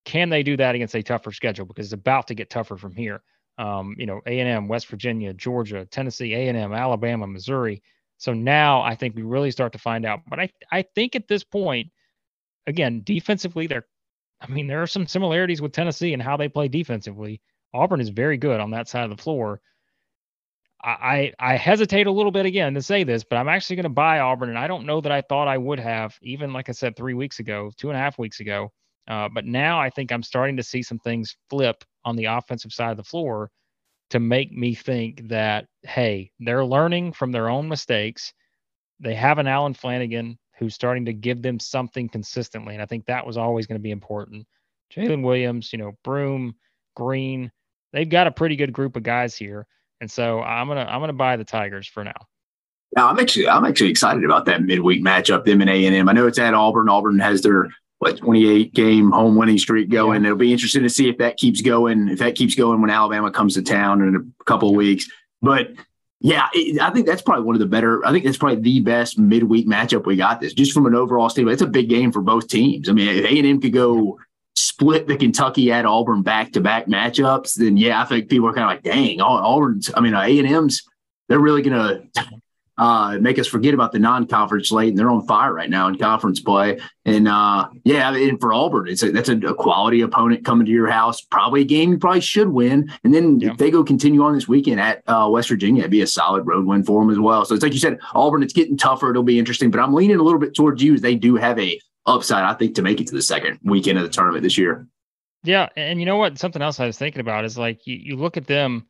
can 0.05 0.29
they 0.29 0.43
do 0.43 0.57
that 0.57 0.75
against 0.75 0.95
a 0.95 1.03
tougher 1.03 1.33
schedule? 1.33 1.67
Because 1.67 1.87
it's 1.87 1.93
about 1.95 2.29
to 2.29 2.35
get 2.35 2.51
tougher 2.51 2.77
from 2.77 2.95
here. 2.95 3.23
Um, 3.57 3.95
you 3.99 4.07
know, 4.07 4.21
A&M, 4.27 4.69
West 4.69 4.88
Virginia, 4.88 5.33
Georgia, 5.33 5.87
Tennessee, 5.87 6.35
A&M, 6.35 6.73
Alabama, 6.73 7.27
Missouri. 7.27 7.83
So 8.19 8.33
now 8.33 8.83
I 8.83 8.95
think 8.95 9.14
we 9.14 9.23
really 9.23 9.51
start 9.51 9.73
to 9.73 9.79
find 9.79 10.05
out. 10.05 10.21
But 10.29 10.40
I, 10.40 10.51
I 10.71 10.83
think 10.95 11.14
at 11.14 11.29
this 11.29 11.45
point, 11.45 11.90
again, 12.67 13.03
defensively, 13.05 13.67
they're, 13.67 13.87
I 14.40 14.49
mean, 14.49 14.67
there 14.67 14.83
are 14.83 14.87
some 14.87 15.07
similarities 15.07 15.62
with 15.62 15.73
Tennessee 15.73 16.12
and 16.12 16.23
how 16.23 16.37
they 16.37 16.49
play 16.49 16.69
defensively. 16.69 17.40
Auburn 17.73 18.01
is 18.01 18.09
very 18.11 18.37
good 18.37 18.61
on 18.61 18.71
that 18.73 18.88
side 18.88 19.05
of 19.11 19.17
the 19.17 19.23
floor. 19.23 19.61
I, 20.83 21.33
I 21.38 21.57
hesitate 21.57 22.07
a 22.07 22.12
little 22.12 22.31
bit 22.31 22.45
again 22.45 22.75
to 22.75 22.83
say 22.83 23.05
this, 23.05 23.25
but 23.25 23.37
I'm 23.37 23.49
actually 23.49 23.77
going 23.77 23.85
to 23.85 23.88
buy 23.88 24.21
Auburn, 24.21 24.51
and 24.51 24.59
I 24.59 24.67
don't 24.67 24.85
know 24.85 25.01
that 25.01 25.11
I 25.11 25.23
thought 25.23 25.49
I 25.49 25.57
would 25.57 25.81
have, 25.81 26.14
even 26.21 26.53
like 26.53 26.69
I 26.69 26.73
said 26.73 26.95
three 26.95 27.14
weeks 27.14 27.38
ago, 27.38 27.73
two 27.79 27.88
and 27.88 27.97
a 27.97 28.01
half 28.01 28.19
weeks 28.19 28.40
ago. 28.40 28.71
Uh, 29.07 29.29
but 29.29 29.45
now 29.45 29.81
I 29.81 29.90
think 29.90 30.11
I'm 30.11 30.23
starting 30.23 30.57
to 30.57 30.62
see 30.62 30.83
some 30.83 30.99
things 30.99 31.37
flip 31.51 31.85
on 32.05 32.17
the 32.17 32.27
offensive 32.27 32.73
side 32.73 32.90
of 32.90 32.97
the 32.97 33.05
floor 33.05 33.51
to 34.11 34.21
make 34.21 34.53
me 34.53 34.75
think 34.75 35.29
that, 35.29 35.67
hey, 35.83 36.31
they're 36.40 36.64
learning 36.64 37.12
from 37.12 37.33
their 37.33 37.49
own 37.49 37.69
mistakes. 37.69 38.33
They 39.01 39.14
have 39.14 39.38
an 39.38 39.47
Allen 39.47 39.75
Flanigan 39.75 40.37
who's 40.59 40.75
starting 40.75 41.05
to 41.07 41.12
give 41.12 41.43
them 41.43 41.59
something 41.59 42.09
consistently. 42.09 42.75
And 42.75 42.83
I 42.83 42.87
think 42.87 43.07
that 43.07 43.27
was 43.27 43.37
always 43.37 43.67
going 43.67 43.79
to 43.79 43.83
be 43.83 43.90
important. 43.90 44.47
Jaylin 44.95 45.22
Williams, 45.22 45.72
you 45.72 45.78
know, 45.78 45.93
Broome, 46.05 46.55
Green, 46.95 47.51
they've 47.93 48.09
got 48.09 48.26
a 48.26 48.33
pretty 48.33 48.57
good 48.57 48.72
group 48.72 48.97
of 48.97 49.03
guys 49.03 49.37
here. 49.37 49.66
And 50.01 50.11
so 50.11 50.43
I'm 50.43 50.68
gonna 50.68 50.83
I'm 50.83 51.01
gonna 51.01 51.12
buy 51.12 51.37
the 51.37 51.45
Tigers 51.45 51.89
for 51.89 52.05
now. 52.05 52.12
Now 52.97 53.09
I'm 53.09 53.18
actually 53.18 53.49
I'm 53.49 53.64
actually 53.64 53.91
excited 53.91 54.24
about 54.24 54.45
that 54.47 54.62
midweek 54.62 55.03
matchup, 55.03 55.45
them 55.45 55.61
and 55.61 55.70
A 55.70 55.87
and 55.87 55.95
M. 55.95 56.09
I 56.09 56.12
know 56.12 56.26
it's 56.26 56.39
at 56.39 56.55
Auburn. 56.55 56.89
Auburn 56.89 57.18
has 57.20 57.43
their 57.43 57.68
what 58.05 58.18
28 58.18 58.74
game 58.74 59.11
home 59.11 59.34
winning 59.34 59.59
streak 59.59 59.88
going. 59.88 60.22
Yeah. 60.22 60.28
It'll 60.28 60.38
be 60.38 60.52
interesting 60.52 60.82
to 60.82 60.90
see 60.90 61.09
if 61.09 61.18
that 61.18 61.38
keeps 61.38 61.62
going. 61.62 62.09
If 62.09 62.18
that 62.18 62.34
keeps 62.34 62.55
going 62.55 62.80
when 62.80 62.90
Alabama 62.90 63.30
comes 63.30 63.55
to 63.55 63.62
town 63.62 64.02
in 64.02 64.14
a 64.14 64.44
couple 64.44 64.68
of 64.68 64.74
weeks. 64.74 65.09
But 65.40 65.70
yeah, 66.20 66.48
it, 66.52 66.80
I 66.80 66.90
think 66.90 67.07
that's 67.07 67.22
probably 67.22 67.44
one 67.44 67.55
of 67.55 67.61
the 67.61 67.66
better. 67.66 68.05
I 68.07 68.12
think 68.12 68.24
that's 68.24 68.36
probably 68.36 68.61
the 68.61 68.80
best 68.80 69.18
midweek 69.18 69.66
matchup 69.66 70.05
we 70.05 70.16
got. 70.16 70.40
This 70.40 70.52
just 70.52 70.72
from 70.72 70.84
an 70.86 70.94
overall 70.94 71.30
standpoint. 71.30 71.55
It's 71.55 71.62
a 71.62 71.66
big 71.66 71.88
game 71.88 72.12
for 72.12 72.20
both 72.20 72.48
teams. 72.48 72.88
I 72.88 72.92
mean, 72.92 73.09
if 73.09 73.24
A 73.24 73.38
and 73.38 73.46
M 73.46 73.61
could 73.61 73.72
go 73.72 74.18
split 74.55 75.07
the 75.07 75.16
Kentucky 75.16 75.72
at 75.72 75.86
Auburn 75.86 76.22
back 76.22 76.52
to 76.52 76.61
back 76.61 76.86
matchups, 76.86 77.55
then 77.55 77.78
yeah, 77.78 78.02
I 78.02 78.05
think 78.05 78.28
people 78.28 78.48
are 78.48 78.52
kind 78.52 78.64
of 78.64 78.70
like, 78.70 78.82
dang, 78.82 79.20
Auburn's. 79.22 79.90
I 79.94 80.00
mean, 80.00 80.14
A 80.14 80.38
and 80.38 80.48
M's 80.48 80.86
they're 81.28 81.40
really 81.40 81.62
going 81.62 81.78
to 81.78 82.22
uh, 82.77 83.18
make 83.20 83.39
us 83.39 83.47
forget 83.47 83.75
about 83.75 83.93
the 83.93 83.99
non-conference 83.99 84.68
slate, 84.68 84.89
and 84.89 84.99
they're 84.99 85.11
on 85.11 85.27
fire 85.27 85.53
right 85.53 85.70
now 85.70 85.87
in 85.87 85.97
conference 85.97 86.41
play. 86.41 86.81
And 87.05 87.29
uh, 87.29 87.68
yeah, 87.85 88.14
and 88.14 88.41
for 88.41 88.53
Auburn, 88.53 88.89
it's 88.89 89.03
a, 89.03 89.12
that's 89.12 89.29
a, 89.29 89.37
a, 89.39 89.55
quality 89.55 90.01
opponent 90.01 90.45
coming 90.45 90.66
to 90.66 90.72
your 90.72 90.89
house. 90.89 91.20
Probably 91.20 91.61
a 91.61 91.64
game 91.64 91.93
you 91.93 91.99
probably 91.99 92.20
should 92.20 92.49
win. 92.49 92.91
And 93.05 93.14
then 93.14 93.39
yeah. 93.39 93.53
if 93.53 93.59
they 93.59 93.70
go 93.70 93.85
continue 93.85 94.22
on 94.25 94.35
this 94.35 94.49
weekend 94.49 94.81
at 94.81 95.03
uh, 95.07 95.29
West 95.31 95.49
Virginia, 95.49 95.83
it'd 95.83 95.91
be 95.91 96.03
a 96.03 96.07
solid 96.07 96.47
road 96.47 96.66
win 96.66 96.83
for 96.83 97.01
them 97.01 97.11
as 97.11 97.18
well. 97.18 97.45
So 97.45 97.55
it's 97.55 97.62
like 97.62 97.72
you 97.72 97.79
said, 97.79 97.99
Auburn. 98.14 98.43
It's 98.43 98.53
getting 98.53 98.77
tougher. 98.77 99.11
It'll 99.11 99.22
be 99.22 99.39
interesting, 99.39 99.70
but 99.70 99.81
I'm 99.81 99.95
leaning 99.95 100.18
a 100.18 100.22
little 100.22 100.41
bit 100.41 100.55
towards 100.55 100.83
you. 100.83 100.95
As 100.95 101.01
they 101.01 101.14
do 101.14 101.37
have 101.37 101.59
a 101.59 101.81
upside, 102.07 102.45
I 102.45 102.55
think, 102.55 102.75
to 102.77 102.83
make 102.83 103.01
it 103.01 103.07
to 103.09 103.14
the 103.14 103.22
second 103.22 103.61
weekend 103.62 103.99
of 103.99 104.05
the 104.05 104.11
tournament 104.11 104.43
this 104.43 104.59
year. 104.59 104.87
Yeah, 105.45 105.68
and 105.77 106.01
you 106.01 106.07
know 106.07 106.16
what? 106.16 106.39
Something 106.39 106.62
else 106.62 106.81
I 106.81 106.87
was 106.87 106.99
thinking 106.99 107.20
about 107.20 107.45
is 107.45 107.57
like 107.59 107.87
you, 107.87 107.97
you 107.97 108.16
look 108.16 108.37
at 108.37 108.47
them 108.47 108.87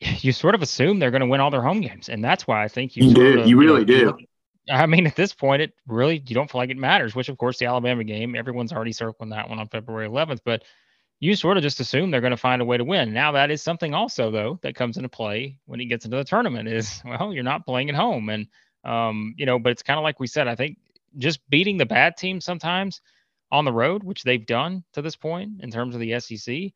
you 0.00 0.32
sort 0.32 0.54
of 0.54 0.62
assume 0.62 0.98
they're 0.98 1.10
going 1.10 1.20
to 1.20 1.26
win 1.26 1.40
all 1.40 1.50
their 1.50 1.62
home 1.62 1.80
games, 1.80 2.08
and 2.08 2.22
that's 2.22 2.46
why 2.46 2.62
I 2.62 2.68
think 2.68 2.96
you, 2.96 3.08
you 3.08 3.14
do. 3.14 3.40
Of, 3.40 3.48
you 3.48 3.58
really 3.58 3.80
you 3.80 4.04
know, 4.04 4.12
do. 4.12 4.24
I 4.70 4.86
mean, 4.86 5.06
at 5.06 5.16
this 5.16 5.32
point, 5.32 5.62
it 5.62 5.72
really 5.86 6.22
you 6.26 6.34
don't 6.34 6.50
feel 6.50 6.60
like 6.60 6.70
it 6.70 6.76
matters. 6.76 7.14
Which, 7.14 7.28
of 7.28 7.38
course, 7.38 7.58
the 7.58 7.66
Alabama 7.66 8.04
game, 8.04 8.36
everyone's 8.36 8.72
already 8.72 8.92
circling 8.92 9.30
that 9.30 9.48
one 9.48 9.58
on 9.58 9.68
February 9.68 10.08
11th, 10.08 10.40
but 10.44 10.62
you 11.20 11.34
sort 11.34 11.56
of 11.56 11.64
just 11.64 11.80
assume 11.80 12.10
they're 12.10 12.20
going 12.20 12.30
to 12.30 12.36
find 12.36 12.62
a 12.62 12.64
way 12.64 12.76
to 12.76 12.84
win. 12.84 13.12
Now, 13.12 13.32
that 13.32 13.50
is 13.50 13.60
something 13.60 13.92
also 13.92 14.30
though 14.30 14.58
that 14.62 14.76
comes 14.76 14.96
into 14.96 15.08
play 15.08 15.58
when 15.66 15.80
he 15.80 15.86
gets 15.86 16.04
into 16.04 16.16
the 16.16 16.24
tournament. 16.24 16.68
Is 16.68 17.02
well, 17.04 17.32
you're 17.32 17.42
not 17.42 17.66
playing 17.66 17.88
at 17.88 17.96
home, 17.96 18.28
and 18.28 18.46
um, 18.84 19.34
you 19.36 19.46
know, 19.46 19.58
but 19.58 19.72
it's 19.72 19.82
kind 19.82 19.98
of 19.98 20.04
like 20.04 20.20
we 20.20 20.26
said. 20.26 20.48
I 20.48 20.54
think 20.54 20.78
just 21.16 21.40
beating 21.50 21.78
the 21.78 21.86
bad 21.86 22.16
teams 22.16 22.44
sometimes 22.44 23.00
on 23.50 23.64
the 23.64 23.72
road, 23.72 24.02
which 24.02 24.22
they've 24.22 24.44
done 24.44 24.84
to 24.92 25.02
this 25.02 25.16
point 25.16 25.60
in 25.60 25.70
terms 25.70 25.94
of 25.94 26.00
the 26.00 26.20
SEC 26.20 26.72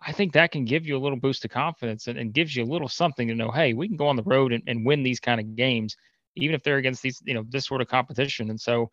I 0.00 0.12
think 0.12 0.32
that 0.32 0.52
can 0.52 0.64
give 0.64 0.86
you 0.86 0.96
a 0.96 1.00
little 1.00 1.18
boost 1.18 1.44
of 1.44 1.50
confidence 1.50 2.06
and, 2.06 2.18
and 2.18 2.32
gives 2.32 2.54
you 2.54 2.64
a 2.64 2.66
little 2.66 2.88
something 2.88 3.28
to 3.28 3.34
know, 3.34 3.50
hey, 3.50 3.72
we 3.72 3.88
can 3.88 3.96
go 3.96 4.08
on 4.08 4.16
the 4.16 4.22
road 4.22 4.52
and, 4.52 4.62
and 4.66 4.84
win 4.84 5.02
these 5.02 5.20
kind 5.20 5.40
of 5.40 5.56
games, 5.56 5.96
even 6.36 6.54
if 6.54 6.62
they're 6.62 6.76
against 6.76 7.02
these, 7.02 7.20
you 7.24 7.34
know, 7.34 7.44
this 7.48 7.66
sort 7.66 7.80
of 7.80 7.88
competition. 7.88 8.50
And 8.50 8.60
so, 8.60 8.90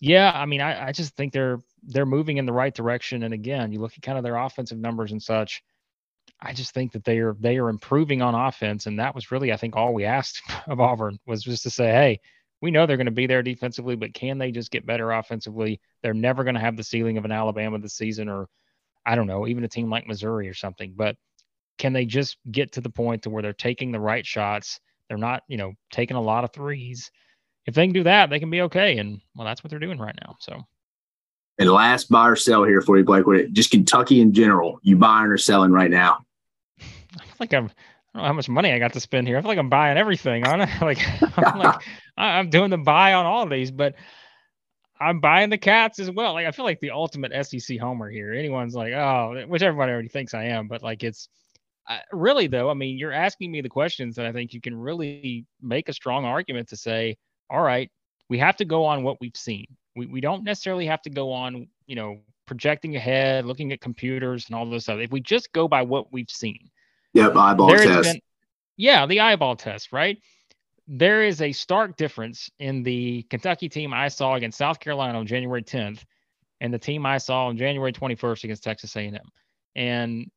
yeah, 0.00 0.32
I 0.34 0.46
mean, 0.46 0.60
I, 0.60 0.88
I 0.88 0.92
just 0.92 1.14
think 1.16 1.32
they're 1.32 1.60
they're 1.84 2.06
moving 2.06 2.36
in 2.38 2.46
the 2.46 2.52
right 2.52 2.74
direction. 2.74 3.22
And 3.22 3.32
again, 3.32 3.72
you 3.72 3.80
look 3.80 3.92
at 3.96 4.02
kind 4.02 4.18
of 4.18 4.24
their 4.24 4.36
offensive 4.36 4.78
numbers 4.78 5.12
and 5.12 5.22
such. 5.22 5.62
I 6.40 6.52
just 6.52 6.74
think 6.74 6.92
that 6.92 7.04
they 7.04 7.18
are 7.18 7.36
they 7.38 7.58
are 7.58 7.68
improving 7.68 8.20
on 8.20 8.34
offense, 8.34 8.86
and 8.86 8.98
that 8.98 9.14
was 9.14 9.30
really, 9.30 9.52
I 9.52 9.56
think, 9.56 9.76
all 9.76 9.94
we 9.94 10.04
asked 10.04 10.42
of 10.66 10.80
Auburn 10.80 11.18
was 11.26 11.42
just 11.42 11.62
to 11.62 11.70
say, 11.70 11.86
hey, 11.86 12.20
we 12.60 12.70
know 12.70 12.86
they're 12.86 12.96
going 12.96 13.06
to 13.06 13.12
be 13.12 13.26
there 13.26 13.42
defensively, 13.42 13.96
but 13.96 14.14
can 14.14 14.38
they 14.38 14.50
just 14.50 14.70
get 14.70 14.86
better 14.86 15.12
offensively? 15.12 15.80
They're 16.02 16.14
never 16.14 16.44
going 16.44 16.54
to 16.54 16.60
have 16.60 16.76
the 16.76 16.84
ceiling 16.84 17.16
of 17.18 17.24
an 17.24 17.32
Alabama 17.32 17.78
this 17.78 17.94
season 17.94 18.28
or 18.28 18.48
I 19.04 19.14
don't 19.14 19.26
know, 19.26 19.46
even 19.46 19.64
a 19.64 19.68
team 19.68 19.90
like 19.90 20.06
Missouri 20.06 20.48
or 20.48 20.54
something. 20.54 20.94
But 20.96 21.16
can 21.78 21.92
they 21.92 22.04
just 22.04 22.36
get 22.50 22.72
to 22.72 22.80
the 22.80 22.90
point 22.90 23.22
to 23.22 23.30
where 23.30 23.42
they're 23.42 23.52
taking 23.52 23.92
the 23.92 24.00
right 24.00 24.24
shots? 24.24 24.80
They're 25.08 25.18
not, 25.18 25.42
you 25.48 25.56
know, 25.56 25.72
taking 25.90 26.16
a 26.16 26.22
lot 26.22 26.44
of 26.44 26.52
threes. 26.52 27.10
If 27.66 27.74
they 27.74 27.86
can 27.86 27.92
do 27.92 28.04
that, 28.04 28.30
they 28.30 28.38
can 28.38 28.50
be 28.50 28.62
okay. 28.62 28.98
And 28.98 29.20
well, 29.34 29.46
that's 29.46 29.62
what 29.62 29.70
they're 29.70 29.78
doing 29.78 29.98
right 29.98 30.16
now. 30.24 30.36
So. 30.40 30.62
And 31.58 31.70
last 31.70 32.08
buy 32.08 32.28
or 32.28 32.36
sell 32.36 32.64
here 32.64 32.80
for 32.80 32.96
you, 32.96 33.04
Blake. 33.04 33.52
Just 33.52 33.70
Kentucky 33.70 34.20
in 34.20 34.32
general. 34.32 34.78
You 34.82 34.96
buying 34.96 35.26
or 35.26 35.36
selling 35.36 35.70
right 35.70 35.90
now? 35.90 36.24
I 36.80 37.24
feel 37.24 37.36
like 37.40 37.54
I'm. 37.54 37.70
I 38.14 38.18
don't 38.18 38.22
know 38.24 38.28
how 38.28 38.32
much 38.34 38.48
money 38.48 38.72
I 38.72 38.78
got 38.78 38.92
to 38.92 39.00
spend 39.00 39.26
here. 39.26 39.38
I 39.38 39.40
feel 39.40 39.48
like 39.48 39.58
I'm 39.58 39.70
buying 39.70 39.96
everything 39.96 40.46
on 40.46 40.60
it. 40.60 40.68
Like 40.82 40.98
I'm 41.38 41.58
like 41.58 41.80
I'm 42.16 42.50
doing 42.50 42.70
the 42.70 42.78
buy 42.78 43.14
on 43.14 43.24
all 43.24 43.46
these, 43.46 43.70
but 43.70 43.94
I'm 45.02 45.20
buying 45.20 45.50
the 45.50 45.58
cats 45.58 45.98
as 45.98 46.10
well. 46.10 46.34
Like 46.34 46.46
I 46.46 46.50
feel 46.52 46.64
like 46.64 46.80
the 46.80 46.90
ultimate 46.90 47.32
SEC 47.46 47.78
homer 47.78 48.08
here. 48.08 48.32
Anyone's 48.32 48.74
like, 48.74 48.92
oh, 48.92 49.44
which 49.48 49.62
everybody 49.62 49.92
already 49.92 50.08
thinks 50.08 50.34
I 50.34 50.44
am, 50.44 50.68
but 50.68 50.82
like 50.82 51.02
it's 51.02 51.28
uh, 51.88 51.98
really 52.12 52.46
though. 52.46 52.70
I 52.70 52.74
mean, 52.74 52.96
you're 52.96 53.12
asking 53.12 53.50
me 53.50 53.60
the 53.60 53.68
questions 53.68 54.16
that 54.16 54.26
I 54.26 54.32
think 54.32 54.52
you 54.52 54.60
can 54.60 54.74
really 54.74 55.46
make 55.60 55.88
a 55.88 55.92
strong 55.92 56.24
argument 56.24 56.68
to 56.68 56.76
say, 56.76 57.16
all 57.50 57.62
right, 57.62 57.90
we 58.28 58.38
have 58.38 58.56
to 58.56 58.64
go 58.64 58.84
on 58.84 59.02
what 59.02 59.20
we've 59.20 59.36
seen. 59.36 59.66
We 59.96 60.06
we 60.06 60.20
don't 60.20 60.44
necessarily 60.44 60.86
have 60.86 61.02
to 61.02 61.10
go 61.10 61.32
on, 61.32 61.66
you 61.86 61.96
know, 61.96 62.20
projecting 62.46 62.96
ahead, 62.96 63.44
looking 63.44 63.72
at 63.72 63.80
computers 63.80 64.46
and 64.46 64.54
all 64.54 64.68
those 64.68 64.84
stuff. 64.84 65.00
If 65.00 65.10
we 65.10 65.20
just 65.20 65.52
go 65.52 65.68
by 65.68 65.82
what 65.82 66.12
we've 66.12 66.30
seen, 66.30 66.70
yep, 67.12 67.34
eyeball 67.36 67.70
test. 67.70 68.12
Been, 68.12 68.20
yeah, 68.76 69.06
the 69.06 69.20
eyeball 69.20 69.56
test, 69.56 69.92
right? 69.92 70.18
There 70.88 71.22
is 71.22 71.40
a 71.40 71.52
stark 71.52 71.96
difference 71.96 72.50
in 72.58 72.82
the 72.82 73.22
Kentucky 73.30 73.68
team 73.68 73.94
I 73.94 74.08
saw 74.08 74.34
against 74.34 74.58
South 74.58 74.80
Carolina 74.80 75.18
on 75.18 75.26
January 75.26 75.62
10th 75.62 76.02
and 76.60 76.72
the 76.72 76.78
team 76.78 77.06
I 77.06 77.18
saw 77.18 77.46
on 77.46 77.56
January 77.56 77.92
21st 77.92 78.44
against 78.44 78.64
Texas 78.64 78.96
A&M. 78.96 79.18
And 79.74 80.30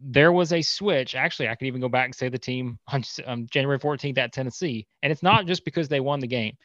there 0.00 0.32
was 0.32 0.52
a 0.52 0.62
switch. 0.62 1.14
Actually, 1.14 1.48
I 1.48 1.54
could 1.54 1.66
even 1.66 1.80
go 1.80 1.88
back 1.88 2.06
and 2.06 2.14
say 2.14 2.28
the 2.28 2.38
team 2.38 2.78
on 2.88 3.04
um, 3.26 3.46
January 3.50 3.78
14th 3.78 4.18
at 4.18 4.32
Tennessee. 4.32 4.86
And 5.02 5.12
it's 5.12 5.22
not 5.22 5.46
just 5.46 5.64
because 5.64 5.88
they 5.88 6.00
won 6.00 6.20
the 6.20 6.26
game. 6.26 6.56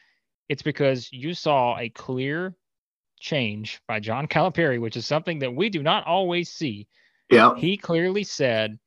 It's 0.48 0.62
because 0.62 1.12
you 1.12 1.32
saw 1.34 1.78
a 1.78 1.88
clear 1.88 2.54
change 3.20 3.80
by 3.86 4.00
John 4.00 4.26
Calipari, 4.26 4.80
which 4.80 4.96
is 4.96 5.06
something 5.06 5.38
that 5.40 5.54
we 5.54 5.68
do 5.68 5.82
not 5.82 6.06
always 6.06 6.50
see. 6.50 6.88
Yeah. 7.30 7.54
He 7.56 7.76
clearly 7.76 8.24
said, 8.24 8.78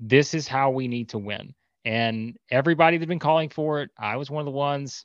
this 0.00 0.34
is 0.34 0.48
how 0.48 0.70
we 0.70 0.88
need 0.88 1.10
to 1.10 1.18
win. 1.18 1.54
And 1.84 2.36
everybody 2.50 2.98
that's 2.98 3.08
been 3.08 3.18
calling 3.18 3.48
for 3.48 3.82
it, 3.82 3.90
I 3.98 4.16
was 4.16 4.30
one 4.30 4.40
of 4.40 4.46
the 4.46 4.52
ones. 4.52 5.04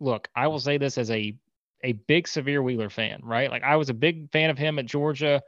Look, 0.00 0.28
I 0.34 0.48
will 0.48 0.60
say 0.60 0.78
this 0.78 0.98
as 0.98 1.10
a 1.10 1.36
a 1.84 1.92
big 1.92 2.26
Sahvir 2.26 2.62
Wheeler 2.62 2.90
fan, 2.90 3.20
right? 3.22 3.50
Like 3.50 3.62
I 3.62 3.76
was 3.76 3.88
a 3.88 3.94
big 3.94 4.30
fan 4.32 4.50
of 4.50 4.58
him 4.58 4.78
at 4.78 4.86
Georgia. 4.86 5.40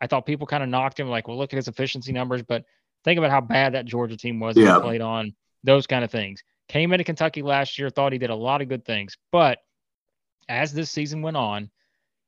I 0.00 0.06
thought 0.06 0.26
people 0.26 0.46
kind 0.46 0.62
of 0.62 0.68
knocked 0.68 0.98
him, 0.98 1.08
like, 1.08 1.26
well, 1.26 1.38
look 1.38 1.52
at 1.52 1.56
his 1.56 1.68
efficiency 1.68 2.12
numbers, 2.12 2.42
but 2.42 2.64
think 3.04 3.18
about 3.18 3.30
how 3.30 3.40
bad 3.40 3.74
that 3.74 3.84
Georgia 3.84 4.16
team 4.16 4.38
was 4.38 4.56
yeah. 4.56 4.78
played 4.78 5.00
on 5.00 5.34
those 5.64 5.86
kind 5.86 6.04
of 6.04 6.10
things. 6.10 6.42
Came 6.68 6.92
into 6.92 7.04
Kentucky 7.04 7.42
last 7.42 7.78
year, 7.78 7.90
thought 7.90 8.12
he 8.12 8.18
did 8.18 8.30
a 8.30 8.34
lot 8.34 8.62
of 8.62 8.68
good 8.68 8.84
things, 8.84 9.16
but 9.32 9.58
as 10.48 10.72
this 10.72 10.90
season 10.90 11.22
went 11.22 11.36
on, 11.36 11.70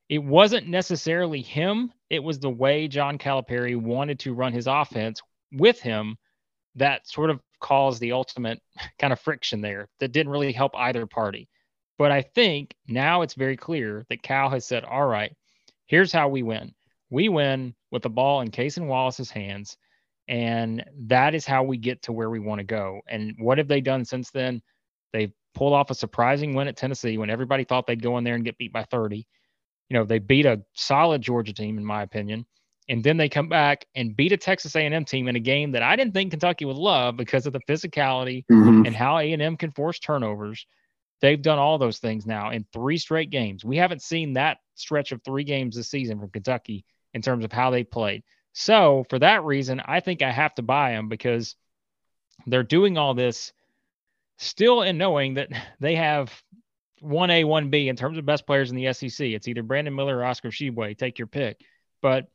it 0.09 0.23
wasn't 0.23 0.67
necessarily 0.67 1.41
him. 1.41 1.91
It 2.09 2.23
was 2.23 2.39
the 2.39 2.49
way 2.49 2.87
John 2.87 3.17
Calipari 3.17 3.75
wanted 3.75 4.19
to 4.19 4.33
run 4.33 4.53
his 4.53 4.67
offense 4.67 5.21
with 5.51 5.79
him 5.79 6.17
that 6.75 7.07
sort 7.07 7.29
of 7.29 7.39
caused 7.65 7.99
the 7.99 8.11
ultimate 8.11 8.61
kind 8.99 9.11
of 9.11 9.19
friction 9.19 9.59
there 9.59 9.89
that 9.99 10.11
didn't 10.11 10.31
really 10.31 10.51
help 10.51 10.75
either 10.75 11.07
party. 11.07 11.49
But 11.97 12.11
I 12.11 12.21
think 12.21 12.75
now 12.87 13.23
it's 13.23 13.33
very 13.33 13.57
clear 13.57 14.05
that 14.09 14.21
Cal 14.21 14.49
has 14.49 14.65
said, 14.65 14.83
all 14.83 15.07
right, 15.07 15.33
here's 15.87 16.11
how 16.11 16.27
we 16.27 16.43
win. 16.43 16.73
We 17.09 17.29
win 17.29 17.73
with 17.91 18.03
the 18.03 18.09
ball 18.09 18.41
in 18.41 18.51
Cason 18.51 18.87
Wallace's 18.87 19.31
hands. 19.31 19.77
And 20.27 20.83
that 21.07 21.33
is 21.33 21.45
how 21.45 21.63
we 21.63 21.77
get 21.77 22.03
to 22.03 22.11
where 22.11 22.29
we 22.29 22.39
want 22.39 22.59
to 22.59 22.65
go. 22.65 23.01
And 23.07 23.33
what 23.39 23.57
have 23.57 23.67
they 23.67 23.81
done 23.81 24.05
since 24.05 24.29
then? 24.29 24.61
They've 25.13 25.31
pulled 25.53 25.73
off 25.73 25.89
a 25.89 25.95
surprising 25.95 26.53
win 26.53 26.67
at 26.67 26.77
Tennessee 26.77 27.17
when 27.17 27.29
everybody 27.29 27.63
thought 27.63 27.87
they'd 27.87 28.01
go 28.01 28.17
in 28.17 28.23
there 28.23 28.35
and 28.35 28.43
get 28.43 28.57
beat 28.57 28.73
by 28.73 28.83
30. 28.83 29.25
You 29.89 29.97
know, 29.97 30.03
they 30.03 30.19
beat 30.19 30.45
a 30.45 30.61
solid 30.73 31.21
Georgia 31.21 31.53
team, 31.53 31.77
in 31.77 31.85
my 31.85 32.03
opinion 32.03 32.45
and 32.87 33.03
then 33.03 33.17
they 33.17 33.29
come 33.29 33.49
back 33.49 33.85
and 33.95 34.15
beat 34.15 34.31
a 34.31 34.37
Texas 34.37 34.75
A&M 34.75 35.05
team 35.05 35.27
in 35.27 35.35
a 35.35 35.39
game 35.39 35.71
that 35.71 35.81
I 35.81 35.95
didn't 35.95 36.13
think 36.13 36.31
Kentucky 36.31 36.65
would 36.65 36.77
love 36.77 37.17
because 37.17 37.47
of 37.47 37.53
the 37.53 37.61
physicality 37.67 38.45
mm-hmm. 38.51 38.85
and 38.85 38.95
how 38.95 39.17
A&M 39.17 39.57
can 39.57 39.71
force 39.71 39.99
turnovers. 39.99 40.67
They've 41.21 41.41
done 41.41 41.57
all 41.57 41.77
those 41.77 41.97
things 41.97 42.25
now 42.25 42.51
in 42.51 42.65
three 42.71 42.97
straight 42.97 43.31
games. 43.31 43.65
We 43.65 43.77
haven't 43.77 44.03
seen 44.03 44.33
that 44.33 44.57
stretch 44.75 45.11
of 45.11 45.21
three 45.23 45.43
games 45.43 45.75
this 45.75 45.89
season 45.89 46.19
from 46.19 46.29
Kentucky 46.29 46.85
in 47.13 47.21
terms 47.21 47.43
of 47.43 47.51
how 47.51 47.71
they 47.71 47.83
played. 47.83 48.23
So 48.53 49.05
for 49.09 49.19
that 49.19 49.43
reason, 49.43 49.81
I 49.83 49.99
think 49.99 50.21
I 50.21 50.31
have 50.31 50.53
to 50.55 50.61
buy 50.61 50.91
them 50.91 51.09
because 51.09 51.55
they're 52.45 52.63
doing 52.63 52.97
all 52.97 53.13
this 53.13 53.51
still 54.37 54.81
in 54.83 54.97
knowing 54.97 55.35
that 55.35 55.49
they 55.79 55.95
have 55.95 56.31
1A, 57.01 57.45
1B 57.45 57.87
in 57.87 57.95
terms 57.95 58.17
of 58.17 58.25
best 58.25 58.45
players 58.45 58.69
in 58.69 58.77
the 58.77 58.93
SEC. 58.93 59.27
It's 59.27 59.47
either 59.47 59.63
Brandon 59.63 59.95
Miller 59.95 60.17
or 60.17 60.25
Oscar 60.25 60.49
Tshiebwe. 60.49 60.97
Take 60.97 61.17
your 61.17 61.27
pick. 61.27 61.59
But 62.01 62.27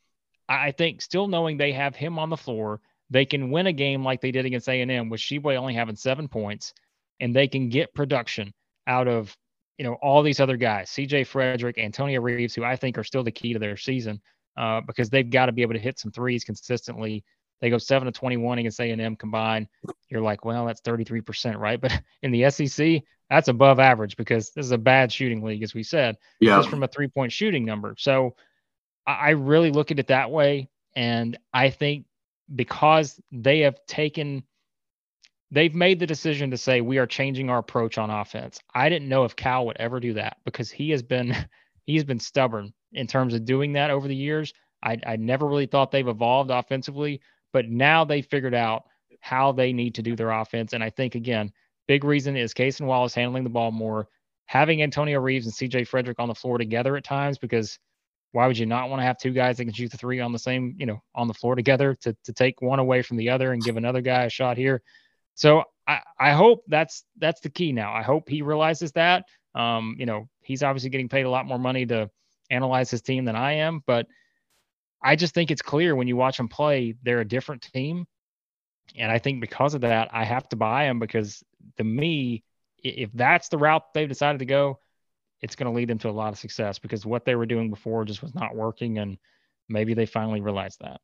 I 0.51 0.73
think 0.73 1.01
still 1.01 1.29
knowing 1.29 1.57
they 1.57 1.73
have 1.73 1.95
him 1.95 2.19
on 2.19 2.29
the 2.29 2.37
floor, 2.37 2.81
they 3.09 3.25
can 3.25 3.51
win 3.51 3.69
a 3.69 3.73
game 3.73 4.05
like 4.05 4.21
they 4.21 4.33
did 4.33 4.47
against 4.47 4.69
A&M 4.69 5.09
with 5.09 5.21
Tshiebwe 5.21 5.57
only 5.57 5.75
having 5.75 5.97
seven 5.97 6.29
points, 6.29 6.75
and 7.21 7.35
they 7.35 7.47
can 7.47 7.69
get 7.69 7.95
production 7.95 8.53
out 8.87 9.07
of 9.07 9.37
you 9.79 9.85
know 9.85 9.95
all 10.03 10.23
these 10.23 10.41
other 10.41 10.57
guys, 10.57 10.91
C.J. 10.91 11.25
Frederick, 11.25 11.79
Antonio 11.79 12.21
Reeves, 12.21 12.55
who 12.55 12.65
I 12.65 12.77
think 12.77 12.99
are 12.99 13.05
still 13.05 13.23
the 13.23 13.31
key 13.31 13.53
to 13.53 13.59
their 13.59 13.77
season 13.77 14.21
uh, 14.57 14.81
because 14.81 15.09
they've 15.09 15.31
got 15.31 15.47
to 15.47 15.53
be 15.53 15.63
able 15.63 15.75
to 15.75 15.81
hit 15.81 15.99
some 15.99 16.11
threes 16.11 16.45
consistently. 16.45 17.25
They 17.61 17.71
go 17.71 17.79
seven 17.79 18.07
to 18.07 18.13
21 18.13 18.59
against 18.59 18.81
A&M 18.81 19.17
combined. 19.17 19.69
You're 20.09 20.23
like, 20.23 20.45
well, 20.45 20.67
that's 20.67 20.81
33%, 20.81 21.59
right? 21.59 21.81
But 21.81 21.93
in 22.23 22.33
the 22.33 22.51
SEC, 22.51 23.03
that's 23.29 23.49
above 23.49 23.79
average 23.79 24.17
because 24.17 24.51
this 24.51 24.67
is 24.67 24.73
a 24.73 24.79
bad 24.79 25.13
shooting 25.13 25.43
league, 25.43 25.63
as 25.63 25.75
we 25.75 25.83
said, 25.83 26.17
yeah. 26.41 26.57
just 26.57 26.69
from 26.69 26.83
a 26.83 26.89
three 26.89 27.09
point 27.09 27.33
shooting 27.33 27.65
number. 27.65 27.95
So 27.99 28.35
I 29.19 29.31
really 29.31 29.71
look 29.71 29.91
at 29.91 29.99
it 29.99 30.09
that 30.09 30.31
way. 30.31 30.69
And 30.95 31.39
I 31.53 31.71
think 31.71 32.07
because 32.55 33.21
they 33.31 33.61
have 33.61 33.79
taken, 33.87 34.43
they've 35.51 35.75
made 35.75 36.01
the 36.01 36.07
decision 36.07 36.51
to 36.51 36.57
say, 36.57 36.81
we 36.81 36.99
are 36.99 37.07
changing 37.07 37.49
our 37.51 37.59
approach 37.59 37.99
on 37.99 38.11
offense. 38.11 38.61
I 38.75 38.89
didn't 38.89 39.09
know 39.09 39.25
if 39.25 39.37
Cal 39.37 39.67
would 39.67 39.77
ever 39.79 40.01
do 40.01 40.15
that 40.15 40.39
because 40.45 40.71
he 40.71 40.91
has 40.91 41.03
been, 41.03 41.35
he's 41.87 42.05
been 42.05 42.21
stubborn 42.21 42.73
in 42.93 43.07
terms 43.07 43.35
of 43.35 43.45
doing 43.45 43.73
that 43.75 43.91
over 43.91 44.09
the 44.09 44.17
years. 44.17 44.53
I, 44.83 44.99
I 45.07 45.17
never 45.17 45.47
really 45.47 45.67
thought 45.67 45.91
they've 45.91 46.07
evolved 46.07 46.51
offensively, 46.51 47.21
but 47.53 47.69
now 47.69 48.05
they 48.05 48.23
figured 48.23 48.55
out 48.55 48.85
how 49.21 49.53
they 49.53 49.73
need 49.73 49.95
to 49.95 50.03
do 50.03 50.17
their 50.17 50.31
offense. 50.31 50.73
And 50.73 50.83
I 50.83 50.91
think 50.91 51.15
again, 51.15 51.53
big 51.87 52.05
reason 52.05 52.37
is 52.37 52.55
Cason 52.55 52.87
Wallace 52.87 53.15
handling 53.15 53.45
the 53.45 53.51
ball 53.51 53.71
more, 53.71 54.09
having 54.47 54.83
Antonio 54.83 55.21
Reeves 55.21 55.47
and 55.47 55.55
CJ 55.55 55.87
Frederick 55.87 56.19
on 56.19 56.29
the 56.29 56.35
floor 56.35 56.59
together 56.59 56.97
at 56.97 57.05
times 57.05 57.39
because 57.39 57.79
why 58.33 58.47
would 58.47 58.59
you 58.59 58.67
not 58.67 58.89
want 58.89 59.01
to 59.01 59.05
have 59.05 59.19
two 59.19 59.33
guys 59.33 59.57
that 59.57 59.65
can 59.65 59.73
shoot 59.73 59.91
the 59.91 59.97
three 59.99 60.21
on 60.21 60.33
the 60.33 60.39
same, 60.39 60.75
you 60.79 60.87
know, 60.87 61.03
on 61.15 61.29
the 61.29 61.35
floor 61.35 61.55
together 61.55 61.95
to 62.03 62.17
to 62.25 62.33
take 62.33 62.63
one 62.63 62.79
away 62.79 63.03
from 63.03 63.17
the 63.17 63.31
other 63.31 63.53
and 63.53 63.63
give 63.63 63.77
another 63.77 64.01
guy 64.01 64.25
a 64.25 64.31
shot 64.31 64.57
here? 64.57 64.83
So 65.35 65.65
I, 65.87 66.01
I 66.19 66.33
hope 66.33 66.65
that's 66.69 67.05
that's 67.19 67.41
the 67.41 67.51
key 67.51 67.73
now. 67.73 67.93
I 67.93 68.03
hope 68.03 68.29
he 68.29 68.43
realizes 68.43 68.93
that. 68.93 69.25
Um, 69.55 69.97
you 69.99 70.07
know, 70.07 70.29
he's 70.43 70.63
obviously 70.63 70.91
getting 70.91 71.09
paid 71.09 71.27
a 71.27 71.31
lot 71.31 71.47
more 71.47 71.59
money 71.59 71.87
to 71.87 72.11
analyze 72.51 72.91
his 72.91 73.03
team 73.03 73.25
than 73.25 73.37
I 73.37 73.55
am, 73.55 73.83
but 73.87 74.07
I 75.03 75.17
just 75.17 75.35
think 75.35 75.51
it's 75.51 75.63
clear 75.63 75.97
when 75.97 76.09
you 76.09 76.17
watch 76.17 76.37
them 76.37 76.49
play, 76.49 76.95
they're 77.03 77.21
a 77.21 77.29
different 77.29 77.63
team. 77.63 78.07
And 78.97 79.11
I 79.11 79.19
think 79.19 79.41
because 79.41 79.75
of 79.75 79.81
that, 79.83 80.11
I 80.13 80.25
have 80.25 80.49
to 80.51 80.57
buy 80.57 80.85
them 80.85 80.99
because 80.99 81.43
to 81.79 81.85
me, 81.85 82.43
if 82.83 83.11
that's 83.13 83.49
the 83.49 83.59
route 83.59 83.95
they've 83.95 84.09
decided 84.09 84.41
to 84.41 84.45
go, 84.45 84.79
it's 85.43 85.57
going 85.57 85.71
to 85.71 85.77
lead 85.77 85.89
them 85.89 85.99
to 85.99 86.09
a 86.09 86.13
lot 86.13 86.33
of 86.33 86.39
success 86.39 86.79
because 86.79 87.07
what 87.07 87.25
they 87.25 87.35
were 87.35 87.47
doing 87.47 87.71
before 87.71 88.05
just 88.05 88.23
was 88.23 88.35
not 88.35 88.55
working. 88.55 88.99
And 88.99 89.19
maybe 89.69 89.95
they 89.95 90.07
finally 90.07 90.41
realized 90.41 90.79
that. 90.81 91.01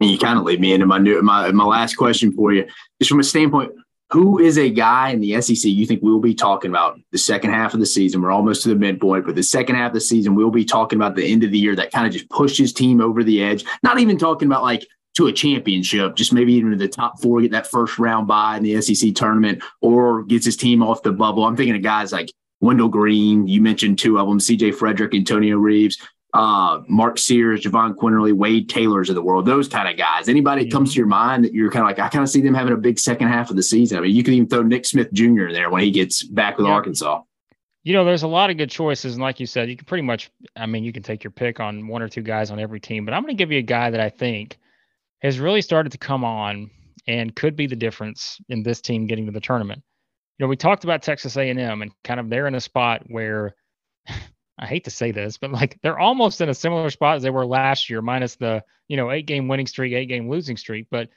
You 0.00 0.18
kind 0.18 0.38
of 0.38 0.44
lead 0.44 0.60
me 0.60 0.72
into 0.72 0.86
my 0.86 0.98
new 0.98 1.20
my 1.20 1.50
my 1.52 1.64
last 1.64 1.96
question 1.96 2.32
for 2.32 2.52
you, 2.52 2.66
just 2.98 3.10
from 3.10 3.20
a 3.20 3.24
standpoint. 3.24 3.72
Who 4.12 4.40
is 4.40 4.58
a 4.58 4.70
guy 4.70 5.10
in 5.10 5.20
the 5.20 5.40
SEC 5.40 5.70
you 5.70 5.86
think 5.86 6.02
we'll 6.02 6.18
be 6.18 6.34
talking 6.34 6.70
about 6.70 6.98
the 7.12 7.18
second 7.18 7.52
half 7.52 7.74
of 7.74 7.80
the 7.80 7.86
season? 7.86 8.22
We're 8.22 8.32
almost 8.32 8.62
to 8.62 8.70
the 8.70 8.74
midpoint, 8.74 9.26
but 9.26 9.36
the 9.36 9.42
second 9.42 9.76
half 9.76 9.90
of 9.90 9.94
the 9.94 10.00
season, 10.00 10.34
we'll 10.34 10.50
be 10.50 10.64
talking 10.64 10.98
about 10.98 11.14
the 11.14 11.30
end 11.30 11.44
of 11.44 11.52
the 11.52 11.58
year 11.58 11.76
that 11.76 11.92
kind 11.92 12.06
of 12.06 12.12
just 12.12 12.28
pushed 12.28 12.58
his 12.58 12.72
team 12.72 13.00
over 13.00 13.22
the 13.22 13.42
edge. 13.42 13.64
Not 13.84 14.00
even 14.00 14.18
talking 14.18 14.48
about 14.48 14.62
like 14.62 14.84
to 15.16 15.26
a 15.26 15.32
championship, 15.32 16.16
just 16.16 16.32
maybe 16.32 16.54
even 16.54 16.70
to 16.70 16.76
the 16.76 16.88
top 16.88 17.20
four, 17.20 17.40
get 17.42 17.52
that 17.52 17.66
first 17.66 17.98
round 17.98 18.26
bye 18.26 18.56
in 18.56 18.62
the 18.62 18.80
SEC 18.80 19.14
tournament, 19.14 19.62
or 19.80 20.24
gets 20.24 20.46
his 20.46 20.56
team 20.56 20.82
off 20.82 21.02
the 21.02 21.12
bubble. 21.12 21.44
I'm 21.44 21.56
thinking 21.56 21.76
of 21.76 21.82
guys 21.82 22.10
like 22.10 22.32
Wendell 22.60 22.88
Green. 22.88 23.46
You 23.46 23.60
mentioned 23.60 23.98
two 23.98 24.18
of 24.18 24.28
them, 24.28 24.38
CJ 24.38 24.74
Frederick, 24.74 25.14
Antonio 25.14 25.56
Reeves, 25.56 25.98
uh, 26.34 26.80
Mark 26.88 27.18
Sears, 27.18 27.62
Jahvon 27.62 27.94
Quinerly, 27.94 28.32
Wade 28.32 28.68
Taylors 28.68 29.08
of 29.08 29.14
the 29.14 29.22
world, 29.22 29.46
those 29.46 29.68
kind 29.68 29.88
of 29.88 29.96
guys. 29.96 30.28
Anybody 30.28 30.62
mm-hmm. 30.62 30.70
comes 30.70 30.92
to 30.92 30.98
your 30.98 31.06
mind 31.06 31.44
that 31.44 31.52
you're 31.52 31.70
kind 31.70 31.82
of 31.82 31.88
like, 31.88 31.98
I 31.98 32.08
kind 32.08 32.22
of 32.22 32.28
see 32.28 32.40
them 32.40 32.54
having 32.54 32.72
a 32.72 32.76
big 32.76 32.98
second 32.98 33.28
half 33.28 33.50
of 33.50 33.56
the 33.56 33.62
season. 33.62 33.98
I 33.98 34.02
mean, 34.02 34.14
you 34.14 34.22
could 34.22 34.34
even 34.34 34.48
throw 34.48 34.62
Nick 34.62 34.84
Smith 34.84 35.12
Jr. 35.12 35.46
in 35.46 35.52
there 35.52 35.70
when 35.70 35.82
he 35.82 35.90
gets 35.90 36.22
back 36.22 36.56
with 36.56 36.66
yeah. 36.66 36.72
Arkansas. 36.72 37.22
You 37.82 37.94
know, 37.94 38.04
there's 38.04 38.22
a 38.22 38.28
lot 38.28 38.50
of 38.50 38.58
good 38.58 38.70
choices. 38.70 39.14
And 39.14 39.22
like 39.22 39.40
you 39.40 39.46
said, 39.46 39.70
you 39.70 39.76
can 39.76 39.86
pretty 39.86 40.02
much, 40.02 40.30
I 40.54 40.66
mean, 40.66 40.84
you 40.84 40.92
can 40.92 41.02
take 41.02 41.24
your 41.24 41.30
pick 41.30 41.60
on 41.60 41.88
one 41.88 42.02
or 42.02 42.08
two 42.08 42.22
guys 42.22 42.50
on 42.50 42.60
every 42.60 42.78
team, 42.78 43.04
but 43.04 43.14
I'm 43.14 43.22
going 43.22 43.34
to 43.34 43.38
give 43.38 43.50
you 43.50 43.58
a 43.58 43.62
guy 43.62 43.90
that 43.90 44.00
I 44.00 44.10
think 44.10 44.58
has 45.22 45.40
really 45.40 45.62
started 45.62 45.92
to 45.92 45.98
come 45.98 46.22
on 46.22 46.70
and 47.08 47.34
could 47.34 47.56
be 47.56 47.66
the 47.66 47.76
difference 47.76 48.38
in 48.48 48.62
this 48.62 48.80
team 48.80 49.06
getting 49.06 49.26
to 49.26 49.32
the 49.32 49.40
tournament. 49.40 49.82
You 50.40 50.46
know, 50.46 50.48
we 50.48 50.56
talked 50.56 50.84
about 50.84 51.02
Texas 51.02 51.36
A&M 51.36 51.82
and 51.82 51.92
kind 52.02 52.18
of 52.18 52.30
they're 52.30 52.46
in 52.46 52.54
a 52.54 52.62
spot 52.62 53.02
where 53.08 53.54
I 54.58 54.64
hate 54.64 54.84
to 54.84 54.90
say 54.90 55.10
this, 55.10 55.36
but 55.36 55.52
like 55.52 55.78
they're 55.82 55.98
almost 55.98 56.40
in 56.40 56.48
a 56.48 56.54
similar 56.54 56.88
spot 56.88 57.16
as 57.16 57.22
they 57.22 57.28
were 57.28 57.44
last 57.44 57.90
year, 57.90 58.00
minus 58.00 58.36
the 58.36 58.64
you 58.88 58.96
know 58.96 59.10
eight 59.10 59.26
game 59.26 59.48
winning 59.48 59.66
streak, 59.66 59.92
eight 59.92 60.06
game 60.06 60.30
losing 60.30 60.56
streak. 60.56 60.86
But 60.90 61.10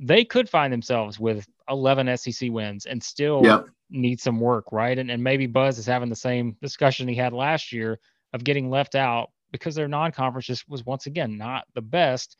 they 0.00 0.24
could 0.24 0.48
find 0.48 0.72
themselves 0.72 1.20
with 1.20 1.46
11 1.68 2.16
SEC 2.16 2.50
wins 2.50 2.86
and 2.86 3.02
still 3.02 3.42
yep. 3.44 3.66
need 3.90 4.22
some 4.22 4.40
work, 4.40 4.72
right? 4.72 4.98
And 4.98 5.10
and 5.10 5.22
maybe 5.22 5.46
Buzz 5.46 5.76
is 5.76 5.84
having 5.84 6.08
the 6.08 6.16
same 6.16 6.56
discussion 6.62 7.06
he 7.06 7.14
had 7.14 7.34
last 7.34 7.74
year 7.74 8.00
of 8.32 8.42
getting 8.42 8.70
left 8.70 8.94
out 8.94 9.32
because 9.50 9.74
their 9.74 9.86
non-conference 9.86 10.46
just 10.46 10.66
was 10.66 10.86
once 10.86 11.04
again 11.04 11.36
not 11.36 11.66
the 11.74 11.82
best. 11.82 12.38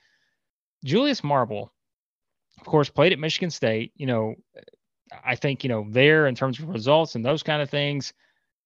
Julius 0.82 1.22
Marble, 1.22 1.74
of 2.58 2.66
course, 2.66 2.88
played 2.88 3.12
at 3.12 3.18
Michigan 3.18 3.50
State. 3.50 3.92
You 3.96 4.06
know, 4.06 4.34
I 5.24 5.36
think 5.36 5.64
you 5.64 5.68
know 5.68 5.86
there 5.88 6.26
in 6.26 6.34
terms 6.34 6.58
of 6.58 6.68
results 6.68 7.14
and 7.14 7.24
those 7.24 7.42
kind 7.42 7.62
of 7.62 7.70
things. 7.70 8.12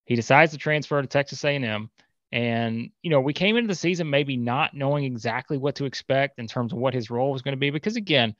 He 0.04 0.14
decides 0.14 0.52
to 0.52 0.58
transfer 0.58 1.02
to 1.02 1.08
Texas 1.08 1.44
A&M, 1.44 1.90
and 2.32 2.90
you 3.02 3.10
know 3.10 3.20
we 3.20 3.32
came 3.32 3.56
into 3.56 3.68
the 3.68 3.74
season 3.74 4.08
maybe 4.08 4.36
not 4.36 4.74
knowing 4.74 5.04
exactly 5.04 5.58
what 5.58 5.74
to 5.76 5.84
expect 5.84 6.38
in 6.38 6.46
terms 6.46 6.72
of 6.72 6.78
what 6.78 6.94
his 6.94 7.10
role 7.10 7.32
was 7.32 7.42
going 7.42 7.54
to 7.54 7.60
be 7.60 7.70
because 7.70 7.96
again, 7.96 8.34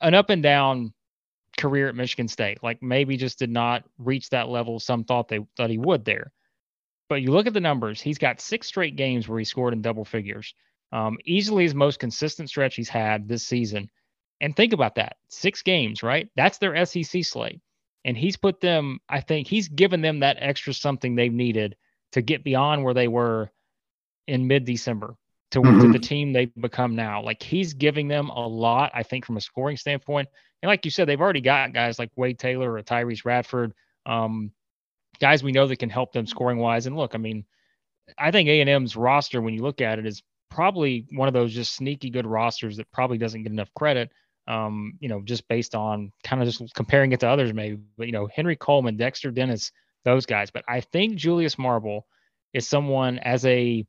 an 0.00 0.14
up 0.14 0.30
and 0.30 0.42
down 0.42 0.92
career 1.58 1.88
at 1.88 1.94
Michigan 1.94 2.28
State, 2.28 2.62
like 2.62 2.82
maybe 2.82 3.16
just 3.16 3.38
did 3.38 3.50
not 3.50 3.84
reach 3.98 4.30
that 4.30 4.48
level 4.48 4.80
some 4.80 5.04
thought 5.04 5.28
they 5.28 5.40
thought 5.56 5.70
he 5.70 5.78
would 5.78 6.04
there. 6.04 6.32
But 7.08 7.22
you 7.22 7.30
look 7.30 7.46
at 7.46 7.52
the 7.52 7.60
numbers; 7.60 8.00
he's 8.00 8.18
got 8.18 8.40
six 8.40 8.66
straight 8.66 8.96
games 8.96 9.28
where 9.28 9.38
he 9.38 9.44
scored 9.44 9.74
in 9.74 9.82
double 9.82 10.04
figures. 10.04 10.54
Um, 10.92 11.18
easily 11.24 11.64
his 11.64 11.74
most 11.74 11.98
consistent 11.98 12.48
stretch 12.48 12.76
he's 12.76 12.88
had 12.88 13.28
this 13.28 13.44
season. 13.44 13.90
And 14.44 14.54
think 14.54 14.74
about 14.74 14.96
that 14.96 15.16
six 15.28 15.62
games, 15.62 16.02
right? 16.02 16.28
That's 16.36 16.58
their 16.58 16.84
SEC 16.84 17.24
slate. 17.24 17.62
And 18.04 18.14
he's 18.14 18.36
put 18.36 18.60
them, 18.60 19.00
I 19.08 19.22
think 19.22 19.48
he's 19.48 19.68
given 19.68 20.02
them 20.02 20.20
that 20.20 20.36
extra 20.38 20.74
something 20.74 21.14
they've 21.14 21.32
needed 21.32 21.76
to 22.12 22.20
get 22.20 22.44
beyond 22.44 22.84
where 22.84 22.92
they 22.92 23.08
were 23.08 23.50
in 24.28 24.46
mid 24.46 24.66
December 24.66 25.16
to, 25.52 25.62
mm-hmm. 25.62 25.80
to 25.80 25.92
the 25.92 25.98
team 25.98 26.34
they've 26.34 26.54
become 26.60 26.94
now. 26.94 27.22
Like 27.22 27.42
he's 27.42 27.72
giving 27.72 28.06
them 28.06 28.28
a 28.28 28.46
lot, 28.46 28.90
I 28.92 29.02
think, 29.02 29.24
from 29.24 29.38
a 29.38 29.40
scoring 29.40 29.78
standpoint. 29.78 30.28
And 30.62 30.68
like 30.68 30.84
you 30.84 30.90
said, 30.90 31.08
they've 31.08 31.18
already 31.18 31.40
got 31.40 31.72
guys 31.72 31.98
like 31.98 32.10
Wade 32.14 32.38
Taylor 32.38 32.70
or 32.70 32.82
Tyrece 32.82 33.24
Radford, 33.24 33.72
um, 34.04 34.52
guys 35.20 35.42
we 35.42 35.52
know 35.52 35.66
that 35.66 35.78
can 35.78 35.88
help 35.88 36.12
them 36.12 36.26
scoring 36.26 36.58
wise. 36.58 36.84
And 36.84 36.96
look, 36.96 37.14
I 37.14 37.18
mean, 37.18 37.46
I 38.18 38.30
think 38.30 38.50
A&M's 38.50 38.94
roster, 38.94 39.40
when 39.40 39.54
you 39.54 39.62
look 39.62 39.80
at 39.80 39.98
it, 39.98 40.04
is 40.04 40.22
probably 40.50 41.06
one 41.12 41.28
of 41.28 41.34
those 41.34 41.54
just 41.54 41.74
sneaky 41.74 42.10
good 42.10 42.26
rosters 42.26 42.76
that 42.76 42.92
probably 42.92 43.16
doesn't 43.16 43.42
get 43.42 43.52
enough 43.52 43.72
credit. 43.74 44.10
Um, 44.46 44.94
you 45.00 45.08
know, 45.08 45.22
just 45.22 45.48
based 45.48 45.74
on 45.74 46.12
kind 46.22 46.42
of 46.42 46.48
just 46.48 46.74
comparing 46.74 47.12
it 47.12 47.20
to 47.20 47.28
others, 47.28 47.54
maybe. 47.54 47.78
But 47.96 48.06
you 48.06 48.12
know, 48.12 48.28
Henry 48.34 48.56
Coleman, 48.56 48.96
Dexter 48.96 49.30
Dennis, 49.30 49.72
those 50.04 50.26
guys. 50.26 50.50
But 50.50 50.64
I 50.68 50.80
think 50.80 51.16
Julius 51.16 51.58
Marble 51.58 52.06
is 52.52 52.68
someone 52.68 53.18
as 53.20 53.44
a 53.46 53.86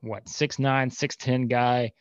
what 0.00 0.28
six 0.28 0.58
nine, 0.58 0.90
six 0.90 1.16
ten 1.16 1.48
guy 1.48 1.92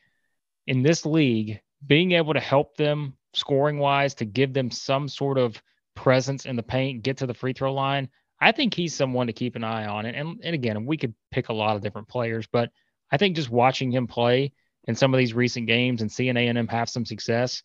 in 0.67 0.83
this 0.83 1.05
league, 1.05 1.59
being 1.85 2.13
able 2.13 2.33
to 2.33 2.39
help 2.39 2.77
them 2.77 3.15
scoring 3.33 3.79
wise, 3.79 4.13
to 4.15 4.25
give 4.25 4.53
them 4.53 4.71
some 4.71 5.07
sort 5.07 5.37
of 5.37 5.61
presence 5.95 6.45
in 6.45 6.55
the 6.55 6.63
paint, 6.63 7.03
get 7.03 7.17
to 7.17 7.27
the 7.27 7.33
free 7.33 7.53
throw 7.53 7.73
line. 7.73 8.09
I 8.41 8.51
think 8.51 8.73
he's 8.73 8.95
someone 8.95 9.27
to 9.27 9.33
keep 9.33 9.55
an 9.55 9.63
eye 9.63 9.85
on. 9.85 10.05
And, 10.05 10.15
and, 10.15 10.39
and 10.43 10.55
again, 10.55 10.85
we 10.85 10.97
could 10.97 11.13
pick 11.31 11.49
a 11.49 11.53
lot 11.53 11.75
of 11.75 11.81
different 11.81 12.07
players, 12.07 12.47
but 12.51 12.69
I 13.11 13.17
think 13.17 13.35
just 13.35 13.49
watching 13.49 13.91
him 13.91 14.07
play 14.07 14.53
in 14.85 14.95
some 14.95 15.13
of 15.13 15.17
these 15.17 15.33
recent 15.33 15.67
games 15.67 16.01
and 16.01 16.11
seeing 16.11 16.37
A&M 16.37 16.67
have 16.67 16.89
some 16.89 17.05
success, 17.05 17.63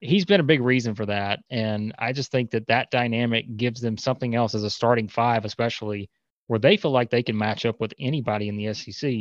he's 0.00 0.24
been 0.24 0.40
a 0.40 0.44
big 0.44 0.62
reason 0.62 0.94
for 0.94 1.06
that. 1.06 1.40
And 1.50 1.94
I 1.98 2.12
just 2.12 2.30
think 2.30 2.50
that 2.50 2.66
that 2.68 2.90
dynamic 2.90 3.56
gives 3.56 3.80
them 3.80 3.96
something 3.96 4.34
else 4.34 4.54
as 4.54 4.64
a 4.64 4.70
starting 4.70 5.08
five, 5.08 5.44
especially 5.44 6.08
where 6.46 6.58
they 6.58 6.76
feel 6.76 6.90
like 6.90 7.10
they 7.10 7.22
can 7.22 7.36
match 7.36 7.64
up 7.66 7.80
with 7.80 7.94
anybody 7.98 8.48
in 8.48 8.56
the 8.56 8.72
SEC. 8.74 9.12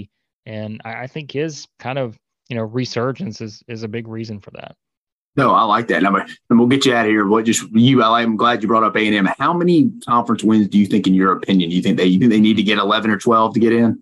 And 0.45 0.81
I, 0.83 1.03
I 1.03 1.07
think 1.07 1.31
his 1.31 1.67
kind 1.77 1.99
of 1.99 2.17
you 2.49 2.55
know 2.55 2.63
resurgence 2.63 3.41
is 3.41 3.63
is 3.67 3.83
a 3.83 3.87
big 3.87 4.07
reason 4.07 4.39
for 4.39 4.51
that. 4.51 4.75
No, 5.35 5.53
I 5.53 5.63
like 5.63 5.87
that. 5.89 6.03
And 6.03 6.59
we'll 6.59 6.67
get 6.67 6.85
you 6.85 6.93
out 6.93 7.05
of 7.05 7.11
here. 7.11 7.27
What 7.27 7.45
just 7.45 7.69
you? 7.71 8.03
I'm 8.03 8.35
glad 8.35 8.61
you 8.61 8.67
brought 8.67 8.83
up 8.83 8.95
A 8.95 9.05
and 9.05 9.15
M. 9.15 9.29
How 9.37 9.53
many 9.53 9.91
conference 10.05 10.43
wins 10.43 10.67
do 10.67 10.79
you 10.79 10.85
think, 10.85 11.07
in 11.07 11.13
your 11.13 11.33
opinion, 11.33 11.69
do 11.69 11.75
you 11.75 11.81
think 11.81 11.97
they 11.97 12.05
you 12.05 12.19
think 12.19 12.31
they 12.31 12.41
need 12.41 12.57
to 12.57 12.63
get 12.63 12.77
11 12.77 13.11
or 13.11 13.17
12 13.17 13.53
to 13.53 13.59
get 13.59 13.73
in? 13.73 14.01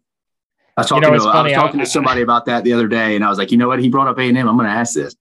I 0.77 0.81
was 0.81 0.89
talking, 0.89 1.03
you 1.03 1.17
know, 1.17 1.23
to, 1.23 1.29
I 1.29 1.43
was 1.43 1.53
talking 1.53 1.79
I, 1.79 1.83
to 1.83 1.89
somebody 1.89 2.21
about 2.21 2.45
that 2.45 2.63
the 2.63 2.73
other 2.73 2.87
day, 2.87 3.15
and 3.15 3.25
I 3.25 3.29
was 3.29 3.37
like, 3.37 3.51
you 3.51 3.57
know 3.57 3.67
what? 3.67 3.79
He 3.79 3.89
brought 3.89 4.07
up 4.07 4.17
A 4.19 4.21
and 4.21 4.37
M. 4.37 4.47
I'm 4.47 4.55
going 4.55 4.69
to 4.69 4.73
ask 4.73 4.93
this. 4.93 5.15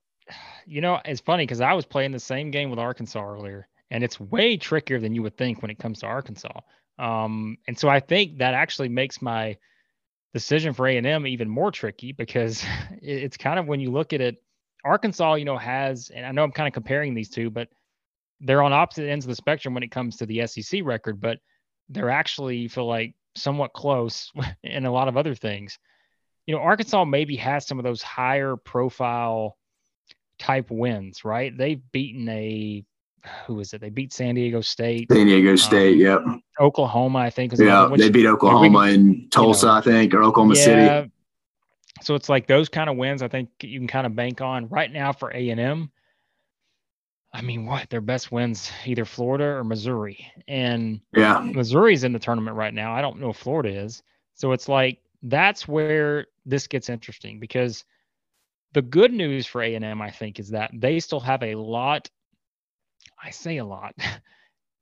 You 0.67 0.81
know, 0.81 1.01
it's 1.05 1.21
funny 1.21 1.45
because 1.45 1.61
I 1.61 1.73
was 1.73 1.87
playing 1.87 2.13
the 2.13 2.19
same 2.19 2.51
game 2.51 2.71
with 2.71 2.79
Arkansas 2.79 3.25
earlier, 3.25 3.69
and 3.91 4.03
it's 4.03 4.21
way 4.21 4.57
trickier 4.57 5.01
than 5.01 5.15
you 5.15 5.23
would 5.23 5.37
think 5.37 5.63
when 5.63 5.71
it 5.71 5.79
comes 5.79 6.01
to 6.01 6.07
Arkansas. 6.07 6.61
Um, 6.99 7.59
and 7.69 7.79
so 7.79 7.89
I 7.89 8.01
think 8.01 8.39
that 8.39 8.55
actually 8.55 8.89
makes 8.89 9.23
my 9.23 9.57
decision 10.35 10.75
for 10.75 10.87
A 10.87 10.97
and 10.97 11.07
M 11.07 11.27
even 11.27 11.49
more 11.49 11.71
tricky 11.71 12.13
because 12.13 12.65
it's 13.03 13.37
kind 13.37 13.59
of 13.59 13.67
when 13.67 13.81
you 13.81 13.91
look 13.91 14.13
at 14.13 14.21
it, 14.21 14.43
Arkansas, 14.85 15.35
you 15.35 15.45
know, 15.45 15.57
has, 15.57 16.11
and 16.15 16.25
I 16.25 16.33
know 16.33 16.45
I'm 16.45 16.53
kind 16.53 16.69
of 16.69 16.75
comparing 16.75 17.15
these 17.15 17.31
two, 17.31 17.51
but 17.51 17.69
they're 18.41 18.63
on 18.63 18.73
opposite 18.73 19.09
ends 19.09 19.25
of 19.25 19.31
the 19.31 19.35
spectrum 19.37 19.75
when 19.75 19.83
it 19.83 19.91
comes 19.91 20.17
to 20.17 20.27
the 20.27 20.47
SEC 20.47 20.83
record, 20.85 21.21
but 21.21 21.39
they're 21.89 22.11
actually 22.11 22.69
feel 22.69 22.87
like 22.87 23.15
somewhat 23.37 23.73
close 23.73 24.33
in 24.63 24.85
a 24.87 24.93
lot 24.93 25.09
of 25.09 25.17
other 25.17 25.35
things. 25.35 25.79
You 26.47 26.55
know, 26.55 26.61
Arkansas 26.61 27.05
maybe 27.05 27.37
has 27.37 27.67
some 27.67 27.79
of 27.79 27.85
those 27.85 28.03
higher 28.03 28.57
profile 28.57 29.57
type 30.39 30.71
wins, 30.71 31.25
right? 31.25 31.57
They've 31.57 31.81
beaten 31.93 32.29
a 32.29 32.85
who 33.47 33.61
is 33.61 33.73
it? 33.73 33.81
They 33.81 33.91
beat 33.91 34.13
San 34.13 34.35
Diego 34.35 34.61
State. 34.61 35.11
San 35.11 35.27
Diego 35.27 35.51
um, 35.51 35.57
State, 35.57 36.07
um, 36.07 36.33
yep. 36.33 36.41
Oklahoma, 36.61 37.19
I 37.19 37.31
think. 37.31 37.53
Is 37.53 37.61
yeah, 37.61 37.89
they 37.97 38.11
beat 38.11 38.27
Oklahoma 38.27 38.81
and 38.81 39.31
Tulsa, 39.31 39.67
you 39.67 39.73
know, 39.73 39.79
I 39.79 39.81
think, 39.81 40.15
or 40.15 40.23
Oklahoma 40.23 40.55
yeah, 40.57 40.65
City. 40.65 41.11
So 42.03 42.15
it's 42.15 42.29
like 42.29 42.47
those 42.47 42.69
kind 42.69 42.91
of 42.91 42.97
wins. 42.97 43.23
I 43.23 43.29
think 43.29 43.49
you 43.63 43.79
can 43.79 43.89
kind 43.89 44.07
of 44.07 44.15
bank 44.15 44.41
on 44.41 44.69
right 44.69 44.93
now 44.93 45.13
for 45.13 45.35
A 45.35 45.51
and 45.51 45.61
M. 45.61 45.91
I 47.33 47.43
mean, 47.43 47.67
what 47.67 47.91
their 47.91 48.01
best 48.01 48.33
wins 48.33 48.71
either 48.85 49.05
Florida 49.05 49.45
or 49.45 49.65
Missouri, 49.65 50.31
and 50.49 51.01
yeah, 51.15 51.41
Missouri's 51.41 52.05
in 52.05 52.13
the 52.13 52.19
tournament 52.19 52.57
right 52.57 52.73
now. 52.73 52.95
I 52.95 53.03
don't 53.03 53.21
know 53.21 53.31
if 53.31 53.37
Florida 53.37 53.71
is, 53.71 54.03
so 54.35 54.53
it's 54.53 54.69
like 54.69 55.01
that's 55.23 55.67
where 55.67 56.27
this 56.47 56.67
gets 56.67 56.89
interesting 56.89 57.41
because 57.41 57.85
the 58.77 58.83
good 58.83 59.13
news 59.13 59.47
for 59.47 59.63
A&M, 59.63 60.03
I 60.03 60.11
think, 60.11 60.39
is 60.39 60.51
that 60.51 60.71
they 60.75 61.01
still 61.01 61.21
have 61.21 61.43
a 61.43 61.55
lot 61.55 62.11
I 63.23 63.31
say 63.31 63.59
a 63.59 63.65
lot. 63.65 63.95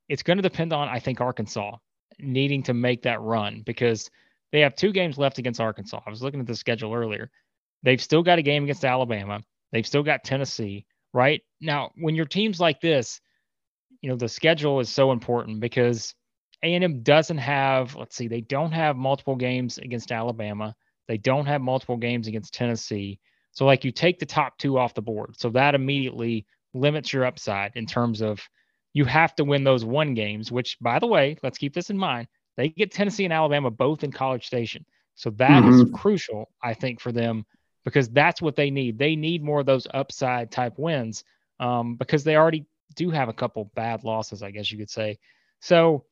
It's 0.07 0.21
going 0.21 0.37
to 0.37 0.43
depend 0.43 0.71
on, 0.71 0.87
I 0.87 0.99
think, 0.99 1.19
Arkansas 1.19 1.77
needing 2.19 2.61
to 2.61 2.75
make 2.75 3.01
that 3.01 3.21
run 3.21 3.63
because 3.65 4.11
they 4.51 4.59
have 4.59 4.75
two 4.75 4.91
games 4.91 5.17
left 5.17 5.39
against 5.39 5.59
Arkansas. 5.59 5.99
I 6.05 6.11
was 6.11 6.21
looking 6.21 6.39
at 6.39 6.45
the 6.45 6.55
schedule 6.55 6.93
earlier. 6.93 7.31
They've 7.81 7.99
still 7.99 8.21
got 8.21 8.37
a 8.37 8.43
game 8.43 8.65
against 8.65 8.85
Alabama. 8.85 9.41
They've 9.71 9.87
still 9.87 10.03
got 10.03 10.23
Tennessee, 10.23 10.85
right? 11.11 11.41
Now, 11.59 11.89
when 11.95 12.13
your 12.13 12.27
teams 12.27 12.59
like 12.59 12.79
this, 12.81 13.19
you 14.01 14.11
know, 14.11 14.15
the 14.15 14.29
schedule 14.29 14.79
is 14.79 14.89
so 14.89 15.11
important 15.11 15.59
because 15.59 16.13
A&M 16.61 17.01
doesn't 17.01 17.39
have, 17.39 17.95
let's 17.95 18.15
see, 18.15 18.27
they 18.27 18.41
don't 18.41 18.73
have 18.73 18.95
multiple 18.95 19.35
games 19.35 19.79
against 19.79 20.11
Alabama. 20.11 20.75
They 21.07 21.17
don't 21.17 21.47
have 21.47 21.61
multiple 21.61 21.97
games 21.97 22.27
against 22.27 22.53
Tennessee. 22.53 23.19
So 23.55 23.65
like 23.65 23.85
you 23.85 23.91
take 23.91 24.19
the 24.19 24.25
top 24.25 24.57
two 24.57 24.77
off 24.77 24.93
the 24.93 25.01
board. 25.01 25.39
So 25.39 25.49
that 25.51 25.75
immediately 25.75 26.45
limits 26.73 27.11
your 27.11 27.25
upside 27.25 27.71
in 27.75 27.85
terms 27.85 28.21
of 28.21 28.41
you 28.93 29.05
have 29.05 29.33
to 29.35 29.45
win 29.45 29.63
those 29.63 29.83
one 29.83 30.13
games, 30.13 30.51
which 30.51 30.77
by 30.79 30.99
the 30.99 31.07
way, 31.07 31.37
let's 31.41 31.57
keep 31.57 31.73
this 31.73 31.89
in 31.89 31.97
mind. 31.97 32.27
They 32.57 32.69
get 32.69 32.91
Tennessee 32.91 33.23
and 33.23 33.33
Alabama 33.33 33.71
both 33.71 34.03
in 34.03 34.11
College 34.11 34.45
Station. 34.45 34.85
So 35.15 35.29
that 35.31 35.63
mm-hmm. 35.63 35.69
is 35.69 35.89
crucial, 35.93 36.49
I 36.61 36.73
think, 36.73 36.99
for 36.99 37.13
them 37.13 37.45
because 37.85 38.09
that's 38.09 38.41
what 38.41 38.57
they 38.57 38.69
need. 38.69 38.99
They 38.99 39.15
need 39.15 39.41
more 39.41 39.61
of 39.61 39.65
those 39.65 39.87
upside 39.93 40.51
type 40.51 40.73
wins 40.77 41.23
um, 41.59 41.95
because 41.95 42.25
they 42.25 42.35
already 42.35 42.65
do 42.95 43.09
have 43.09 43.29
a 43.29 43.33
couple 43.33 43.71
bad 43.73 44.03
losses, 44.03 44.43
I 44.43 44.51
guess 44.51 44.69
you 44.69 44.77
could 44.77 44.89
say. 44.89 45.17
So, 45.61 46.03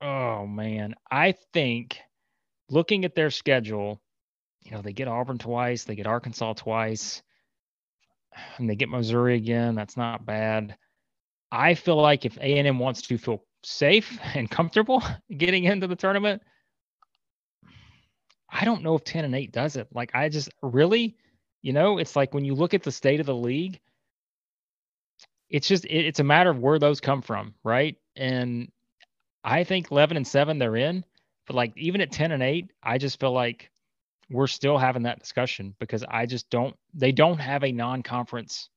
oh 0.00 0.46
man, 0.46 0.94
I 1.10 1.34
think 1.52 1.98
looking 2.68 3.04
at 3.04 3.16
their 3.16 3.30
schedule, 3.30 4.00
you 4.70 4.76
know, 4.76 4.82
they 4.82 4.92
get 4.92 5.08
Auburn 5.08 5.38
twice, 5.38 5.84
they 5.84 5.96
get 5.96 6.06
Arkansas 6.06 6.52
twice, 6.54 7.22
and 8.56 8.70
they 8.70 8.76
get 8.76 8.88
Missouri 8.88 9.34
again. 9.34 9.74
That's 9.74 9.96
not 9.96 10.24
bad. 10.24 10.76
I 11.50 11.74
feel 11.74 12.00
like 12.00 12.24
if 12.24 12.36
A&M 12.38 12.78
wants 12.78 13.02
to 13.02 13.18
feel 13.18 13.42
safe 13.64 14.18
and 14.34 14.48
comfortable 14.48 15.02
getting 15.36 15.64
into 15.64 15.88
the 15.88 15.96
tournament, 15.96 16.42
I 18.48 18.64
don't 18.64 18.82
know 18.82 18.94
if 18.94 19.04
10 19.04 19.24
and 19.24 19.34
8 19.34 19.52
does 19.52 19.76
it. 19.76 19.88
Like 19.92 20.12
I 20.14 20.28
just 20.28 20.50
really, 20.62 21.16
you 21.62 21.72
know, 21.72 21.98
it's 21.98 22.14
like 22.14 22.32
when 22.32 22.44
you 22.44 22.54
look 22.54 22.72
at 22.72 22.84
the 22.84 22.92
state 22.92 23.20
of 23.20 23.26
the 23.26 23.34
league, 23.34 23.80
it's 25.48 25.66
just 25.66 25.84
it, 25.84 26.06
it's 26.06 26.20
a 26.20 26.24
matter 26.24 26.50
of 26.50 26.60
where 26.60 26.78
those 26.78 27.00
come 27.00 27.22
from, 27.22 27.54
right? 27.64 27.96
And 28.14 28.70
I 29.42 29.64
think 29.64 29.90
11 29.90 30.16
and 30.16 30.26
7 30.26 30.58
they're 30.58 30.76
in, 30.76 31.04
but 31.48 31.56
like 31.56 31.72
even 31.76 32.00
at 32.00 32.12
10 32.12 32.30
and 32.30 32.42
8, 32.42 32.70
I 32.84 32.98
just 32.98 33.18
feel 33.18 33.32
like 33.32 33.70
we're 34.30 34.46
still 34.46 34.78
having 34.78 35.02
that 35.02 35.18
discussion 35.18 35.74
because 35.78 36.04
I 36.08 36.26
just 36.26 36.48
don't 36.50 36.76
they 36.94 37.12
don't 37.12 37.38
have 37.38 37.64
a 37.64 37.72
non-conference 37.72 38.68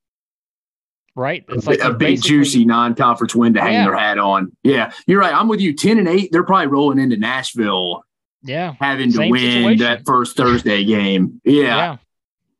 right? 1.15 1.45
It's 1.49 1.67
like 1.67 1.79
a 1.79 1.93
big 1.93 2.21
juicy 2.21 2.65
non-conference 2.65 3.35
win 3.35 3.53
to 3.53 3.59
oh, 3.59 3.63
hang 3.63 3.73
yeah. 3.73 3.85
their 3.85 3.95
hat 3.95 4.17
on. 4.17 4.51
Yeah, 4.63 4.91
you're 5.05 5.19
right. 5.19 5.33
I'm 5.33 5.47
with 5.47 5.61
you. 5.61 5.73
Ten 5.73 5.99
and 5.99 6.07
eight, 6.07 6.31
they're 6.31 6.43
probably 6.43 6.67
rolling 6.67 6.99
into 6.99 7.17
Nashville. 7.17 8.03
Yeah, 8.41 8.73
having 8.79 9.11
to 9.13 9.29
win 9.29 9.39
situation. 9.39 9.77
that 9.79 10.05
first 10.05 10.35
Thursday 10.35 10.83
game. 10.83 11.39
Yeah. 11.43 11.61
yeah. 11.61 11.97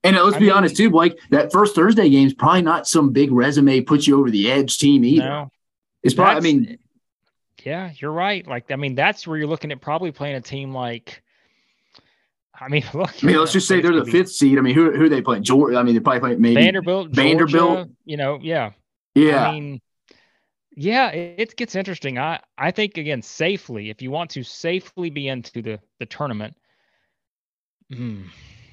And 0.05 0.17
uh, 0.17 0.23
let's 0.23 0.35
I 0.35 0.39
be 0.39 0.45
mean, 0.45 0.53
honest 0.53 0.77
too, 0.77 0.89
Blake. 0.89 1.17
That 1.31 1.51
first 1.51 1.75
Thursday 1.75 2.09
game 2.09 2.27
is 2.27 2.33
probably 2.33 2.61
not 2.61 2.87
some 2.87 3.11
big 3.11 3.31
resume 3.31 3.81
puts 3.81 4.05
you 4.05 4.19
over 4.19 4.29
the 4.29 4.51
edge 4.51 4.77
team 4.77 5.03
either. 5.03 5.23
No, 5.23 5.51
it's 6.03 6.13
probably. 6.13 6.37
I 6.37 6.39
mean, 6.41 6.77
yeah, 7.63 7.91
you're 7.95 8.11
right. 8.11 8.45
Like, 8.45 8.71
I 8.71 8.75
mean, 8.75 8.95
that's 8.95 9.25
where 9.25 9.37
you're 9.37 9.47
looking 9.47 9.71
at 9.71 9.81
probably 9.81 10.11
playing 10.11 10.35
a 10.35 10.41
team 10.41 10.73
like 10.73 11.22
I 12.59 12.69
mean, 12.69 12.83
look. 12.93 13.11
I 13.23 13.25
mean, 13.25 13.37
let's 13.37 13.53
just 13.53 13.67
say 13.67 13.81
they're 13.81 13.93
the 13.93 14.05
fifth 14.05 14.31
seed. 14.31 14.57
I 14.57 14.61
mean, 14.61 14.75
who 14.75 14.91
who 14.91 15.09
they 15.09 15.21
play? 15.21 15.39
Georgia. 15.39 15.77
I 15.77 15.83
mean, 15.83 15.95
they 15.95 15.99
probably 15.99 16.19
play 16.19 16.35
maybe 16.35 16.55
Vanderbilt. 16.55 17.09
Vanderbilt. 17.11 17.51
Georgia, 17.51 17.89
you 18.05 18.17
know, 18.17 18.39
yeah. 18.41 18.71
Yeah. 19.15 19.47
I 19.47 19.51
mean, 19.51 19.81
yeah, 20.75 21.09
it, 21.09 21.39
it, 21.39 21.55
gets 21.55 21.75
interesting. 21.75 22.17
I 22.17 22.39
I 22.57 22.71
think 22.71 22.97
again, 22.97 23.21
safely, 23.21 23.89
if 23.89 24.01
you 24.01 24.11
want 24.11 24.31
to 24.31 24.43
safely 24.43 25.09
be 25.09 25.27
into 25.27 25.61
the 25.61 25.79
the 25.99 26.05
tournament. 26.05 26.55
Hmm. 27.91 28.23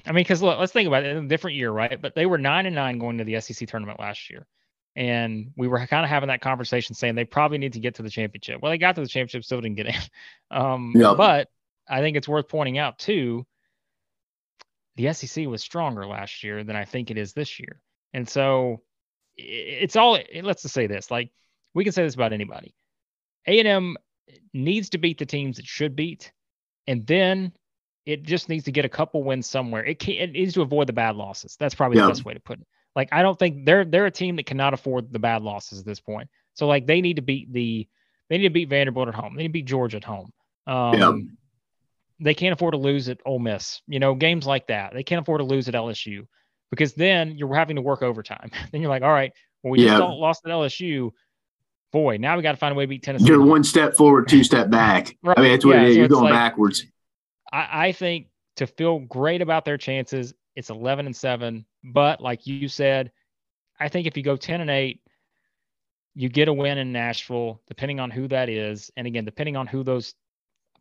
I 0.05 0.13
mean, 0.13 0.23
because 0.23 0.41
look, 0.41 0.57
let's 0.57 0.71
think 0.71 0.87
about 0.87 1.03
it. 1.03 1.15
In 1.15 1.25
a 1.25 1.27
different 1.27 1.57
year, 1.57 1.71
right? 1.71 2.01
But 2.01 2.15
they 2.15 2.25
were 2.25 2.39
nine 2.39 2.65
and 2.65 2.75
nine 2.75 2.97
going 2.97 3.19
to 3.19 3.23
the 3.23 3.39
SEC 3.39 3.67
tournament 3.67 3.99
last 3.99 4.29
year. 4.29 4.47
And 4.95 5.51
we 5.55 5.67
were 5.67 5.85
kind 5.87 6.03
of 6.03 6.09
having 6.09 6.27
that 6.27 6.41
conversation 6.41 6.95
saying 6.95 7.15
they 7.15 7.23
probably 7.23 7.59
need 7.59 7.73
to 7.73 7.79
get 7.79 7.95
to 7.95 8.03
the 8.03 8.09
championship. 8.09 8.61
Well, 8.61 8.71
they 8.71 8.77
got 8.77 8.95
to 8.95 9.01
the 9.01 9.07
championship, 9.07 9.45
still 9.45 9.61
didn't 9.61 9.77
get 9.77 9.87
in. 9.87 9.95
Um, 10.51 10.91
yep. 10.97 11.15
But 11.15 11.47
I 11.87 12.01
think 12.01 12.17
it's 12.17 12.27
worth 12.27 12.49
pointing 12.49 12.77
out 12.77 12.99
too 12.99 13.45
the 15.01 15.13
SEC 15.13 15.47
was 15.47 15.61
stronger 15.61 16.05
last 16.05 16.43
year 16.43 16.63
than 16.63 16.75
I 16.75 16.85
think 16.85 17.09
it 17.09 17.17
is 17.17 17.33
this 17.33 17.59
year. 17.59 17.79
And 18.13 18.27
so 18.27 18.81
it's 19.35 19.95
all 19.95 20.19
let's 20.43 20.61
just 20.61 20.73
say 20.73 20.87
this 20.87 21.09
like 21.09 21.31
we 21.73 21.83
can 21.83 21.93
say 21.93 22.03
this 22.03 22.15
about 22.15 22.33
anybody. 22.33 22.75
A&M 23.47 23.97
needs 24.53 24.89
to 24.89 24.97
beat 24.97 25.17
the 25.17 25.25
teams 25.25 25.57
it 25.57 25.65
should 25.65 25.95
beat 25.95 26.31
and 26.85 27.07
then 27.07 27.51
it 28.05 28.23
just 28.23 28.49
needs 28.49 28.65
to 28.65 28.71
get 28.71 28.85
a 28.85 28.89
couple 28.89 29.23
wins 29.23 29.49
somewhere. 29.49 29.83
It 29.83 29.99
can 29.99 30.15
it 30.15 30.31
needs 30.33 30.53
to 30.53 30.61
avoid 30.61 30.87
the 30.87 30.93
bad 30.93 31.15
losses. 31.15 31.55
That's 31.59 31.75
probably 31.75 31.97
yeah. 31.97 32.03
the 32.03 32.09
best 32.09 32.25
way 32.25 32.33
to 32.33 32.39
put 32.39 32.59
it. 32.59 32.67
Like 32.95 33.09
I 33.11 33.21
don't 33.21 33.39
think 33.39 33.65
they're 33.65 33.85
they're 33.85 34.05
a 34.05 34.11
team 34.11 34.35
that 34.35 34.45
cannot 34.45 34.73
afford 34.73 35.11
the 35.11 35.19
bad 35.19 35.41
losses 35.41 35.79
at 35.79 35.85
this 35.85 35.99
point. 35.99 36.29
So 36.53 36.67
like 36.67 36.85
they 36.85 37.01
need 37.01 37.15
to 37.15 37.21
beat 37.21 37.51
the 37.51 37.87
they 38.29 38.37
need 38.37 38.43
to 38.43 38.49
beat 38.49 38.69
Vanderbilt 38.69 39.07
at 39.07 39.15
home. 39.15 39.35
They 39.35 39.43
need 39.43 39.49
to 39.49 39.53
beat 39.53 39.65
Georgia 39.65 39.97
at 39.97 40.03
home. 40.03 40.31
Um, 40.67 40.93
yeah 40.93 41.13
they 42.21 42.33
can't 42.33 42.53
afford 42.53 42.73
to 42.73 42.77
lose 42.77 43.09
at 43.09 43.19
Ole 43.25 43.39
Miss. 43.39 43.81
You 43.87 43.99
know, 43.99 44.15
games 44.15 44.45
like 44.45 44.67
that. 44.67 44.93
They 44.93 45.03
can't 45.03 45.21
afford 45.21 45.39
to 45.39 45.45
lose 45.45 45.67
at 45.67 45.73
LSU 45.73 46.27
because 46.69 46.93
then 46.93 47.37
you're 47.37 47.53
having 47.53 47.75
to 47.75 47.81
work 47.81 48.03
overtime. 48.03 48.51
then 48.71 48.81
you're 48.81 48.89
like, 48.89 49.03
all 49.03 49.11
right, 49.11 49.33
well, 49.63 49.71
we 49.71 49.83
yeah. 49.83 49.97
just 49.97 50.01
lost 50.01 50.45
at 50.45 50.51
LSU. 50.51 51.11
Boy, 51.91 52.17
now 52.17 52.37
we 52.37 52.43
got 52.43 52.53
to 52.53 52.57
find 52.57 52.71
a 52.71 52.75
way 52.75 52.85
to 52.85 52.87
beat 52.87 53.03
Tennessee. 53.03 53.25
You're 53.25 53.43
one 53.43 53.63
step 53.63 53.95
forward, 53.95 54.29
two 54.29 54.43
step 54.43 54.69
back. 54.71 55.17
right. 55.23 55.37
I 55.37 55.41
mean, 55.41 55.51
that's 55.51 55.65
what 55.65 55.75
yeah, 55.75 55.81
it 55.81 55.89
is. 55.89 55.95
So 55.95 55.99
you're 55.99 56.07
going 56.07 56.23
like, 56.25 56.33
backwards. 56.33 56.85
I, 57.51 57.87
I 57.87 57.91
think 57.91 58.27
to 58.57 58.67
feel 58.67 58.99
great 58.99 59.41
about 59.41 59.65
their 59.65 59.77
chances, 59.77 60.33
it's 60.55 60.69
11 60.69 61.05
and 61.05 61.15
seven. 61.15 61.65
But 61.83 62.21
like 62.21 62.47
you 62.47 62.67
said, 62.67 63.11
I 63.79 63.89
think 63.89 64.07
if 64.07 64.15
you 64.15 64.23
go 64.23 64.37
10 64.37 64.61
and 64.61 64.69
eight, 64.69 65.01
you 66.13 66.29
get 66.29 66.47
a 66.47 66.53
win 66.53 66.77
in 66.77 66.91
Nashville, 66.91 67.61
depending 67.67 67.99
on 67.99 68.11
who 68.11 68.27
that 68.27 68.47
is. 68.47 68.91
And 68.95 69.07
again, 69.07 69.25
depending 69.25 69.57
on 69.57 69.67
who 69.67 69.83
those 69.83 70.13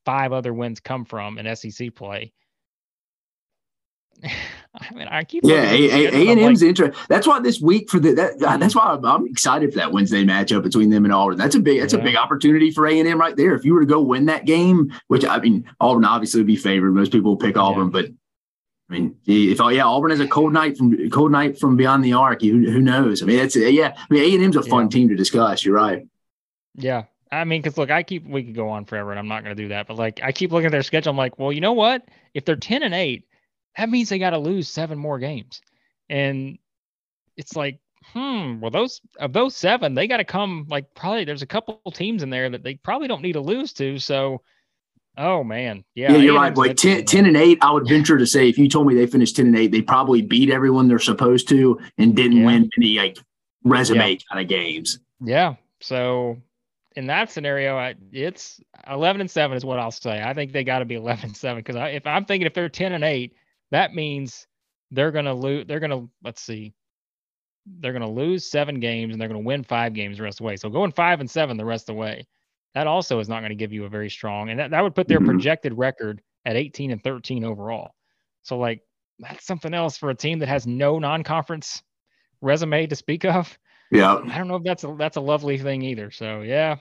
five 0.05 0.32
other 0.32 0.53
wins 0.53 0.80
come 0.80 1.05
from 1.05 1.38
in 1.38 1.55
SEC 1.57 1.94
play. 1.94 2.32
I 4.22 4.94
mean, 4.94 5.09
I 5.09 5.24
keep 5.24 5.44
yeah. 5.44 5.70
A 5.70 6.30
and 6.30 6.40
M's 6.40 6.62
like, 6.62 6.68
interesting. 6.68 7.01
That's 7.09 7.26
why 7.26 7.40
this 7.40 7.61
week 7.61 7.90
for 7.90 7.98
the 7.98 8.12
that, 8.12 8.38
that's 8.38 8.74
why 8.74 8.84
I'm, 8.84 9.05
I'm, 9.05 9.26
excited 9.26 9.72
for 9.72 9.78
that 9.78 9.92
Wednesday 9.92 10.24
matchup 10.24 10.62
between 10.62 10.90
them 10.90 11.05
and 11.05 11.12
Auburn. 11.12 11.36
That's 11.36 11.57
a 11.57 11.61
big 11.61 11.80
that's 11.80 11.92
yeah. 11.92 12.01
a 12.01 12.03
big 12.03 12.16
opportunity 12.16 12.70
for 12.70 12.86
A 12.86 12.98
and 12.98 13.09
M 13.09 13.18
right 13.18 13.36
there. 13.36 13.55
If 13.55 13.64
you 13.64 13.74
were 13.74 13.80
to 13.80 13.86
go 13.86 14.01
win 14.01 14.26
that 14.26 14.44
game, 14.44 14.92
which 15.09 15.24
I 15.24 15.38
mean, 15.40 15.64
Auburn 15.80 16.05
obviously 16.05 16.40
would 16.40 16.46
be 16.46 16.57
favored. 16.57 16.92
Most 16.92 17.11
people 17.11 17.36
pick 17.36 17.57
Auburn, 17.57 17.86
yeah. 17.86 17.90
but 17.90 18.05
I 18.90 18.92
mean, 18.92 19.16
if 19.26 19.61
oh 19.61 19.68
yeah, 19.68 19.84
Auburn 19.84 20.11
has 20.11 20.20
a 20.20 20.28
cold 20.28 20.53
night 20.53 20.76
from 20.76 21.11
cold 21.11 21.32
night 21.32 21.59
from 21.59 21.76
beyond 21.76 22.05
the 22.05 22.12
arc. 22.12 22.42
Who, 22.42 22.70
who 22.70 22.80
knows? 22.80 23.22
I 23.22 23.26
mean, 23.26 23.40
it's 23.40 23.57
yeah. 23.57 23.94
I 23.96 24.14
mean, 24.14 24.22
A 24.22 24.34
and 24.34 24.44
M's 24.44 24.57
a 24.57 24.62
fun 24.62 24.84
yeah. 24.84 24.88
team 24.90 25.09
to 25.09 25.16
discuss. 25.16 25.64
You're 25.64 25.74
right. 25.76 26.07
Yeah, 26.74 27.05
I 27.32 27.44
mean, 27.44 27.62
because 27.62 27.78
look, 27.78 27.90
I 27.90 28.02
keep 28.02 28.26
we 28.26 28.42
could 28.42 28.54
go 28.54 28.68
on 28.68 28.84
forever, 28.84 29.10
and 29.10 29.18
I'm 29.18 29.28
not 29.28 29.44
going 29.44 29.54
to 29.54 29.62
do 29.62 29.68
that. 29.68 29.86
But 29.86 29.96
like, 29.96 30.20
I 30.22 30.32
keep 30.32 30.50
looking 30.50 30.66
at 30.66 30.72
their 30.72 30.82
schedule. 30.82 31.10
I'm 31.10 31.16
like, 31.16 31.38
well, 31.38 31.52
you 31.52 31.60
know 31.60 31.72
what? 31.72 32.08
If 32.34 32.44
they're 32.44 32.56
ten 32.56 32.82
and 32.82 32.94
eight, 32.94 33.24
that 33.76 33.88
means 33.88 34.08
they 34.08 34.18
got 34.18 34.30
to 34.30 34.38
lose 34.38 34.68
seven 34.68 34.98
more 34.98 35.18
games, 35.18 35.60
and 36.08 36.58
it's 37.36 37.54
like, 37.54 37.78
hmm. 38.12 38.58
Well, 38.60 38.72
those 38.72 39.00
of 39.20 39.32
those 39.32 39.56
seven, 39.56 39.94
they 39.94 40.08
got 40.08 40.16
to 40.16 40.24
come. 40.24 40.66
Like, 40.68 40.92
probably 40.94 41.24
there's 41.24 41.42
a 41.42 41.46
couple 41.46 41.80
teams 41.92 42.22
in 42.22 42.30
there 42.30 42.50
that 42.50 42.64
they 42.64 42.74
probably 42.74 43.06
don't 43.06 43.22
need 43.22 43.34
to 43.34 43.40
lose 43.40 43.72
to. 43.74 44.00
So, 44.00 44.42
oh 45.16 45.44
man, 45.44 45.84
yeah, 45.94 46.12
yeah, 46.12 46.18
you're 46.18 46.34
right. 46.34 46.52
Boy, 46.52 46.72
10, 46.72 47.04
10 47.04 47.26
and 47.26 47.36
eight, 47.36 47.58
I 47.62 47.70
would 47.70 47.88
venture 47.88 48.18
to 48.18 48.26
say 48.26 48.48
if 48.48 48.58
you 48.58 48.68
told 48.68 48.88
me 48.88 48.94
they 48.94 49.06
finished 49.06 49.36
ten 49.36 49.46
and 49.46 49.56
eight, 49.56 49.70
they 49.70 49.82
probably 49.82 50.20
beat 50.20 50.50
everyone 50.50 50.88
they're 50.88 50.98
supposed 50.98 51.48
to 51.50 51.78
and 51.96 52.16
didn't 52.16 52.38
yeah. 52.38 52.46
win 52.46 52.70
any 52.76 52.96
like 52.96 53.18
resume 53.62 54.14
yeah. 54.14 54.18
kind 54.28 54.42
of 54.42 54.48
games. 54.48 54.98
Yeah. 55.20 55.54
So 55.80 56.38
in 57.01 57.07
that 57.07 57.30
scenario, 57.30 57.78
I, 57.78 57.94
it's 58.12 58.61
11 58.90 59.22
and 59.22 59.30
7 59.30 59.57
is 59.57 59.64
what 59.64 59.78
I'll 59.78 59.90
say. 59.90 60.22
I 60.22 60.34
think 60.34 60.53
they 60.53 60.64
got 60.64 60.80
to 60.80 60.84
be 60.84 60.94
11 60.96 61.30
and 61.30 61.36
7 61.36 61.62
because 61.62 61.76
if 61.94 62.07
I'm 62.07 62.26
thinking 62.26 62.46
if 62.46 62.53
they're 62.53 62.68
10 62.68 62.92
and 62.92 63.03
8, 63.03 63.34
that 63.70 63.94
means 63.94 64.46
they're 64.90 65.11
going 65.11 65.24
to 65.24 65.32
lose. 65.32 65.66
They're 65.66 65.80
going 65.80 65.90
to, 65.90 66.11
let's 66.22 66.42
see, 66.42 66.74
they're 67.80 67.92
going 67.92 68.03
to 68.03 68.09
lose 68.09 68.51
seven 68.51 68.80
games 68.80 69.14
and 69.14 69.20
they're 69.20 69.28
going 69.28 69.40
to 69.40 69.46
win 69.46 69.64
five 69.64 69.94
games 69.94 70.18
the 70.18 70.24
rest 70.24 70.40
of 70.40 70.44
the 70.44 70.48
way. 70.48 70.57
So 70.57 70.68
going 70.68 70.92
five 70.92 71.20
and 71.20 71.30
seven 71.30 71.57
the 71.57 71.64
rest 71.64 71.88
of 71.88 71.94
the 71.94 72.01
way, 72.01 72.26
that 72.74 72.86
also 72.86 73.18
is 73.18 73.28
not 73.28 73.40
going 73.40 73.51
to 73.51 73.57
give 73.57 73.72
you 73.72 73.86
a 73.86 73.88
very 73.88 74.11
strong, 74.11 74.51
and 74.51 74.61
that, 74.61 74.70
that 74.70 74.82
would 74.82 74.94
put 74.94 75.09
their 75.09 75.18
mm-hmm. 75.18 75.30
projected 75.30 75.76
record 75.76 76.20
at 76.44 76.57
18 76.57 76.92
and 76.92 77.03
13 77.03 77.44
overall. 77.44 77.94
So, 78.42 78.59
like, 78.59 78.82
that's 79.18 79.46
something 79.46 79.74
else 79.74 79.96
for 79.96 80.11
a 80.11 80.14
team 80.14 80.38
that 80.38 80.48
has 80.48 80.66
no 80.66 80.98
non 80.98 81.24
conference 81.24 81.82
resume 82.40 82.86
to 82.86 82.96
speak 82.96 83.24
of. 83.24 83.59
Yeah. 83.91 84.16
I 84.16 84.38
don't 84.38 84.49
know 84.49 84.57
if 84.57 84.62
that's 84.62 84.84
a 84.84 84.95
that's 84.99 85.16
a 85.16 85.20
lovely 85.20 85.59
thing 85.59 85.82
either. 85.82 86.11
So 86.11 86.43
yeah, 86.43 86.76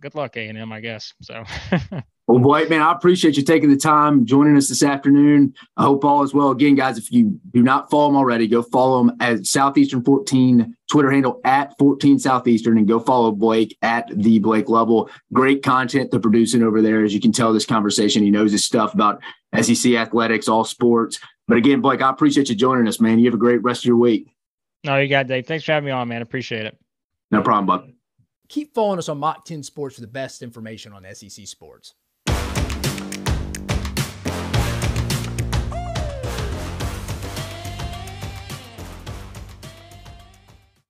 good 0.00 0.14
luck 0.14 0.36
A 0.36 0.48
and 0.48 0.58
M, 0.58 0.72
I 0.72 0.80
guess. 0.80 1.12
So 1.20 1.44
Well, 2.26 2.38
Blake, 2.38 2.70
man, 2.70 2.80
I 2.80 2.92
appreciate 2.92 3.36
you 3.36 3.42
taking 3.42 3.68
the 3.68 3.76
time 3.76 4.24
joining 4.24 4.56
us 4.56 4.68
this 4.68 4.82
afternoon. 4.82 5.54
I 5.76 5.82
hope 5.82 6.06
all 6.06 6.22
is 6.22 6.32
well. 6.32 6.50
Again, 6.50 6.74
guys, 6.74 6.96
if 6.96 7.12
you 7.12 7.38
do 7.52 7.62
not 7.62 7.90
follow 7.90 8.08
him 8.08 8.16
already, 8.16 8.48
go 8.48 8.62
follow 8.62 9.02
him 9.02 9.12
at 9.20 9.44
Southeastern 9.44 10.02
14 10.02 10.74
Twitter 10.90 11.10
handle 11.10 11.40
at 11.44 11.76
14 11.78 12.18
Southeastern 12.18 12.78
and 12.78 12.88
go 12.88 12.98
follow 12.98 13.30
Blake 13.30 13.76
at 13.82 14.08
the 14.10 14.38
Blake 14.38 14.70
Lovell. 14.70 15.10
Great 15.34 15.62
content 15.62 16.10
they're 16.10 16.20
producing 16.20 16.62
over 16.62 16.80
there. 16.80 17.04
As 17.04 17.12
you 17.12 17.20
can 17.20 17.32
tell, 17.32 17.52
this 17.52 17.66
conversation, 17.66 18.22
he 18.22 18.30
knows 18.30 18.52
his 18.52 18.64
stuff 18.64 18.94
about 18.94 19.20
SEC 19.60 19.92
athletics, 19.92 20.48
all 20.48 20.64
sports. 20.64 21.20
But 21.46 21.58
again, 21.58 21.82
Blake, 21.82 22.00
I 22.00 22.08
appreciate 22.08 22.48
you 22.48 22.54
joining 22.54 22.88
us, 22.88 23.00
man. 23.00 23.18
You 23.18 23.26
have 23.26 23.34
a 23.34 23.38
great 23.38 23.62
rest 23.62 23.82
of 23.82 23.86
your 23.86 23.96
week. 23.96 24.33
No, 24.84 24.98
you 24.98 25.08
got 25.08 25.26
Dave. 25.26 25.46
Thanks 25.46 25.64
for 25.64 25.72
having 25.72 25.86
me 25.86 25.92
on, 25.92 26.08
man. 26.08 26.22
Appreciate 26.22 26.66
it. 26.66 26.78
No 27.30 27.42
problem, 27.42 27.66
bud. 27.66 27.92
Keep 28.48 28.74
following 28.74 28.98
us 28.98 29.08
on 29.08 29.18
Mach 29.18 29.44
10 29.44 29.62
Sports 29.62 29.94
for 29.94 30.02
the 30.02 30.06
best 30.06 30.42
information 30.42 30.92
on 30.92 31.06
SEC 31.14 31.46
sports. 31.46 31.94